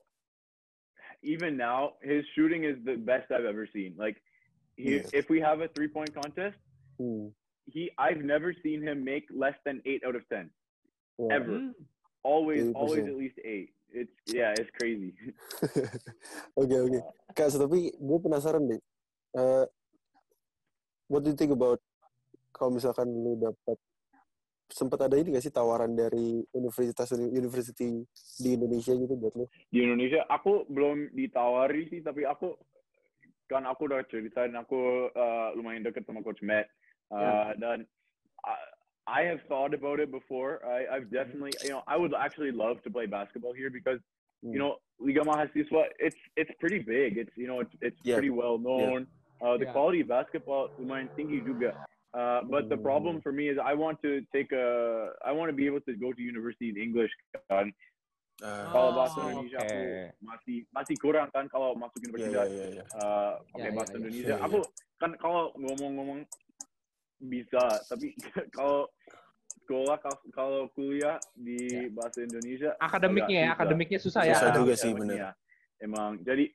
even 1.26 1.58
now 1.58 1.98
his 2.00 2.22
shooting 2.38 2.62
is 2.62 2.78
the 2.86 2.94
best 2.94 3.26
I've 3.34 3.44
ever 3.44 3.66
seen. 3.74 3.98
Like, 3.98 4.16
he, 4.78 5.02
Yes. 5.02 5.10
if 5.12 5.26
we 5.26 5.42
have 5.42 5.58
a 5.60 5.68
three 5.74 5.90
point 5.90 6.14
contest, 6.14 6.54
hmm. 7.02 7.34
He 7.66 7.90
I've 7.98 8.22
never 8.22 8.54
seen 8.62 8.82
him 8.82 9.04
make 9.04 9.26
less 9.34 9.56
than 9.66 9.82
eight 9.86 10.02
out 10.06 10.16
of 10.16 10.22
ten. 10.28 10.50
Wah. 11.18 11.34
Ever. 11.34 11.58
Hmm. 11.58 11.70
Always, 12.26 12.66
Really 12.66 12.74
always 12.74 13.00
percent. 13.06 13.14
at 13.14 13.18
least 13.22 13.38
eight. 13.46 13.70
It's 13.94 14.16
yeah, 14.26 14.50
it's 14.58 14.70
crazy. 14.74 15.14
Oke 16.58 16.74
oke. 16.74 16.98
Kak, 17.38 17.54
tapi 17.54 17.94
gue 17.94 18.18
penasaran 18.18 18.66
deh. 18.66 18.80
Eh, 19.36 19.64
what 21.06 21.22
do 21.22 21.30
you 21.30 21.38
think 21.38 21.54
about 21.54 21.78
kalau 22.50 22.74
misalkan 22.74 23.06
lu 23.06 23.38
dapat 23.38 23.78
sempat 24.66 25.06
ada 25.06 25.14
ini 25.14 25.30
gak 25.38 25.44
sih 25.46 25.54
tawaran 25.54 25.94
dari 25.94 26.42
universitas 26.50 27.14
university 27.14 28.02
di 28.42 28.48
Indonesia 28.58 28.90
gitu 28.98 29.14
buat 29.14 29.34
lu? 29.38 29.46
di 29.70 29.78
Indonesia 29.86 30.26
aku 30.26 30.66
belum 30.66 31.14
ditawari 31.14 31.86
sih 31.86 32.02
tapi 32.02 32.26
aku 32.26 32.58
kan 33.46 33.62
aku 33.62 33.86
udah 33.86 34.02
ceritain 34.10 34.50
aku 34.58 35.06
uh, 35.14 35.54
lumayan 35.54 35.86
deket 35.86 36.02
sama 36.02 36.18
coach 36.26 36.42
Matt 36.42 36.66
uh, 37.10 37.52
dan 37.60 37.86
I, 38.44 38.54
I 39.06 39.20
have 39.22 39.40
thought 39.48 39.74
about 39.74 40.00
it 40.00 40.10
before 40.10 40.60
I, 40.66 40.86
I've 40.96 41.10
definitely 41.10 41.52
you 41.62 41.70
know 41.70 41.82
I 41.86 41.96
would 41.96 42.14
actually 42.14 42.50
love 42.52 42.82
to 42.84 42.90
play 42.90 43.06
basketball 43.06 43.52
here 43.54 43.70
because 43.70 44.00
you 44.42 44.58
know 44.58 44.76
Liga 44.98 45.20
Mahasiswa 45.22 45.82
it's 45.98 46.16
it's 46.36 46.50
pretty 46.58 46.78
big 46.80 47.18
it's 47.18 47.34
you 47.36 47.46
know 47.46 47.60
it's 47.60 47.74
it's 47.80 47.98
Yeah. 48.02 48.16
pretty 48.16 48.30
well 48.30 48.58
known 48.58 49.06
uh, 49.44 49.56
the 49.56 49.64
Yeah. 49.66 49.72
quality 49.72 50.00
of 50.02 50.08
basketball 50.08 50.70
lumayan 50.80 51.08
tinggi 51.16 51.42
juga 51.46 51.74
uh, 52.16 52.40
but 52.48 52.68
the 52.72 52.76
problem 52.78 53.20
for 53.20 53.32
me 53.32 53.48
is 53.52 53.58
I 53.58 53.74
want 53.74 54.00
to 54.02 54.22
take 54.34 54.50
a 54.52 54.66
I 55.24 55.32
want 55.32 55.48
to 55.52 55.56
be 55.56 55.66
able 55.70 55.82
to 55.88 55.92
go 55.96 56.12
to 56.12 56.20
university 56.22 56.68
in 56.72 56.76
English 56.76 57.12
kan 57.50 57.70
kalau 58.44 58.92
Oh, 58.92 58.96
bahasa 59.00 59.16
Indonesia 59.24 59.58
aku 59.64 59.80
oke. 59.80 60.12
masih 60.20 60.56
masih 60.68 60.94
kurang 61.00 61.28
kan 61.32 61.48
kalau 61.48 61.72
masuk 61.72 61.96
Iya 62.04 62.04
universitas 62.04 62.46
iya 62.52 62.66
iya. 62.68 62.84
uh, 62.92 63.32
pakai 63.48 63.64
Ya, 63.64 63.72
ya, 63.72 63.76
bahasa 63.80 63.92
ya. 63.92 63.96
Indonesia. 63.96 64.26
Iya, 64.28 64.36
iya. 64.36 64.44
Aku 64.44 64.58
kan 65.00 65.10
kalau 65.16 65.44
ngomong-ngomong 65.56 66.20
bisa, 67.18 67.62
tapi 67.86 68.12
kalau 68.56 68.88
sekolah 69.64 69.96
kalau- 70.30 70.70
kuliah 70.72 71.16
di 71.34 71.88
bahasa 71.90 72.22
Indonesia 72.22 72.76
Akademiknya 72.78 73.38
ya, 73.40 73.42
agak 73.42 73.50
susah. 73.50 73.56
akademiknya 73.58 73.98
susah 73.98 74.22
ya. 74.22 74.34
Susah 74.36 74.52
juga 74.54 74.74
sih, 74.76 74.92
bener. 74.92 75.32
Emang 75.80 76.20
jadi 76.22 76.48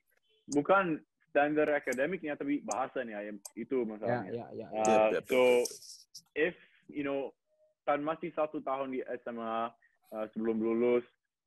bukan 0.48 0.98
standar 1.28 1.68
akademiknya 1.72 2.36
tapi 2.36 2.60
bahasanya 2.62 3.24
yang 3.24 3.36
itu 3.54 3.82
Ya, 3.82 3.88
masalahnya. 3.88 4.30
ya, 4.32 4.46
ya. 4.54 4.66
Uh, 4.68 4.80
Yep, 4.82 5.00
yep. 5.12 5.24
So 5.28 5.40
if 6.34 6.54
you 6.88 7.04
know 7.04 7.32
kan 7.82 7.98
masih 8.00 8.30
satu 8.32 8.62
tahun 8.62 8.94
di 8.94 9.00
SMA 9.22 9.72
uh, 10.12 10.26
sebelum 10.32 10.62
lulus. 10.62 11.02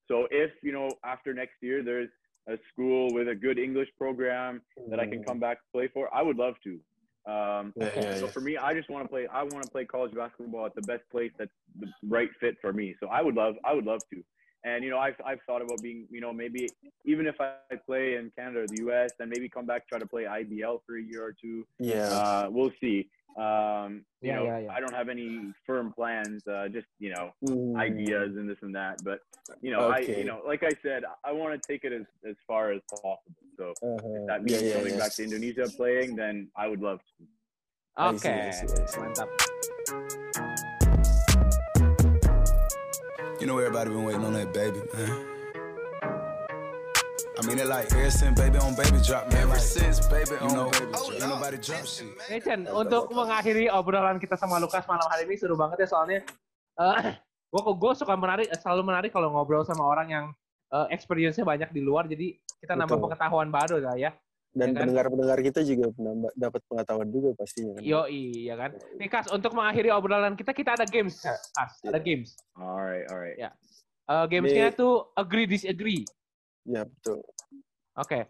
So 0.06 0.28
if 0.30 0.52
you 0.62 0.74
know 0.74 0.92
after 1.02 1.34
next 1.34 1.58
year 1.62 1.82
there's 1.82 2.12
a 2.46 2.58
school 2.70 3.10
with 3.10 3.26
a 3.26 3.34
good 3.38 3.58
English 3.58 3.90
program 3.98 4.62
that 4.90 5.02
I 5.02 5.10
can 5.10 5.26
come 5.26 5.42
back 5.42 5.58
play 5.74 5.90
for, 5.90 6.06
I 6.14 6.22
would 6.22 6.38
love 6.38 6.60
to. 6.68 6.78
Um, 7.28 7.74
Yeah, 7.76 7.90
yeah, 7.96 8.18
so 8.20 8.26
yeah. 8.26 8.32
for 8.32 8.42
me, 8.42 8.58
I 8.58 8.74
just 8.74 8.90
want 8.90 9.04
to 9.04 9.10
play. 9.10 9.28
I 9.28 9.42
want 9.44 9.64
to 9.64 9.70
play 9.72 9.86
college 9.86 10.14
basketball 10.14 10.66
at 10.66 10.76
the 10.76 10.82
best 10.84 11.04
place 11.12 11.32
that's 11.38 11.52
the 11.80 11.88
right 12.08 12.30
fit 12.40 12.56
for 12.62 12.72
me. 12.72 12.96
So 13.00 13.08
I 13.08 13.22
would 13.22 13.36
love. 13.36 13.56
I 13.66 13.74
would 13.74 13.86
love 13.86 14.02
to. 14.14 14.24
And 14.64 14.84
you 14.84 14.90
know, 14.90 15.00
I've 15.00 15.16
I've 15.26 15.40
thought 15.48 15.62
about 15.62 15.82
being. 15.82 16.08
You 16.12 16.22
know, 16.22 16.32
maybe 16.34 16.70
even 17.04 17.26
if 17.26 17.36
I 17.42 17.56
play 17.86 18.16
in 18.16 18.32
Canada 18.38 18.62
or 18.62 18.68
the 18.68 18.78
U.S. 18.82 19.12
and 19.20 19.30
maybe 19.30 19.50
come 19.50 19.66
back 19.66 19.88
try 19.88 20.00
to 20.00 20.06
play 20.08 20.24
IBL 20.24 20.80
for 20.86 20.98
a 20.98 21.02
year 21.02 21.24
or 21.24 21.34
two. 21.40 21.66
Yeah, 21.80 22.08
Uh, 22.10 22.48
we'll 22.52 22.72
see. 22.80 23.10
Um, 23.36 24.06
you 24.22 24.30
Yeah, 24.32 24.36
know, 24.38 24.46
yeah, 24.46 24.60
yeah. 24.60 24.72
I 24.72 24.80
don't 24.80 24.94
have 24.96 25.10
any 25.10 25.52
firm 25.68 25.92
plans. 25.92 26.48
Uh, 26.48 26.68
just 26.72 26.88
you 27.00 27.12
know, 27.14 27.32
Hmm. 27.44 27.76
ideas 27.76 28.38
and 28.38 28.48
this 28.50 28.58
and 28.62 28.74
that. 28.76 29.04
But 29.04 29.20
you 29.62 29.72
know, 29.72 29.90
I 29.92 30.00
you 30.00 30.24
know, 30.24 30.42
like 30.48 30.64
I 30.64 30.72
said, 30.82 31.04
I 31.24 31.32
want 31.32 31.52
to 31.54 31.60
take 31.68 31.84
it 31.84 31.92
as 31.92 32.08
as 32.28 32.36
far 32.48 32.72
as 32.72 32.82
possible. 32.90 33.20
So 33.60 33.74
Uh-huh. 33.84 34.24
if 34.24 34.28
that 34.28 34.44
means 34.44 34.62
iya, 34.64 34.76
coming 34.80 34.94
iya. 34.96 35.00
back 35.04 35.12
to 35.20 35.24
Indonesia 35.24 35.68
playing, 35.76 36.16
then 36.16 36.48
I 36.56 36.68
would 36.68 36.80
love 36.80 37.00
to. 37.20 37.28
I 37.98 38.16
see, 38.18 38.28
I 38.30 38.52
see, 38.52 38.68
I 38.72 38.86
see. 38.88 39.26
You 43.40 43.48
know 43.48 43.60
everybody 43.60 43.90
been 43.92 44.04
waiting 44.06 44.24
on 44.24 44.34
that 44.34 44.54
baby, 44.54 44.80
man. 44.96 45.35
I 47.36 47.42
mean 47.44 47.60
it 47.60 47.68
like 47.68 47.92
ever 47.92 48.08
since 48.08 48.32
baby 48.40 48.56
on 48.64 48.80
baby 48.80 48.96
drop, 49.04 49.28
man. 49.28 49.44
Ever 49.44 49.60
since 49.60 50.00
baby 50.08 50.40
on 50.40 50.56
know, 50.56 50.72
baby 50.72 50.88
drop. 50.88 51.12
Ain't 51.12 51.28
nobody 51.28 51.60
drop 51.60 51.84
shit. 51.84 52.08
Oke, 52.08 52.40
Chen, 52.40 52.64
untuk 52.72 53.12
mengakhiri 53.12 53.68
obrolan 53.68 54.24
kita 54.24 54.40
sama 54.40 54.56
Lukas 54.56 54.88
malam 54.88 55.04
hari 55.12 55.28
ini 55.28 55.36
seru 55.36 55.60
banget 55.60 55.84
ya 55.84 55.88
soalnya 55.92 56.20
eh 56.80 57.04
gue 57.52 57.62
gue 57.76 57.92
suka 57.96 58.16
menarik 58.16 58.48
selalu 58.56 58.82
menarik 58.88 59.12
kalau 59.12 59.36
ngobrol 59.36 59.68
sama 59.68 59.84
orang 59.84 60.08
yang 60.08 60.26
eh, 60.72 60.88
experience-nya 60.96 61.44
banyak 61.44 61.70
di 61.76 61.84
luar 61.84 62.08
jadi 62.08 62.40
kita 62.64 62.72
nambah 62.72 62.96
Betul. 63.00 63.04
pengetahuan 63.12 63.50
baru 63.52 63.78
lah 63.84 63.96
ya. 64.00 64.12
Dan 64.56 64.72
Ya 64.72 64.80
kan? 64.80 64.82
pendengar-pendengar 64.88 65.40
kita 65.44 65.60
juga 65.68 65.92
menambah 66.00 66.32
dapat 66.40 66.62
pengetahuan 66.72 67.08
juga 67.12 67.30
pastinya 67.36 67.76
kan. 67.76 67.84
Yo 67.84 68.08
iya 68.08 68.56
kan. 68.56 68.72
Nih 68.96 69.12
Kas, 69.12 69.28
untuk 69.28 69.52
mengakhiri 69.52 69.92
obrolan 69.92 70.40
kita 70.40 70.56
kita 70.56 70.80
ada 70.80 70.88
games 70.88 71.20
Kas, 71.20 71.52
ada 71.84 72.00
games. 72.00 72.40
All 72.56 72.80
right, 72.80 73.04
all 73.12 73.20
right. 73.20 73.36
Ya. 73.36 73.52
Eh 74.08 74.26
gamesnya 74.32 74.72
Nih. 74.72 74.80
tuh 74.80 75.12
agree 75.20 75.44
disagree. 75.44 76.08
Ya 76.66 76.84
betul. 76.86 77.22
Oke. 77.96 78.26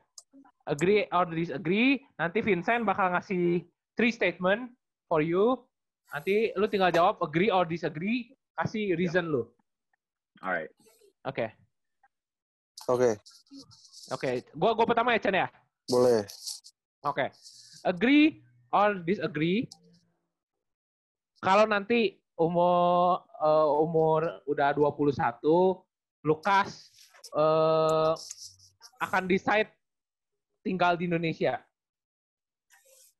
Agree 0.65 1.05
or 1.13 1.29
disagree. 1.29 2.01
Nanti 2.19 2.41
Vincent 2.41 2.83
bakal 2.83 3.13
ngasih 3.15 3.63
three 3.95 4.11
statement 4.11 4.73
for 5.07 5.21
you. 5.23 5.61
Nanti 6.11 6.51
lu 6.57 6.65
tinggal 6.67 6.91
jawab 6.91 7.21
agree 7.23 7.49
or 7.49 7.63
disagree. 7.63 8.33
Kasih 8.55 8.95
reason 8.95 9.29
lu. 9.29 9.43
All 10.43 10.51
right. 10.55 10.71
Oke. 11.27 11.51
Oke, 12.85 13.17
Oke. 14.13 14.45
Gua 14.53 14.77
gua 14.77 14.85
pertama 14.85 15.17
ya 15.17 15.19
Chen 15.19 15.41
ya. 15.41 15.49
boleh. 15.89 16.21
Oke. 17.01 17.33
Agree 17.81 18.45
or 18.69 19.01
disagree. 19.01 19.65
Kalau 21.41 21.65
nanti 21.65 22.21
umur 22.37 23.21
eh, 23.41 23.67
umur 23.81 24.21
udah 24.45 24.69
21, 24.77 25.41
Lukas 26.25 26.93
akan 29.01 29.23
decide 29.29 29.69
tinggal 30.65 30.97
di 30.97 31.05
Indonesia. 31.05 31.61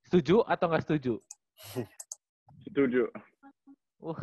Setuju 0.05 0.45
atau 0.45 0.65
nggak 0.69 0.83
setuju? 0.85 1.17
Setuju. 2.69 3.09
Wah, 4.01 4.21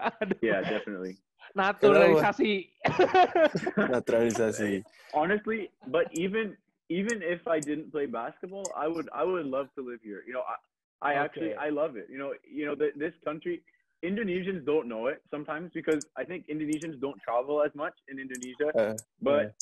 aduh. 0.00 0.38
Yeah, 0.40 0.64
definitely. 0.64 1.20
Naturalisasi. 1.56 2.72
Naturalisasi. 3.92 4.84
Honestly, 5.12 5.68
but 5.88 6.08
even 6.12 6.56
even 6.88 7.20
if 7.20 7.44
I 7.48 7.60
didn't 7.60 7.92
play 7.92 8.06
basketball, 8.06 8.72
I 8.76 8.88
would 8.88 9.08
I 9.12 9.24
would 9.24 9.46
love 9.46 9.68
to 9.76 9.84
live 9.84 10.00
here. 10.04 10.24
You 10.24 10.32
know, 10.32 10.44
I, 10.44 10.56
I 11.12 11.12
actually 11.16 11.52
Okay. 11.52 11.60
I 11.60 11.68
love 11.68 11.96
it. 11.96 12.08
You 12.08 12.18
know, 12.18 12.32
you 12.44 12.64
know 12.64 12.74
th- 12.76 12.96
this 12.96 13.12
country. 13.24 13.60
Indonesians 14.02 14.64
don't 14.64 14.88
know 14.88 15.06
it 15.06 15.22
sometimes 15.30 15.70
because 15.74 16.02
I 16.16 16.24
think 16.24 16.46
Indonesians 16.48 17.00
don't 17.00 17.20
travel 17.22 17.62
as 17.62 17.72
much 17.74 17.94
in 18.08 18.18
Indonesia. 18.18 18.72
Uh, 18.78 18.94
But 19.20 19.52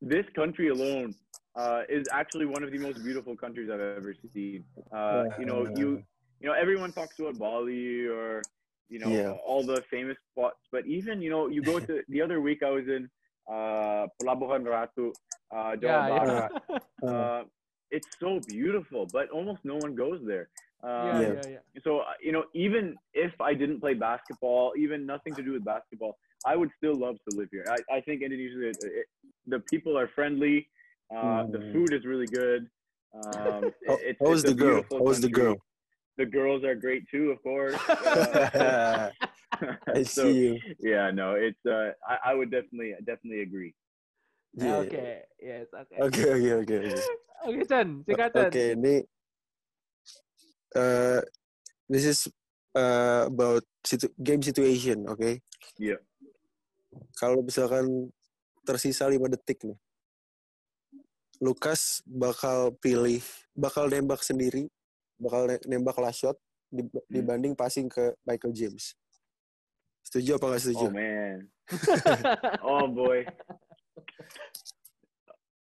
this 0.00 0.26
country 0.34 0.68
alone 0.68 1.14
uh, 1.56 1.82
is 1.88 2.06
actually 2.12 2.46
one 2.46 2.62
of 2.64 2.70
the 2.72 2.78
most 2.78 3.02
beautiful 3.02 3.36
countries 3.36 3.70
I've 3.72 3.80
ever 3.80 4.02
seen. 4.20 4.52
Uh, 4.80 5.12
you 5.26 5.34
know, 5.34 5.56
you 5.64 6.00
you 6.40 6.46
know 6.48 6.54
everyone 6.54 6.92
talks 6.92 7.14
about 7.18 7.38
Bali 7.38 8.06
or 8.06 8.46
you 8.88 8.98
know 8.98 9.14
Yeah. 9.14 9.32
all 9.46 9.64
the 9.64 9.82
famous 9.90 10.16
spots, 10.30 10.60
but 10.72 10.86
even 10.86 11.20
you 11.22 11.30
know 11.30 11.48
you 11.48 11.62
go 11.62 11.78
to 11.80 12.02
the 12.08 12.20
other 12.22 12.40
week 12.40 12.62
I 12.62 12.70
was 12.70 12.86
in 12.88 13.08
uh, 13.48 14.06
Pelabuhan 14.20 14.64
Ratu, 14.64 15.12
uh, 15.54 15.76
Jawa 15.76 16.02
Ya, 16.02 16.08
ya. 16.08 16.08
Barat. 16.08 16.52
uh, 17.02 17.08
Uh, 17.08 17.44
it's 17.90 18.06
so 18.18 18.40
beautiful, 18.40 19.06
but 19.06 19.28
almost 19.30 19.60
no 19.64 19.76
one 19.76 19.94
goes 19.94 20.20
there. 20.26 20.48
Iya, 20.84 20.92
Uh, 20.92 21.20
Yeah. 21.20 21.32
iya, 21.32 21.44
iya. 21.48 21.60
So 21.82 22.04
uh, 22.04 22.14
you 22.20 22.32
know, 22.32 22.44
even 22.52 22.96
if 23.16 23.32
I 23.40 23.54
didn't 23.56 23.80
play 23.80 23.94
basketball, 23.96 24.72
even 24.76 25.06
nothing 25.08 25.34
to 25.36 25.42
do 25.42 25.52
with 25.56 25.64
basketball, 25.64 26.18
I 26.44 26.56
would 26.56 26.70
still 26.76 26.94
love 26.94 27.16
to 27.24 27.30
live 27.32 27.48
here. 27.50 27.64
I, 27.72 27.80
I 27.88 28.00
think 28.04 28.20
Indonesia, 28.20 28.68
it, 28.68 28.76
it, 28.80 29.06
the 29.48 29.60
people 29.72 29.96
are 29.96 30.08
friendly. 30.12 30.68
Uh, 31.08 31.44
The 31.48 31.60
Mm. 31.60 31.72
food 31.72 31.90
is 31.96 32.04
really 32.04 32.28
good. 32.28 32.68
Um, 33.16 33.72
it- 33.88 34.12
it's, 34.12 34.20
how 34.20 34.28
was 34.28 34.42
the 34.44 34.52
girl? 34.54 34.84
beautiful 34.84 34.98
How 35.00 35.04
was 35.08 35.20
the 35.20 35.32
girl? 35.32 35.56
The 36.16 36.26
girls 36.28 36.62
are 36.64 36.76
great 36.76 37.08
too, 37.10 37.32
of 37.34 37.42
course. 37.42 37.80
Uh, 38.14 39.10
I 39.88 40.02
so, 40.16 40.26
see 40.26 40.34
you. 40.34 40.52
Yeah, 40.82 41.10
no, 41.10 41.34
it's. 41.34 41.58
Uh, 41.64 41.94
I, 42.06 42.30
I 42.30 42.34
would 42.34 42.50
definitely, 42.50 42.94
definitely 43.06 43.42
agree. 43.42 43.72
Yeah. 44.54 44.82
Oke, 44.82 45.26
yes, 45.42 45.66
oke. 45.74 45.94
Oke 45.98 46.20
oke 46.26 46.50
oke 46.62 46.74
oke. 46.74 47.02
Oke, 47.44 47.60
Chen, 47.68 47.88
sikat 48.06 48.30
Chen. 48.34 48.46
Oke, 48.50 48.62
ini 48.78 48.94
uh, 50.74 51.20
this 51.88 52.04
is 52.04 52.18
uh, 52.74 53.26
about 53.30 53.62
situ 53.86 54.10
game 54.18 54.42
situation, 54.42 55.06
oke? 55.08 55.40
Iya. 55.78 55.98
Kalau 57.18 57.42
misalkan 57.42 58.10
tersisa 58.62 59.06
5 59.10 59.18
detik 59.34 59.66
nih, 59.66 59.78
Lukas 61.42 62.00
bakal 62.06 62.74
pilih, 62.78 63.22
bakal 63.54 63.90
nembak 63.90 64.22
sendiri, 64.22 64.70
bakal 65.18 65.50
ne- 65.50 65.64
nembak 65.66 65.98
last 65.98 66.22
shot 66.22 66.36
di- 66.70 66.86
dibanding 67.10 67.58
passing 67.58 67.90
ke 67.90 68.14
Michael 68.22 68.54
James. 68.54 68.94
Setuju 70.06 70.38
apa 70.38 70.44
nggak 70.54 70.62
setuju? 70.62 70.86
Oh 70.86 70.94
man. 70.94 71.38
oh 72.70 72.86
boy. 72.86 73.26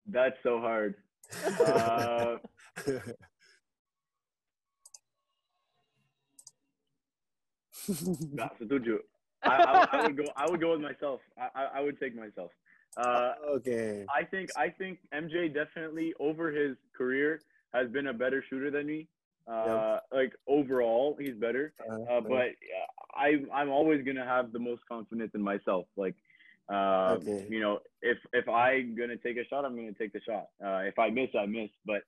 That's 0.08 0.39
so 0.43 0.60
hard. 0.64 0.95
Uh, 1.60 2.39
nggak 8.36 8.52
setuju. 8.60 9.00
I, 9.44 9.56
I, 9.56 9.88
I 9.92 9.98
would 10.08 10.18
go. 10.18 10.26
I 10.36 10.50
would 10.50 10.60
go 10.62 10.72
with 10.72 10.82
myself. 10.82 11.22
I, 11.38 11.48
I, 11.56 11.64
I 11.76 11.80
would 11.82 12.00
take 12.00 12.16
myself. 12.16 12.52
Uh, 12.98 13.34
Oke. 13.54 14.08
I 14.10 14.24
think. 14.26 14.50
I 14.58 14.70
think 14.70 15.00
MJ 15.14 15.54
definitely 15.54 16.14
over 16.20 16.52
his 16.52 16.76
career 16.98 17.40
has 17.74 17.88
been 17.90 18.08
a 18.08 18.14
better 18.14 18.44
shooter 18.50 18.72
than 18.72 18.88
me. 18.88 19.08
Uh, 19.48 20.00
Like 20.12 20.34
overall, 20.48 21.16
he's 21.20 21.36
better. 21.36 21.74
Uh, 21.88 22.20
but 22.22 22.58
I 23.16 23.46
I'm 23.54 23.70
always 23.70 24.04
gonna 24.04 24.26
have 24.26 24.52
the 24.52 24.60
most 24.60 24.82
confidence 24.90 25.32
in 25.36 25.42
myself. 25.42 25.86
Like, 25.96 26.16
uh, 26.68 27.16
Okay. 27.22 27.46
you 27.48 27.62
know, 27.62 27.80
if 28.02 28.18
if 28.34 28.50
I'm 28.50 28.96
gonna 28.98 29.16
take 29.18 29.38
a 29.38 29.46
shot, 29.46 29.64
I'm 29.64 29.76
gonna 29.76 29.94
take 29.94 30.12
the 30.12 30.22
shot. 30.26 30.50
Uh, 30.60 30.84
if 30.90 30.98
I 31.00 31.10
miss, 31.10 31.30
I 31.38 31.46
miss. 31.46 31.70
But 31.86 32.02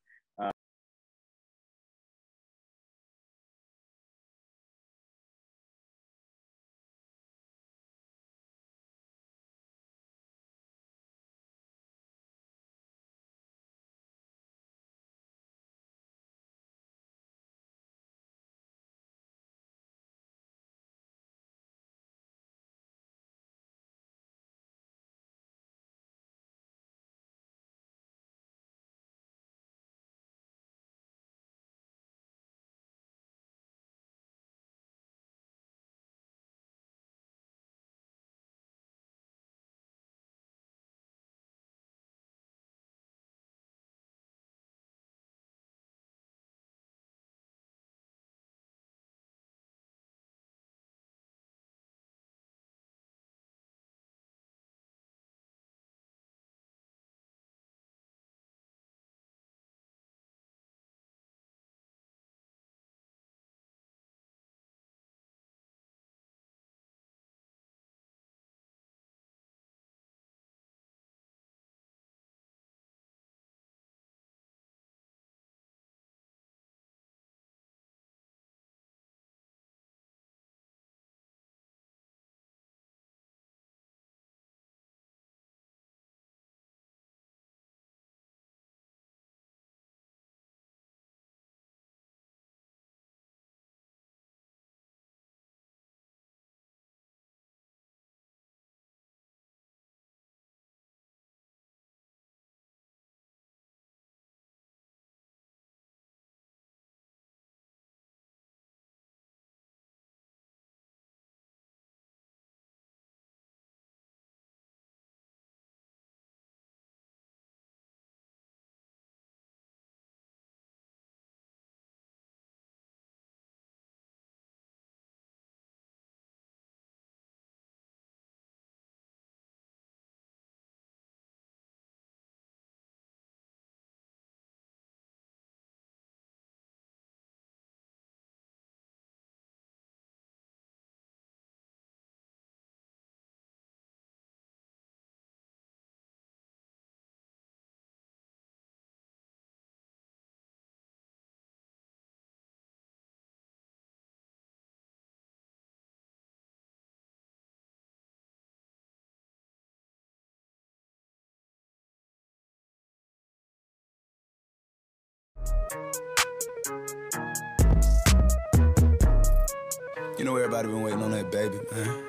You 170.19 170.25
know 170.25 170.35
everybody 170.35 170.67
been 170.67 170.81
waiting 170.81 171.01
on 171.01 171.11
that 171.11 171.31
baby, 171.31 171.55
man. 171.71 172.03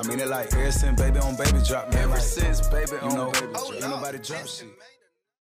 I 0.00 0.08
mean 0.08 0.18
it 0.18 0.26
like 0.26 0.52
ever 0.52 0.72
since 0.72 1.00
baby 1.00 1.20
on 1.20 1.36
baby 1.36 1.60
drop, 1.64 1.92
man. 1.92 2.02
Ever 2.02 2.18
since 2.18 2.66
baby 2.66 2.96
on 3.02 3.30
baby 3.30 3.52
drop, 3.52 3.72
ain't 3.72 3.80
nobody 3.82 4.18
drop 4.18 4.44
shit. 4.48 4.66